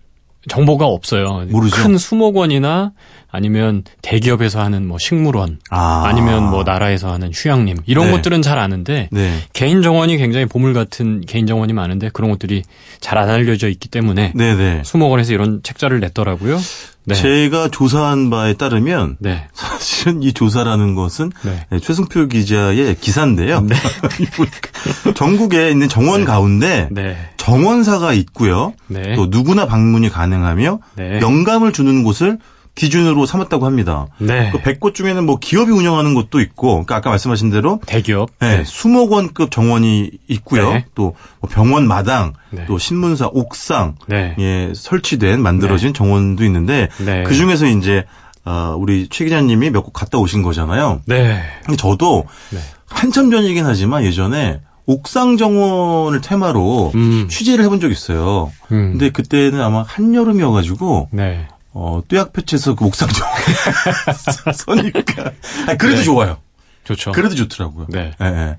정보가 0.49 0.87
없어요. 0.87 1.47
모르죠. 1.49 1.77
큰 1.77 1.97
수목원이나 1.99 2.93
아니면 3.31 3.83
대기업에서 4.03 4.61
하는 4.61 4.87
뭐 4.87 4.97
식물원 4.99 5.59
아. 5.71 6.05
아니면 6.07 6.51
뭐 6.51 6.63
나라에서 6.63 7.13
하는 7.13 7.31
휴양림 7.33 7.79
이런 7.87 8.07
네. 8.07 8.13
것들은 8.13 8.43
잘 8.43 8.59
아는데 8.59 9.09
네. 9.11 9.39
개인 9.53 9.83
정원이 9.83 10.17
굉장히 10.19 10.47
보물 10.47 10.73
같은 10.73 11.21
개인 11.23 11.47
정원이 11.47 11.73
많은데 11.73 12.11
그런 12.13 12.31
것들이 12.31 12.63
잘 13.01 13.15
안 13.19 13.31
알려져 13.31 13.69
있기 13.69 13.89
때문에 13.89 14.33
네네. 14.35 14.83
수목원에서 14.85 15.33
이런 15.33 15.63
책자를 15.63 16.01
냈더라고요. 16.01 16.59
네. 17.07 17.15
제가 17.15 17.69
조사한 17.69 18.31
바에 18.31 18.55
따르면 18.55 19.17
네. 19.19 19.47
사실은 19.53 20.23
이 20.23 20.33
조사라는 20.33 20.95
것은 20.95 21.33
네. 21.43 21.67
네, 21.71 21.79
최승표 21.79 22.29
기자의 22.29 22.97
기사인데요. 22.99 23.61
보니까 24.37 25.13
전국에 25.15 25.71
있는 25.71 25.89
정원 25.89 26.25
가운데 26.25 26.89
네. 26.91 27.17
정원사가 27.37 28.15
있고요. 28.15 28.73
네. 28.87 29.15
또 29.17 29.27
누구나 29.27 29.67
방문이 29.67 30.09
가능하며 30.09 30.79
네. 30.97 31.21
영감을 31.21 31.73
주는 31.73 32.03
곳을 32.03 32.39
기준으로 32.75 33.25
삼았다고 33.27 33.67
합니다. 33.67 34.09
네. 34.19 34.51
그 34.51 34.59
100곳 34.59 34.95
중에는 34.95 35.25
뭐 35.25 35.39
기업이 35.39 35.71
운영하는 35.71 36.15
곳도 36.15 36.41
있고, 36.41 36.69
그러니까 36.73 36.97
아까 36.97 37.11
말씀하신 37.11 37.51
대로 37.51 37.81
대기업. 37.87 38.31
네, 38.41 38.65
수목원급 38.65 39.51
정원이 39.53 40.11
있고요. 40.29 40.73
네. 40.73 40.85
또뭐 40.97 41.15
병원 41.51 41.87
마당, 41.87 42.33
네. 42.51 42.65
또 42.67 42.77
신문사 42.79 43.29
옥상, 43.33 43.95
네. 44.09 44.35
예, 44.41 44.73
설치된 44.75 45.41
만들어진 45.41 45.95
정원도 45.95 46.45
있는데 46.45 46.89
네. 47.05 47.23
그 47.23 47.35
중에서 47.35 47.67
이제 47.67 48.05
어, 48.45 48.75
우리 48.79 49.09
최 49.09 49.25
기자님이 49.25 49.71
몇 49.71 49.83
곳 49.85 49.93
갔다 49.93 50.19
오신 50.19 50.43
거잖아요. 50.43 51.01
네. 51.07 51.41
근데 51.65 51.77
저도 51.77 52.27
네. 52.51 52.59
한참 52.89 53.31
전이긴 53.31 53.65
하지만 53.67 54.05
예전에 54.05 54.61
옥상 54.87 55.39
정원을 55.39 56.21
테마로 56.21 56.93
음. 56.95 57.27
취재를 57.31 57.65
해본 57.65 57.81
적이 57.81 57.93
있어요. 57.93 58.53
음. 58.73 58.91
근데 58.93 59.09
그때는 59.11 59.61
아마 59.63 59.83
한여름이어가지고 59.83 61.09
네. 61.13 61.47
어, 61.75 62.01
뚜약볕에서 62.07 62.77
그 62.77 62.85
옥상 62.85 63.09
정원 63.09 63.35
서니까 64.55 65.33
아, 65.67 65.77
그래도 65.77 65.99
네. 65.99 66.03
좋아요. 66.05 66.39
좋죠. 66.85 67.13
그래도 67.13 67.35
좋더라고요. 67.35 67.87
네. 67.91 68.13
예, 68.21 68.25
예. 68.27 68.57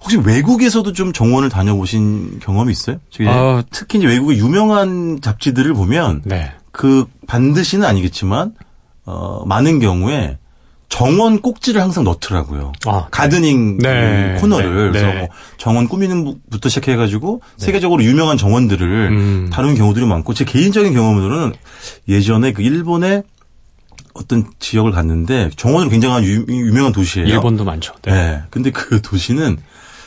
혹시 0.00 0.16
외국에서도 0.16 0.92
좀 0.92 1.12
정원을 1.12 1.48
다녀보신 1.50 2.38
경험이 2.40 2.72
있어요? 2.72 2.98
아. 3.26 3.62
특히 3.70 3.98
이제 3.98 4.06
외국의 4.06 4.38
유명한 4.38 5.20
잡지들을 5.20 5.74
보면 5.74 6.22
네. 6.24 6.52
그 6.72 7.06
반드시는 7.26 7.86
아니겠지만 7.86 8.54
어 9.04 9.44
많은 9.46 9.78
경우에 9.78 10.38
정원 10.88 11.40
꼭지를 11.42 11.82
항상 11.82 12.04
넣더라고요. 12.04 12.72
아, 12.86 13.08
가드닝 13.10 13.78
네. 13.78 14.34
그 14.34 14.42
코너를 14.42 14.92
네. 14.92 15.00
그래서 15.00 15.06
네. 15.06 15.18
뭐 15.18 15.28
정원 15.58 15.88
꾸미는 15.88 16.38
부터 16.50 16.68
시작해가지고 16.68 17.42
세계적으로 17.56 18.02
유명한 18.04 18.38
정원들을 18.38 19.08
음. 19.10 19.50
다루는 19.52 19.74
경우들이 19.74 20.06
많고 20.06 20.32
제 20.32 20.44
개인적인 20.44 20.94
경험으로는 20.94 21.54
예전에 22.08 22.52
그 22.52 22.62
일본의 22.62 23.24
어떤 24.14 24.46
지역을 24.58 24.92
갔는데 24.92 25.50
정원으로 25.56 25.90
굉장한 25.90 26.24
유, 26.24 26.44
유명한 26.48 26.92
도시예요. 26.92 27.28
일본도 27.28 27.64
많죠. 27.64 27.94
네. 28.02 28.12
네. 28.12 28.42
근데 28.50 28.70
그 28.70 29.02
도시는 29.02 29.58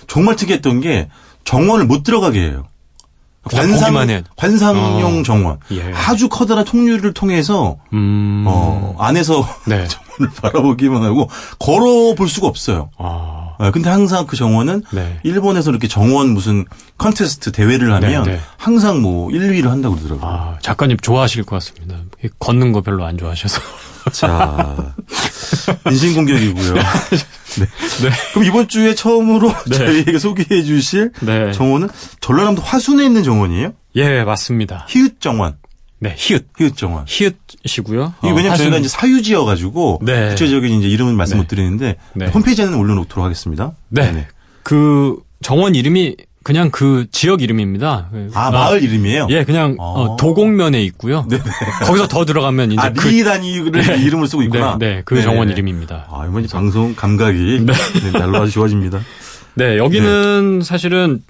정말 0.07 0.35
특이했던 0.35 0.79
게 0.81 1.09
정원을 1.43 1.85
못 1.85 2.03
들어가게 2.03 2.41
해요. 2.41 2.67
보기만 3.49 4.09
해. 4.09 4.23
관상용 4.35 5.19
어. 5.19 5.23
정원. 5.23 5.57
예. 5.71 5.91
아주 5.93 6.29
커다란 6.29 6.65
통유리를 6.65 7.13
통해서 7.13 7.77
음. 7.93 8.45
어, 8.47 8.95
안에서 8.99 9.47
네. 9.65 9.87
정원을 10.19 10.35
바라보기만 10.41 11.03
하고 11.03 11.29
걸어볼 11.59 12.27
수가 12.29 12.47
없어요. 12.47 12.89
아. 12.97 13.55
어, 13.59 13.71
근데 13.71 13.89
항상 13.89 14.25
그 14.25 14.37
정원은 14.37 14.83
네. 14.91 15.19
일본에서 15.23 15.69
이렇게 15.71 15.89
정원 15.89 16.29
무슨 16.29 16.65
컨테스트 16.97 17.51
대회를 17.51 17.91
하면 17.93 18.23
네, 18.23 18.31
네. 18.33 18.39
항상 18.57 19.01
뭐 19.01 19.29
1, 19.31 19.51
2위를 19.51 19.67
한다고 19.67 19.95
그러더라고요. 19.95 20.29
아, 20.29 20.57
작가님 20.61 20.97
좋아하실 20.97 21.43
것 21.43 21.57
같습니다. 21.57 21.97
걷는 22.39 22.71
거 22.71 22.81
별로 22.81 23.05
안 23.05 23.17
좋아하셔서. 23.17 23.61
자, 24.13 24.93
인신공격이고요. 25.89 26.73
네. 27.59 27.65
네. 27.65 28.09
그럼 28.33 28.45
이번 28.45 28.67
주에 28.67 28.95
처음으로 28.95 29.53
네. 29.69 29.77
저희에게 29.77 30.17
소개해 30.19 30.63
주실 30.63 31.11
네. 31.21 31.51
정원은 31.51 31.89
전라남도 32.21 32.61
화순에 32.61 33.05
있는 33.05 33.23
정원이에요? 33.23 33.73
예, 33.95 34.23
맞습니다. 34.23 34.85
히읗 34.89 35.19
정원. 35.21 35.57
네, 35.99 36.13
히읗. 36.17 36.47
히읗 36.57 36.77
정원. 36.77 37.05
히읗이고요. 37.07 38.13
이게 38.19 38.27
어, 38.31 38.33
왜냐면 38.33 38.51
하순- 38.51 38.65
저희가 38.65 38.77
이제 38.77 38.87
사유지여가지고 38.87 39.99
네. 40.03 40.29
구체적인 40.29 40.79
이제 40.79 40.87
이름은 40.87 41.15
말씀 41.17 41.35
네. 41.37 41.41
못 41.41 41.47
드리는데 41.47 41.95
네. 42.13 42.27
홈페이지에는 42.27 42.73
올려놓도록 42.75 43.23
하겠습니다. 43.25 43.73
네. 43.89 44.27
그 44.63 45.17
정원 45.41 45.75
이름이 45.75 46.15
그냥 46.43 46.71
그 46.71 47.05
지역 47.11 47.41
이름입니다. 47.41 48.09
아, 48.33 48.51
마을 48.51 48.81
이름이에요? 48.81 49.27
예, 49.29 49.43
그냥 49.43 49.75
아. 49.79 49.83
어, 49.83 50.17
도곡면에 50.17 50.81
있고요. 50.83 51.27
거기서 51.85 52.07
더 52.07 52.25
들어가면 52.25 52.71
이제 52.71 52.81
아, 52.81 52.91
그 52.93 53.07
리단이를 53.09 54.01
이름을 54.01 54.27
쓰고 54.27 54.43
있구나. 54.43 54.77
네, 54.79 54.95
네, 54.95 55.01
그 55.05 55.15
네, 55.15 55.21
정원 55.21 55.47
네. 55.47 55.53
이름입니다. 55.53 56.07
아, 56.09 56.25
이번 56.29 56.47
방송 56.47 56.95
감각이 56.95 57.65
네. 57.65 58.11
날로 58.17 58.41
아주 58.41 58.51
좋아집니다. 58.53 58.99
네, 59.55 59.77
여기는 59.77 60.61
사실은 60.63 61.21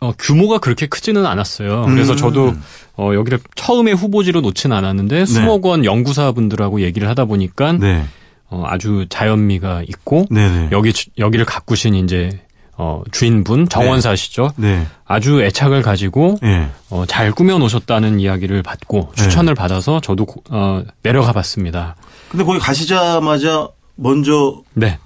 어, 0.00 0.12
규모가 0.18 0.58
그렇게 0.58 0.86
크지는 0.86 1.26
않았어요. 1.26 1.84
그래서 1.86 2.12
음. 2.12 2.16
저도 2.16 2.54
어, 2.96 3.12
여기를 3.14 3.40
처음에 3.56 3.92
후보지로 3.92 4.40
놓지는 4.40 4.76
않았는데 4.76 5.26
수목원 5.26 5.84
연구사분들하고 5.84 6.80
얘기를 6.82 7.08
하다 7.08 7.24
보니까 7.26 7.72
네. 7.72 8.04
어, 8.48 8.64
아주 8.66 9.06
자연미가 9.08 9.82
있고 9.88 10.26
네네. 10.30 10.68
여기 10.72 10.92
주- 10.92 11.08
여기를 11.18 11.44
가꾸신 11.46 11.94
이제 11.94 12.40
어, 12.76 13.02
주인분 13.12 13.68
정원사 13.68 14.16
시죠. 14.16 14.52
네. 14.56 14.86
아주 15.04 15.42
애착을 15.42 15.82
가지고 15.82 16.38
네. 16.42 16.68
어, 16.90 17.04
잘 17.06 17.30
꾸며 17.32 17.58
놓으셨다는 17.58 18.18
이야기를 18.20 18.62
받고 18.62 19.12
네. 19.16 19.22
추천을 19.22 19.54
받아서 19.54 20.00
저도 20.00 20.24
고- 20.24 20.42
어, 20.50 20.82
내려가 21.02 21.32
봤습니다. 21.32 21.96
근데 22.30 22.44
거기 22.44 22.58
가시자마자 22.58 23.68
먼저 23.96 24.62
네. 24.74 24.98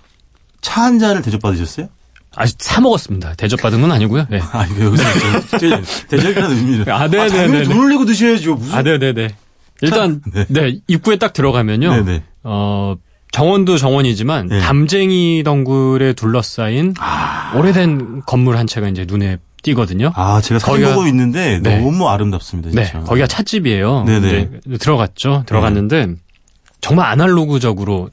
차 0.63 0.83
한 0.85 0.99
잔을 0.99 1.23
대접받으셨어요? 1.23 1.89
아직 2.37 2.57
사 2.61 2.81
먹었습니다. 2.81 3.35
대접받은 3.35 3.81
건 3.81 3.91
아니고요. 3.93 4.27
네. 4.31 4.41
아, 4.53 4.67
이거 4.67 4.85
여기서 4.87 5.05
대접이라는 6.09 6.57
의미를. 6.57 6.93
아, 6.93 7.09
네, 7.09 7.23
네, 7.25 7.29
당연히 7.29 7.53
네, 7.53 7.59
네. 7.61 7.65
돈을 7.65 7.89
내고 7.91 8.05
드셔야죠. 8.05 8.55
무슨. 8.57 8.75
아, 8.75 8.83
네 8.83 8.99
네 8.99 9.13
네. 9.13 9.29
일단, 9.83 10.23
네. 10.33 10.47
네. 10.49 10.79
입구에 10.87 11.17
딱 11.17 11.33
들어가면요. 11.33 11.91
네 11.97 12.03
네. 12.03 12.23
어, 12.45 12.95
정원도 13.33 13.77
정원이지만, 13.77 14.49
네. 14.49 14.61
담쟁이 14.61 15.43
덩굴에 15.45 16.15
둘러싸인 16.15 16.95
오래된 17.55 18.23
건물 18.27 18.57
한 18.57 18.67
채가 18.67 18.89
이제 18.89 19.05
눈에 19.07 19.39
띄거든요. 19.63 20.13
아, 20.15 20.41
제가 20.41 20.59
사진 20.59 20.85
거기가- 20.85 20.95
보고 20.95 21.07
있는데 21.09 21.59
네. 21.63 21.79
너무 21.81 22.09
아름답습니다. 22.09 22.71
네. 22.73 22.85
진짜. 22.85 23.01
거기가 23.01 23.27
찻집이에요. 23.27 24.05
네네. 24.05 24.49
이제 24.67 24.79
들어갔죠. 24.79 25.43
들어갔는데, 25.47 26.15
정말 26.81 27.07
아날로그적으로 27.07 28.11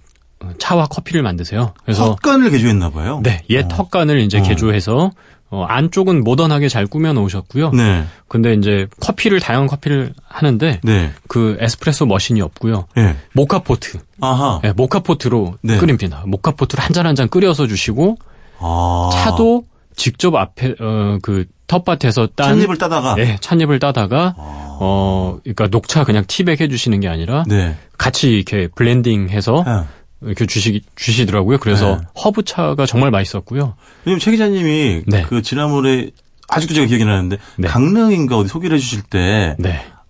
차와 0.58 0.88
커피를 0.88 1.22
만드세요. 1.22 1.74
그래서, 1.86 2.12
헛간을 2.12 2.50
개조했나 2.50 2.90
봐요. 2.90 3.22
네. 3.24 3.44
옛 3.50 3.68
턱간을 3.70 4.20
이제 4.20 4.40
어. 4.40 4.44
개조해서, 4.44 5.12
어, 5.52 5.64
안쪽은 5.66 6.24
모던하게 6.24 6.68
잘 6.68 6.88
꾸며 6.88 7.14
놓으셨고요. 7.14 7.70
네. 7.72 8.04
근데 8.28 8.56
이제 8.56 8.88
커피를, 9.00 9.40
다양한 9.40 9.68
커피를 9.68 10.14
하는데, 10.28 10.80
네. 10.84 11.12
그 11.28 11.56
에스프레소 11.60 12.08
머신이 12.08 12.42
없고요. 12.42 12.88
네. 12.96 13.16
모카포트. 13.34 14.00
아하. 14.24 14.60
네, 14.64 14.72
모카포트로 14.74 15.56
네. 15.62 15.78
끓입니다. 15.78 16.24
모카포트를 16.26 16.84
한 16.84 16.94
잔 16.94 17.06
한 17.06 17.16
잔 17.16 17.28
끓여서 17.30 17.68
주시고 17.68 18.18
아. 18.60 19.10
차도 19.14 19.64
직접 19.96 20.34
앞에 20.36 20.76
어, 20.80 21.18
그 21.22 21.46
텃밭에서 21.68 22.28
딴 22.36 22.56
찻잎을 22.60 22.78
따다가. 22.78 23.16
예, 23.20 23.38
찻잎을 23.42 23.80
따다가 23.80 24.34
아. 24.38 24.78
어 24.80 25.40
그러니까 25.44 25.68
녹차 25.68 26.04
그냥 26.04 26.24
티백 26.28 26.62
해 26.62 26.68
주시는 26.68 27.00
게 27.00 27.08
아니라 27.08 27.44
네. 27.48 27.76
같이 27.98 28.30
이렇게 28.32 28.68
블렌딩해서 28.76 29.64
아. 29.66 29.86
이렇게 30.22 30.46
주시 30.46 30.82
주시더라고요. 30.96 31.58
그래서 31.60 31.98
네. 31.98 32.08
허브 32.24 32.44
차가 32.44 32.86
정말 32.86 33.12
맛있었고요. 33.12 33.76
왜냐면 34.06 34.20
최 34.20 34.32
기자님이 34.32 35.04
네. 35.08 35.24
그 35.28 35.42
지난번에 35.42 36.10
아직도 36.50 36.74
제가 36.74 36.88
기억이 36.88 37.04
나는데 37.06 37.38
네. 37.58 37.68
강릉인가 37.68 38.38
어디 38.38 38.50
소개를 38.50 38.78
해 38.78 38.80
주실 38.80 39.02
때 39.04 39.56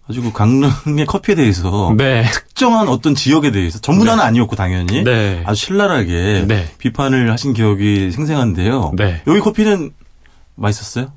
네. 0.08 0.10
아주 0.10 0.22
그 0.22 0.32
강릉의 0.34 1.06
커피에 1.08 1.36
대해서 1.36 1.94
네. 1.98 2.24
특정한 2.32 2.88
어떤 2.90 3.16
지역에 3.16 3.52
대해서 3.52 3.80
전부 3.80 4.06
다는 4.06 4.24
아니었고 4.24 4.56
당연히 4.56 5.04
네. 5.04 5.42
아주 5.46 5.66
신랄하게 5.66 6.46
네. 6.48 6.68
비판을 6.78 7.32
하신 7.32 7.54
기억이 7.54 8.12
생생한데요. 8.12 8.94
네. 8.98 9.22
여기 9.28 9.40
커피는 9.40 9.92
맛있었어요? 10.56 11.14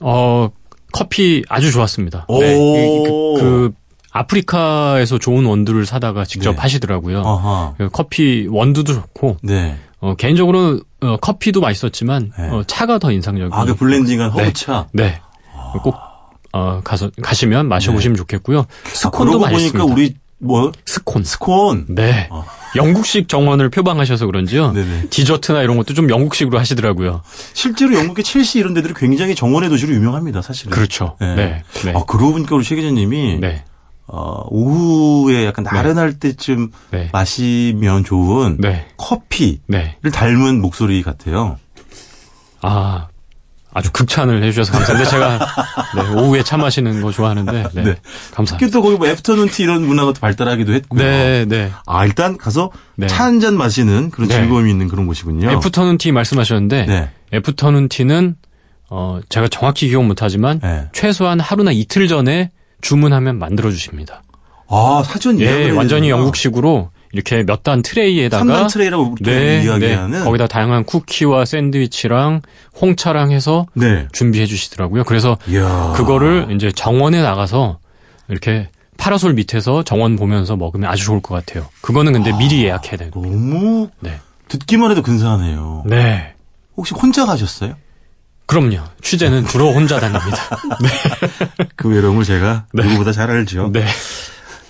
어 0.00 0.48
커피 0.92 1.42
아주 1.48 1.70
좋았습니다. 1.70 2.24
오. 2.28 2.40
네. 2.40 2.54
그, 2.56 3.04
그- 3.04 3.40
그 3.40 3.72
아프리카에서 4.14 5.18
좋은 5.18 5.44
원두를 5.46 5.86
사다가 5.86 6.24
직접 6.26 6.52
네. 6.52 6.58
하시더라고요. 6.58 7.22
아하. 7.26 7.74
그 7.78 7.88
커피 7.90 8.46
원두도 8.50 8.92
좋고 8.92 9.38
네. 9.42 9.76
어, 10.00 10.14
개인적으로 10.16 10.80
어, 11.00 11.16
커피도 11.16 11.60
맛있었지만 11.60 12.32
네. 12.36 12.48
어, 12.50 12.62
차가 12.66 12.98
더 12.98 13.10
인상적이고 13.10 13.54
아, 13.54 13.64
그 13.64 13.74
블렌딩한 13.74 14.32
네. 14.36 14.42
허브차. 14.42 14.88
네. 14.92 15.20
꼭 15.82 15.94
어, 16.52 16.80
가서 16.84 17.10
가시면 17.22 17.68
마셔보시면 17.68 18.16
좋겠고요. 18.16 18.60
아, 18.60 18.88
스콘도 18.88 19.38
그러고 19.38 19.44
맛있습니다. 19.46 19.78
보니까 19.78 19.92
우리 19.92 20.14
뭐 20.38 20.72
스콘. 20.84 21.24
스콘. 21.24 21.86
네. 21.88 22.28
어. 22.30 22.44
영국식 22.74 23.28
정원을 23.28 23.68
표방하셔서 23.70 24.26
그런지요. 24.26 24.72
네네. 24.72 25.08
디저트나 25.10 25.62
이런 25.62 25.76
것도 25.76 25.94
좀 25.94 26.10
영국식으로 26.10 26.58
하시더라고요. 26.58 27.22
실제로 27.52 27.94
영국의 27.94 28.24
첼시 28.24 28.58
이런 28.58 28.74
데들이 28.74 28.94
굉장히 28.96 29.34
정원의 29.34 29.68
도시로 29.68 29.94
유명합니다, 29.94 30.42
사실은. 30.42 30.72
그렇죠. 30.72 31.16
네. 31.20 31.34
네. 31.34 31.62
네. 31.84 31.90
아, 31.90 32.04
그러고 32.04 32.32
보니까 32.32 32.56
우리 32.56 32.64
최 32.64 32.74
기자님이 32.74 33.38
네. 33.40 33.64
어, 34.06 34.44
오후에 34.48 35.46
약간 35.46 35.64
나른할 35.64 36.18
때쯤 36.18 36.70
네. 36.90 37.08
마시면 37.12 38.04
좋은 38.04 38.56
네. 38.58 38.86
커피를 38.96 39.58
네. 39.68 39.96
닮은 40.12 40.60
목소리 40.60 41.02
같아요. 41.02 41.58
아, 42.62 43.08
아주 43.74 43.90
극찬을 43.90 44.42
해주셔서 44.42 44.72
감사한데 44.72 45.08
제가 45.08 45.38
네, 45.96 46.20
오후에 46.20 46.42
차 46.42 46.56
마시는 46.58 47.00
거 47.00 47.10
좋아하는데 47.10 47.52
네, 47.52 47.82
네. 47.82 47.96
감사합니다. 48.34 48.56
특히 48.58 48.70
또 48.70 48.82
거기 48.82 48.96
뭐 48.96 49.06
애프터눈 49.06 49.48
티 49.48 49.62
이런 49.62 49.86
문화가 49.86 50.12
또 50.12 50.20
발달하기도 50.20 50.74
했고요. 50.74 51.02
네, 51.02 51.44
네. 51.46 51.70
아, 51.86 52.04
일단 52.04 52.36
가서 52.36 52.70
네. 52.96 53.06
차한 53.06 53.40
잔 53.40 53.56
마시는 53.56 54.10
그런 54.10 54.28
네. 54.28 54.34
즐거움이 54.34 54.70
있는 54.70 54.88
그런 54.88 55.06
곳이군요. 55.06 55.50
afternoon 55.50 55.98
tea 55.98 56.12
말씀하셨는데 56.12 56.86
네. 56.86 57.10
afternoon 57.32 57.88
tea는 57.88 58.36
어 58.90 59.20
제가 59.30 59.48
정확히 59.48 59.88
기억 59.88 60.04
못하지만 60.04 60.60
네. 60.60 60.88
최소한 60.92 61.40
하루나 61.40 61.72
이틀 61.72 62.08
전에 62.08 62.50
주문하면 62.82 63.38
만들어 63.38 63.70
주십니다. 63.70 64.22
아, 64.68 65.02
사전 65.04 65.40
예, 65.40 65.70
완전히. 65.70 66.10
영국식으로 66.10 66.90
이렇게 67.12 67.42
몇 67.44 67.62
단 67.62 67.82
트레이에다가 67.82 68.44
3단 68.44 68.68
트레이라고 68.72 69.10
보통 69.10 69.32
네, 69.32 69.62
이야기하는 69.64 70.18
네. 70.18 70.24
거기다 70.24 70.46
다양한 70.48 70.84
쿠키와 70.84 71.44
샌드위치랑 71.44 72.42
홍차랑 72.80 73.30
해서 73.30 73.66
네. 73.74 74.08
준비해 74.12 74.46
주시더라고요. 74.46 75.04
그래서 75.04 75.36
이야. 75.46 75.92
그거를 75.94 76.48
이제 76.56 76.72
정원에 76.72 77.22
나가서 77.22 77.78
이렇게 78.28 78.68
파라솔 78.96 79.34
밑에서 79.34 79.82
정원 79.84 80.16
보면서 80.16 80.56
먹으면 80.56 80.90
아주 80.90 81.04
좋을 81.04 81.20
것 81.22 81.34
같아요. 81.34 81.68
그거는 81.82 82.12
근데 82.12 82.32
미리 82.36 82.64
예약해야 82.64 82.96
되고. 82.96 83.20
너무 83.22 83.88
네. 84.00 84.18
듣기만 84.48 84.90
해도 84.90 85.02
근사하네요. 85.02 85.84
네. 85.86 86.34
혹시 86.76 86.94
혼자 86.94 87.26
가셨어요? 87.26 87.74
그럼요. 88.46 88.78
취재는 89.02 89.46
주로 89.46 89.72
혼자 89.72 89.98
다닙니다. 90.00 90.36
그 91.76 91.88
외로움을 91.88 92.24
제가 92.24 92.66
네. 92.72 92.82
누구보다 92.84 93.12
잘 93.12 93.30
알죠. 93.30 93.70
네. 93.72 93.84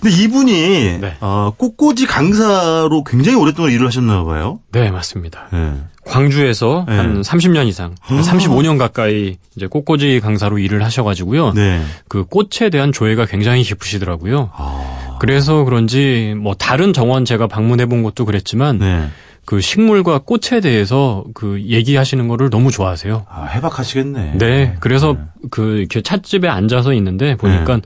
근데 0.02 0.16
이분이 0.16 0.98
네. 1.00 1.16
어, 1.20 1.52
꽃꽂이 1.56 2.06
강사로 2.06 3.04
굉장히 3.04 3.38
오랫동안 3.38 3.70
일을 3.70 3.86
하셨나 3.86 4.24
봐요. 4.24 4.58
네, 4.72 4.90
맞습니다. 4.90 5.46
네. 5.52 5.74
광주에서 6.04 6.84
네. 6.88 6.96
한 6.96 7.22
30년 7.22 7.68
이상, 7.68 7.94
한 8.00 8.20
35년 8.20 8.78
가까이 8.78 9.36
이제 9.54 9.68
꽃꽂이 9.68 10.18
강사로 10.18 10.58
일을 10.58 10.82
하셔가지고요. 10.82 11.52
네. 11.52 11.80
그 12.08 12.24
꽃에 12.24 12.68
대한 12.70 12.90
조예가 12.90 13.26
굉장히 13.26 13.62
깊으시더라고요. 13.62 14.50
아, 14.52 15.18
그래서 15.20 15.62
그런지 15.62 16.34
뭐 16.36 16.54
다른 16.54 16.92
정원 16.92 17.24
제가 17.24 17.46
방문해 17.46 17.86
본 17.86 18.02
것도 18.02 18.24
그랬지만 18.24 18.78
네. 18.78 19.08
그 19.44 19.60
식물과 19.60 20.20
꽃에 20.20 20.60
대해서 20.60 21.24
그 21.34 21.62
얘기하시는 21.62 22.26
거를 22.26 22.50
너무 22.50 22.72
좋아하세요. 22.72 23.26
아, 23.28 23.44
해박하시겠네. 23.44 24.38
네. 24.38 24.76
그래서 24.80 25.16
그 25.52 25.78
이렇게 25.78 26.00
찻집에 26.00 26.48
앉아서 26.48 26.92
있는데 26.94 27.36
보니까 27.36 27.80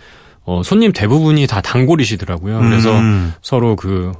어 0.46 0.62
손님 0.64 0.92
대부분이 0.92 1.46
다 1.46 1.60
단골이시더라고요. 1.60 2.60
그래서 2.60 2.98
음. 2.98 3.34
서로 3.42 3.76
그 3.76 4.12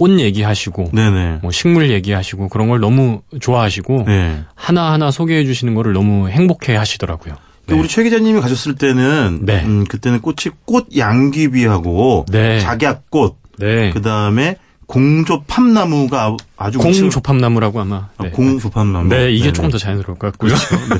꽃 0.00 0.18
얘기하시고 0.18 0.92
네네. 0.94 1.40
뭐 1.42 1.50
식물 1.50 1.90
얘기하시고 1.90 2.48
그런 2.48 2.70
걸 2.70 2.80
너무 2.80 3.20
좋아하시고 3.38 4.04
네. 4.06 4.40
하나하나 4.54 5.10
소개해 5.10 5.44
주시는 5.44 5.74
거를 5.74 5.92
너무 5.92 6.30
행복해 6.30 6.74
하시더라고요. 6.74 7.34
그 7.66 7.74
우리 7.74 7.86
최 7.86 8.02
기자님이 8.02 8.40
가셨을 8.40 8.76
때는 8.76 9.40
네. 9.42 9.62
음, 9.62 9.84
그때는 9.84 10.22
꽃이 10.22 10.54
꽃 10.64 10.86
양귀비하고 10.96 12.24
네. 12.30 12.60
작약꽃 12.60 13.36
네. 13.58 13.90
그 13.90 14.00
다음에 14.00 14.56
공조팝나무가 14.90 16.36
아주 16.56 16.78
공조팝나무라고 16.80 17.80
아마. 17.80 18.08
아, 18.16 18.24
네. 18.24 18.30
공조팝나무. 18.30 19.08
네, 19.08 19.30
이게 19.30 19.44
네네. 19.44 19.52
조금 19.52 19.70
더 19.70 19.78
자연스러울 19.78 20.18
것 20.18 20.32
같고요. 20.32 20.52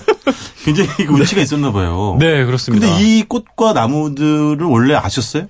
굉장히 0.64 0.88
그 1.07 1.12
운치가 1.12 1.41
있었나 1.43 1.72
봐요. 1.72 2.16
네, 2.20 2.45
그렇습니다. 2.45 2.86
근데 2.86 3.03
이 3.03 3.24
꽃과 3.24 3.72
나무들을 3.72 4.61
원래 4.62 4.95
아셨어요? 4.95 5.49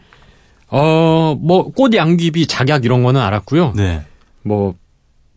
어, 0.69 1.37
뭐, 1.39 1.71
꽃 1.71 1.95
양귀비, 1.95 2.47
작약 2.47 2.87
이런 2.87 3.03
거는 3.03 3.21
알았고요. 3.21 3.75
네. 3.77 4.07
뭐, 4.43 4.75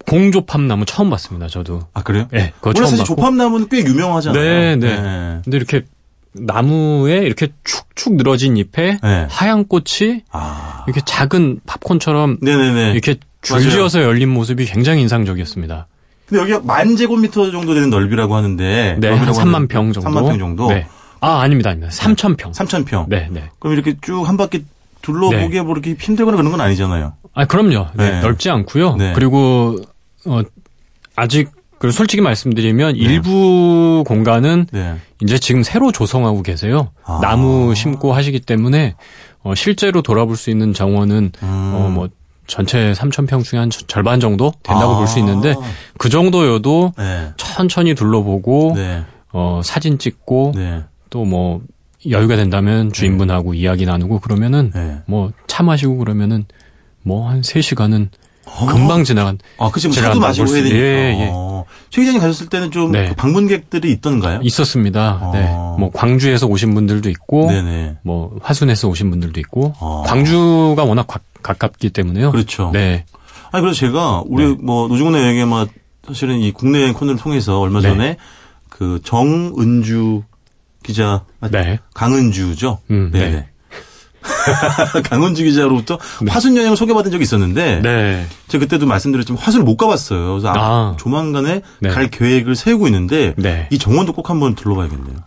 공조팝나무 0.07 0.85
처음 0.85 1.09
봤습니다, 1.09 1.47
저도. 1.47 1.81
아 1.93 2.03
그래요? 2.03 2.27
네, 2.31 2.53
그거 2.55 2.69
원래 2.69 2.77
처음 2.77 2.89
사실 2.89 2.99
봤고. 2.99 3.15
조팝나무는 3.15 3.67
꽤 3.69 3.79
유명하잖아요. 3.79 4.41
네, 4.41 4.75
네. 4.77 5.41
근데 5.43 5.57
이렇게 5.57 5.83
나무에 6.33 7.17
이렇게 7.19 7.49
축축 7.63 8.15
늘어진 8.15 8.57
잎에 8.57 8.99
네. 9.01 9.27
하얀 9.29 9.65
꽃이 9.67 10.23
아. 10.31 10.83
이렇게 10.87 11.01
작은 11.05 11.61
팝콘처럼 11.65 12.37
네네네. 12.41 12.91
이렇게. 12.91 13.15
줄지어서 13.41 14.01
열린 14.03 14.29
모습이 14.29 14.63
굉장히 14.65 15.01
인상적이었습니다. 15.01 15.87
근데 16.27 16.41
여기가 16.41 16.61
만 16.61 16.95
제곱미터 16.95 17.51
정도 17.51 17.73
되는 17.73 17.89
넓이라고 17.89 18.33
하는데. 18.35 18.63
네, 18.97 19.07
한 19.09 19.17
넓이라고 19.17 19.37
3만 19.37 19.53
하는데 19.53 19.67
평 19.73 19.91
정도. 19.91 20.09
3만 20.09 20.27
평 20.29 20.39
정도. 20.39 20.67
네. 20.69 20.87
아, 21.19 21.41
아닙니다, 21.41 21.71
아닙니다. 21.71 21.93
3천 21.93 22.37
평. 22.37 22.53
3천 22.53 22.85
평. 22.85 23.05
네, 23.09 23.27
네. 23.31 23.49
그럼 23.59 23.73
이렇게 23.73 23.97
쭉 24.01 24.23
한 24.23 24.37
바퀴 24.37 24.63
둘러보기에 25.01 25.61
뭐 25.61 25.73
이렇게 25.73 25.93
힘들거나 25.99 26.37
그런 26.37 26.51
건 26.51 26.61
아니잖아요. 26.61 27.13
아, 27.33 27.43
그럼요. 27.45 27.87
네, 27.95 28.11
네. 28.11 28.21
넓지 28.21 28.49
않고요. 28.49 28.95
네. 28.95 29.11
그리고 29.13 29.77
어 30.25 30.41
아직 31.17 31.49
그 31.83 31.91
솔직히 31.91 32.21
말씀드리면 32.21 32.95
일부 32.95 34.05
공간은 34.07 34.67
네. 34.71 34.95
이제 35.21 35.37
지금 35.37 35.63
새로 35.63 35.91
조성하고 35.91 36.41
계세요. 36.41 36.91
아. 37.03 37.19
나무 37.21 37.75
심고 37.75 38.13
하시기 38.13 38.39
때문에 38.39 38.95
어 39.43 39.53
실제로 39.53 40.01
돌아볼 40.01 40.37
수 40.37 40.49
있는 40.49 40.73
정원은 40.73 41.31
음. 41.43 41.71
어 41.75 41.89
뭐 41.89 42.07
전체 42.47 42.93
3,000평 42.93 43.43
중에 43.43 43.59
한 43.59 43.69
저- 43.69 43.85
절반 43.85 44.21
정도 44.21 44.53
된다고 44.63 44.93
아. 44.93 44.97
볼수 44.99 45.19
있는데 45.19 45.55
그 45.97 46.07
정도여도 46.07 46.93
네. 46.97 47.31
천천히 47.35 47.95
둘러보고 47.95 48.73
네. 48.77 49.01
어 49.33 49.59
사진 49.61 49.97
찍고 49.99 50.53
네. 50.55 50.83
또뭐 51.09 51.63
여유가 52.09 52.37
된다면 52.37 52.93
주인분하고 52.93 53.55
이야기 53.55 53.85
나누고 53.85 54.19
그러면은 54.21 54.71
네. 54.73 54.99
뭐차 55.07 55.63
마시고 55.63 55.97
그러면은 55.97 56.45
뭐 57.01 57.27
한 57.29 57.41
3시간은 57.41 58.07
금방 58.69 59.03
지나간 59.05 59.39
아, 59.57 59.69
그치, 59.71 59.87
뭐 59.87 59.95
차도 59.95 60.19
마시고 60.19 60.45
볼 60.47 60.55
해야 60.55 60.63
수- 60.63 60.69
되니까. 60.69 60.85
예, 60.87 61.25
예. 61.25 61.29
어. 61.31 61.62
최 61.93 62.01
기자님 62.01 62.21
가셨을 62.21 62.49
때는 62.49 62.71
좀 62.71 62.91
네. 62.91 63.09
그 63.09 63.13
방문객들이 63.13 63.91
있던가요? 63.91 64.39
있었습니다. 64.41 65.19
어. 65.21 65.31
네. 65.31 65.45
뭐 65.79 65.91
광주에서 65.93 66.47
오신 66.47 66.73
분들도 66.73 67.07
있고 67.11 67.51
네네. 67.51 67.97
뭐 68.01 68.35
화순에서 68.41 68.87
오신 68.87 69.11
분들도 69.11 69.39
있고 69.41 69.75
어. 69.79 70.01
광주가 70.03 70.85
워낙 70.85 71.05
가, 71.05 71.19
가깝기 71.43 71.91
때문에요. 71.91 72.31
그렇죠. 72.31 72.71
네. 72.73 73.05
아니, 73.51 73.61
그래서 73.61 73.79
제가 73.79 74.23
우리 74.25 74.43
네. 74.43 74.57
뭐 74.59 74.87
노중훈 74.87 75.13
여행에 75.13 75.45
막 75.45 75.69
사실은 76.07 76.39
이 76.39 76.51
국내 76.51 76.81
여행 76.81 76.95
코너를 76.95 77.19
통해서 77.19 77.59
얼마 77.59 77.79
네. 77.79 77.89
전에 77.89 78.17
그 78.69 78.99
정은주 79.03 80.23
기자, 80.81 81.23
아, 81.41 81.49
네. 81.49 81.77
강은주죠? 81.93 82.79
음. 82.89 83.11
네. 83.13 83.49
강은주 85.03 85.43
기자로부터 85.43 85.97
화순 86.27 86.57
여행을 86.57 86.77
소개받은 86.77 87.11
적이 87.11 87.23
있었는데 87.23 87.81
네. 87.81 88.25
제가 88.47 88.63
그때도 88.65 88.85
말씀드렸지만 88.85 89.41
화순을 89.41 89.65
못 89.65 89.77
가봤어요. 89.77 90.31
그래서 90.31 90.49
아, 90.49 90.53
아. 90.55 90.95
조만간에 90.97 91.61
네. 91.79 91.89
갈 91.89 92.09
계획을 92.09 92.55
세우고 92.55 92.87
있는데 92.87 93.33
네. 93.37 93.67
이 93.71 93.77
정원도 93.77 94.13
꼭 94.13 94.29
한번 94.29 94.55
둘러봐야겠네요. 94.55 95.17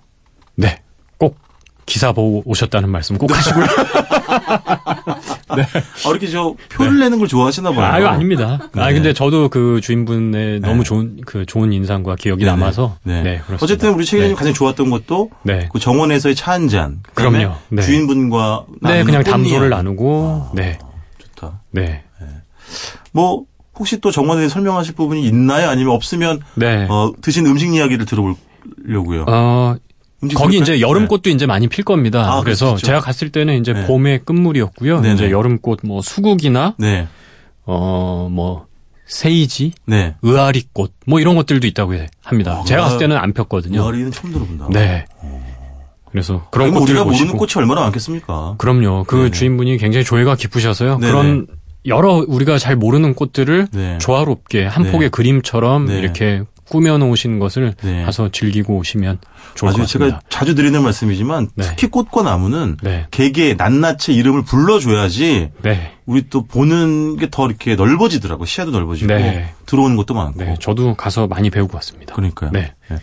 네. 0.56 0.80
꼭 1.18 1.38
기사 1.86 2.12
보고 2.12 2.42
오셨다는 2.44 2.90
말씀 2.90 3.18
꼭 3.18 3.34
하시고요. 3.34 3.66
아, 5.62 6.10
이렇게 6.10 6.28
저 6.28 6.54
표를 6.70 6.98
내는 6.98 7.18
걸 7.18 7.28
좋아하시나 7.28 7.72
봐요. 7.72 7.92
아유 7.92 8.06
아닙니다. 8.06 8.58
아 8.74 8.86
네. 8.88 8.94
근데 8.94 9.12
저도 9.12 9.48
그 9.48 9.80
주인분의 9.82 10.60
너무 10.60 10.84
좋은 10.84 11.20
그 11.26 11.44
좋은 11.46 11.72
인상과 11.72 12.16
기억이 12.16 12.44
네네. 12.44 12.56
남아서 12.56 12.96
네. 13.04 13.22
네, 13.22 13.30
그렇습니다. 13.46 13.64
어쨌든 13.64 13.94
우리 13.94 14.04
최 14.04 14.16
기자님 14.18 14.34
네. 14.34 14.38
가장 14.38 14.52
좋았던 14.54 14.90
것도 14.90 15.30
네. 15.42 15.68
그 15.72 15.78
정원에서의 15.78 16.34
차 16.34 16.52
한 16.52 16.68
잔. 16.68 17.00
그럼요. 17.14 17.54
네. 17.68 17.82
주인분과 17.82 18.66
네, 18.82 19.04
그냥 19.04 19.22
꽃 19.22 19.30
담소를. 19.30 19.70
나누고 19.70 20.50
네. 20.54 20.78
좋다. 21.18 21.60
네. 21.70 22.02
뭐 23.12 23.44
혹시 23.78 24.00
또 24.00 24.10
정원에 24.10 24.40
대해 24.40 24.48
설명하실 24.48 24.94
부분이 24.94 25.22
있나요? 25.26 25.68
아니면 25.68 25.94
없으면 25.94 26.40
네. 26.54 26.86
어, 26.88 27.12
드신 27.20 27.46
음식 27.46 27.74
이야기를 27.74 28.06
들어보려고요. 28.06 29.26
어, 29.28 29.76
거기? 30.34 30.58
이제 30.58 30.80
여름꽃도 30.80 31.28
이제 31.30 31.46
많이 31.46 31.68
필 31.68 31.84
겁니다. 31.84 32.32
아, 32.36 32.40
그래서 32.40 32.66
그렇죠. 32.68 32.86
제가 32.86 33.00
갔을 33.00 33.30
때는 33.30 33.60
이제 33.60 33.72
네. 33.72 33.86
봄의 33.86 34.20
끝물이었고요. 34.24 35.00
네네. 35.00 35.14
이제 35.14 35.30
여름꽃 35.30 35.80
뭐 35.84 36.00
수국이나 36.02 36.74
네. 36.78 37.06
어뭐 37.66 38.66
세이지, 39.06 39.72
네. 39.86 40.14
의아리꽃 40.22 40.92
뭐 41.06 41.20
이런 41.20 41.36
것들도 41.36 41.66
있다고 41.66 41.94
합니다. 42.24 42.60
아, 42.60 42.64
제가 42.64 42.82
갔을 42.82 42.96
의아- 42.96 43.00
때는 43.00 43.16
안 43.18 43.32
폈거든요. 43.32 43.82
머리는 43.82 44.10
처음 44.10 44.32
들어본다. 44.32 44.68
네. 44.72 45.04
그래서 46.10 46.46
그런 46.50 46.66
아니, 46.66 46.72
뭐 46.72 46.80
꽃들을 46.80 46.94
우리가 47.00 47.04
모르는 47.04 47.26
보시고 47.26 47.38
꽃이 47.38 47.52
얼마나 47.62 47.82
많겠습니까? 47.82 48.54
그럼요. 48.58 49.04
그 49.06 49.16
네네. 49.16 49.30
주인분이 49.32 49.76
굉장히 49.78 50.04
조예가 50.04 50.36
깊으셔서요. 50.36 50.98
네네. 50.98 51.12
그런 51.12 51.46
여러 51.84 52.24
우리가 52.26 52.58
잘 52.58 52.74
모르는 52.74 53.14
꽃들을 53.14 53.68
네. 53.72 53.98
조화롭게 53.98 54.64
한 54.64 54.84
네. 54.84 54.90
폭의 54.90 55.10
그림처럼 55.10 55.86
네. 55.86 55.98
이렇게 55.98 56.42
꾸며 56.68 56.98
놓으신 56.98 57.38
것을 57.38 57.74
네. 57.82 58.02
가서 58.04 58.30
즐기고 58.30 58.76
오시면 58.76 59.18
좋을 59.54 59.70
것 59.72 59.74
아주 59.74 59.82
같습니다. 59.82 60.16
제가 60.16 60.20
자주 60.28 60.54
드리는 60.54 60.82
말씀이지만 60.82 61.48
네. 61.54 61.64
특히 61.64 61.86
꽃과 61.88 62.22
나무는 62.22 62.76
네. 62.82 63.06
개개 63.10 63.54
낱낱이 63.54 64.14
이름을 64.14 64.42
불러줘야지 64.44 65.50
네. 65.62 65.92
우리 66.06 66.28
또 66.28 66.44
보는 66.46 67.16
게 67.16 67.28
더 67.30 67.46
이렇게 67.46 67.74
넓어지더라고 67.76 68.44
시야도 68.44 68.70
넓어지고 68.72 69.14
네. 69.14 69.52
들어오는 69.66 69.96
것도 69.96 70.14
많고 70.14 70.42
네, 70.44 70.54
저도 70.60 70.94
가서 70.94 71.26
많이 71.26 71.50
배우고 71.50 71.74
왔습니다. 71.76 72.14
그러니까요. 72.14 72.50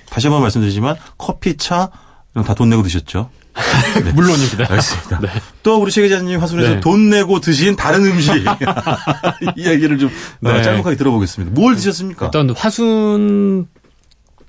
다시 0.09 0.27
한번 0.27 0.41
말씀드리지만 0.41 0.95
커피, 1.17 1.57
차 1.57 1.89
이런 2.33 2.45
다 2.45 2.53
돈 2.53 2.69
내고 2.69 2.81
드셨죠? 2.83 3.29
물론입니다. 4.15 4.65
알겠습니다. 4.69 5.19
네. 5.19 5.29
또 5.61 5.81
우리 5.81 5.91
최 5.91 6.01
기자님 6.01 6.39
화순에서 6.39 6.69
네. 6.75 6.79
돈 6.79 7.09
내고 7.09 7.39
드신 7.39 7.75
다른 7.75 8.05
음식 8.05 8.33
이야기를 9.55 9.97
좀 9.99 10.09
어, 10.43 10.51
네. 10.51 10.63
짤막하게 10.63 10.95
들어보겠습니다. 10.95 11.53
뭘 11.59 11.75
드셨습니까? 11.75 12.25
일단 12.27 12.49
화순 12.49 13.67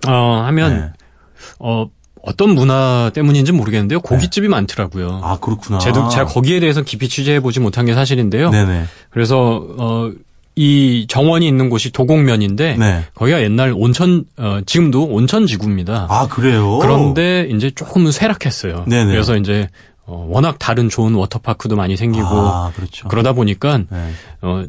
어 0.07 0.43
하면 0.47 0.75
네. 0.75 0.93
어 1.59 1.87
어떤 2.23 2.55
문화 2.55 3.11
때문인지 3.15 3.53
모르겠는데요. 3.53 4.01
고깃집이 4.01 4.49
많더라고요. 4.49 5.21
아 5.23 5.39
그렇구나. 5.41 5.79
제가, 5.79 6.09
제가 6.09 6.25
거기에 6.25 6.59
대해서 6.61 6.83
깊이 6.83 7.09
취재해 7.09 7.41
보지 7.41 7.61
못한 7.61 7.85
게 7.85 7.93
사실인데요. 7.95 8.51
네네. 8.51 8.85
그래서 9.11 9.67
어, 9.79 10.11
이 10.57 11.07
정원이 11.09 11.47
있는 11.47 11.69
곳이 11.69 11.91
도곡면인데 11.91 12.77
네. 12.77 13.05
거기가 13.15 13.43
옛날 13.43 13.73
온천 13.77 14.25
어, 14.37 14.61
지금도 14.65 15.05
온천 15.07 15.47
지구입니다. 15.47 16.07
아 16.09 16.29
그래요. 16.29 16.79
그런데 16.79 17.49
이제 17.51 17.71
조금은 17.71 18.13
쇠락했어요. 18.13 18.85
네네. 18.87 19.11
그래서 19.11 19.37
이제 19.37 19.69
어, 20.07 20.27
워낙 20.31 20.59
다른 20.59 20.89
좋은 20.89 21.15
워터파크도 21.15 21.75
많이 21.75 21.97
생기고 21.97 22.27
아 22.27 22.71
그렇죠. 22.77 23.09
그러다 23.09 23.33
보니까 23.33 23.79
네. 23.91 24.11
어, 24.43 24.65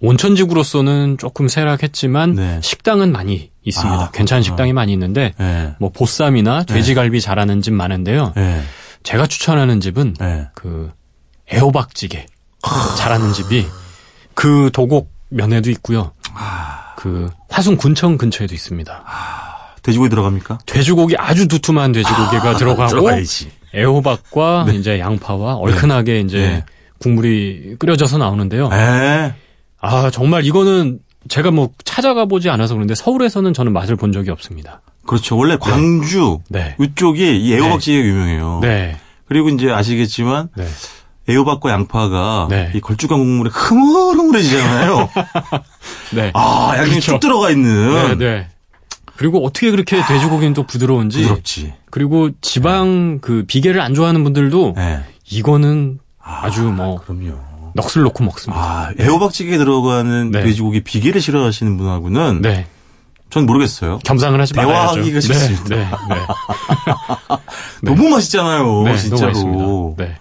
온천지구로서는 0.00 1.18
조금 1.18 1.48
쇠락했지만 1.48 2.34
네. 2.34 2.60
식당은 2.62 3.12
많이 3.12 3.50
있습니다. 3.64 4.00
아, 4.00 4.10
괜찮은. 4.12 4.42
식당이 4.42 4.72
많이 4.72 4.92
있는데 4.92 5.34
네. 5.38 5.74
뭐 5.78 5.90
보쌈이나 5.90 6.62
돼지갈비 6.62 7.20
잘하는 7.20 7.60
집 7.60 7.74
많은데요. 7.74 8.32
네. 8.34 8.62
제가 9.02 9.26
추천하는 9.26 9.80
집은 9.80 10.14
네. 10.18 10.46
그 10.54 10.90
애호박찌개 11.52 12.26
잘하는 12.96 13.32
집이 13.32 13.66
그 14.34 14.70
도곡 14.72 15.17
면에도 15.28 15.70
있고요. 15.70 16.12
그 16.96 17.30
화순 17.48 17.76
군청 17.76 18.18
근처에도 18.18 18.54
있습니다. 18.54 19.04
돼지고기 19.82 20.10
들어갑니까? 20.10 20.58
돼지고기 20.66 21.16
아주 21.16 21.48
두툼한 21.48 21.92
돼지고기가 21.92 22.56
들어가고 22.56 22.88
들어가야지. 22.88 23.50
애호박과 23.74 24.66
이제 24.74 24.98
양파와 24.98 25.56
얼큰하게 25.56 26.20
이제 26.20 26.38
네. 26.38 26.64
국물이 26.98 27.76
끓여져서 27.78 28.18
나오는데요. 28.18 28.70
에. 28.72 29.34
아 29.80 30.10
정말 30.10 30.44
이거는 30.44 30.98
제가 31.28 31.50
뭐 31.50 31.70
찾아가 31.84 32.24
보지 32.24 32.50
않아서 32.50 32.74
그런데 32.74 32.94
서울에서는 32.94 33.52
저는 33.52 33.72
맛을 33.72 33.96
본 33.96 34.12
적이 34.12 34.30
없습니다. 34.30 34.80
그렇죠. 35.06 35.36
원래 35.36 35.56
광주 35.58 36.38
네. 36.48 36.76
이쪽이 36.80 37.38
이 37.38 37.52
유명해요. 37.52 38.60
네. 38.62 38.96
그리고 39.26 39.48
이제 39.50 39.70
아시겠지만 39.70 40.48
네. 40.56 40.66
애호박과 41.28 41.70
양파가 41.70 42.46
네. 42.50 42.70
이 42.74 42.80
걸쭉한 42.80 43.18
국물에 43.18 43.50
흐물흐물해지잖아요. 43.52 45.08
네. 46.14 46.30
아, 46.34 46.70
양념이 46.74 46.90
그렇죠. 46.90 47.12
쭉 47.12 47.20
들어가 47.20 47.50
있는. 47.50 48.18
네, 48.18 48.24
네. 48.26 48.48
그리고 49.16 49.44
어떻게 49.44 49.70
그렇게 49.70 50.00
돼지고기는 50.06 50.54
또 50.54 50.62
부드러운지. 50.64 51.22
부드럽지. 51.22 51.74
그리고 51.90 52.30
지방 52.40 53.18
그 53.20 53.44
비계를 53.46 53.80
안 53.80 53.94
좋아하는 53.94 54.22
분들도 54.24 54.74
네. 54.76 55.00
이거는 55.30 55.98
아 56.22 56.48
주 56.50 56.62
뭐 56.70 57.00
그럼요. 57.00 57.36
넋을 57.74 58.02
놓고 58.04 58.24
먹습니다. 58.24 58.60
아, 58.62 58.90
애호박찌개에 58.98 59.58
들어가는 59.58 60.30
네. 60.30 60.42
돼지고기 60.42 60.82
비계를 60.82 61.20
싫어하시는 61.20 61.76
분하고는 61.76 62.42
네. 62.42 62.66
전 63.30 63.44
모르겠어요. 63.44 63.98
겸상을 64.04 64.40
하지 64.40 64.54
말아야죠. 64.54 64.94
대화하기가 64.94 65.20
네, 65.20 65.20
쉽습니다. 65.20 65.76
네, 65.76 65.76
네. 65.76 65.86
네. 66.14 67.36
너무 67.82 68.08
맛있잖아요. 68.08 68.64
네, 68.84 68.90
너무 68.90 68.96
진짜로. 68.98 69.26
맛있습니다. 69.28 69.64
네. 70.04 70.16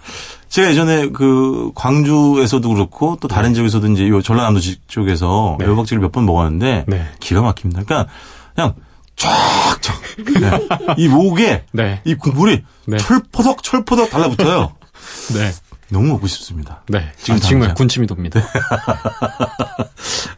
제가 0.49 0.69
예전에 0.69 1.09
그 1.09 1.71
광주에서도 1.75 2.67
그렇고 2.69 3.17
또 3.21 3.27
다른 3.27 3.53
지역에서도 3.53 3.87
이제 3.87 4.07
요 4.07 4.21
전라남도 4.21 4.59
지- 4.59 4.79
쪽에서 4.87 5.57
네. 5.59 5.65
애호박찌개를 5.65 6.01
몇 6.01 6.11
번 6.11 6.25
먹었는데 6.25 6.85
네. 6.87 7.05
기가 7.19 7.41
막힙니다. 7.41 7.83
그러니까 7.83 8.11
그냥 8.55 8.73
쫙쫙 9.15 10.01
네. 10.39 10.67
이 10.97 11.07
목에 11.07 11.65
네. 11.73 12.01
이 12.05 12.15
국물이 12.15 12.63
네. 12.85 12.97
철포덕 12.97 13.61
철포덕 13.63 14.09
달라붙어요. 14.09 14.73
네. 15.33 15.51
너무 15.89 16.07
먹고 16.13 16.27
싶습니다. 16.27 16.83
네. 16.89 17.11
지금 17.17 17.39
지금 17.39 17.59
정말. 17.61 17.73
군침이 17.75 18.07
돕니다. 18.07 18.41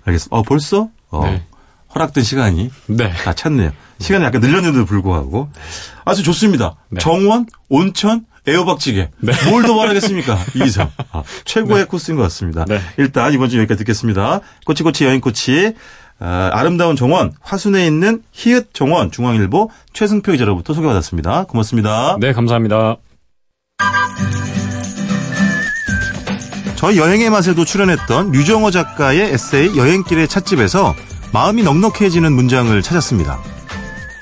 알겠습니다. 0.05 0.35
어 0.35 0.43
벌써 0.43 0.89
어, 1.09 1.25
네. 1.25 1.43
허락된 1.95 2.23
시간이 2.23 2.71
네. 2.87 3.11
다 3.11 3.33
찼네요. 3.33 3.71
시간이 3.99 4.23
약간 4.23 4.41
늘렸는데도 4.41 4.85
불구하고 4.85 5.49
아주 6.05 6.23
좋습니다. 6.23 6.75
네. 6.89 6.99
정원, 6.99 7.47
온천, 7.67 8.25
애호박찌개. 8.49 9.09
뭘더 9.49 9.75
바라겠습니까? 9.75 10.37
이상 10.65 10.91
아, 11.11 11.23
최고의 11.45 11.85
코스인 11.85 12.17
것 12.17 12.23
같습니다. 12.23 12.65
네. 12.65 12.79
일단 12.97 13.33
이번 13.33 13.49
주 13.49 13.57
여기까지 13.57 13.79
듣겠습니다. 13.79 14.41
꼬치꼬치 14.65 15.05
여행꼬치 15.05 15.73
아, 16.19 16.49
아름다운 16.53 16.95
정원 16.95 17.33
화순에 17.41 17.85
있는 17.85 18.21
히읗 18.31 18.73
정원 18.73 19.11
중앙일보 19.11 19.71
최승표 19.93 20.33
기자로부터 20.33 20.73
소개받았습니다. 20.73 21.45
고맙습니다. 21.45 22.17
네, 22.19 22.33
감사합니다. 22.33 22.97
저희 26.75 26.97
여행의 26.97 27.29
맛에도 27.29 27.65
출연했던 27.65 28.31
류정호 28.31 28.71
작가의 28.71 29.33
에세이 29.33 29.77
여행길의 29.77 30.29
찻집에서 30.29 30.95
마음이 31.33 31.63
넉넉해지는 31.63 32.31
문장을 32.31 32.81
찾았습니다. 32.81 33.37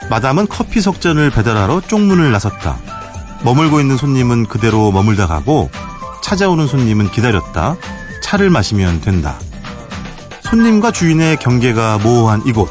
마담은 0.09 0.47
커피 0.47 0.82
석잔을 0.82 1.30
배달하러 1.30 1.82
쪽문을 1.82 2.32
나섰다. 2.32 2.97
머물고 3.44 3.80
있는 3.80 3.98
손님은 3.98 4.46
그대로 4.48 4.92
머물다 4.92 5.28
가고 5.28 5.70
찾아오는 6.22 6.68
손님은 6.68 7.12
기다렸다. 7.12 7.78
차를 8.22 8.50
마시면 8.50 9.02
된다. 9.02 9.38
손님과 10.42 10.92
주인의 10.92 11.38
경계가 11.38 12.00
모호한 12.00 12.44
이곳. 12.46 12.70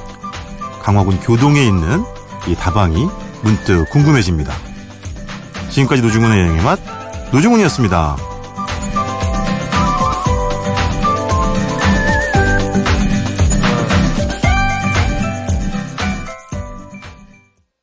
강화군 0.82 1.18
교동에 1.20 1.64
있는 1.64 2.04
이 2.46 2.54
다방이 2.54 3.08
문득 3.42 3.88
궁금해집니다. 3.90 4.52
지금까지 5.70 6.02
노중훈의 6.02 6.38
여행의 6.40 6.62
맛, 6.62 6.78
노중훈이었습니다. 7.32 8.16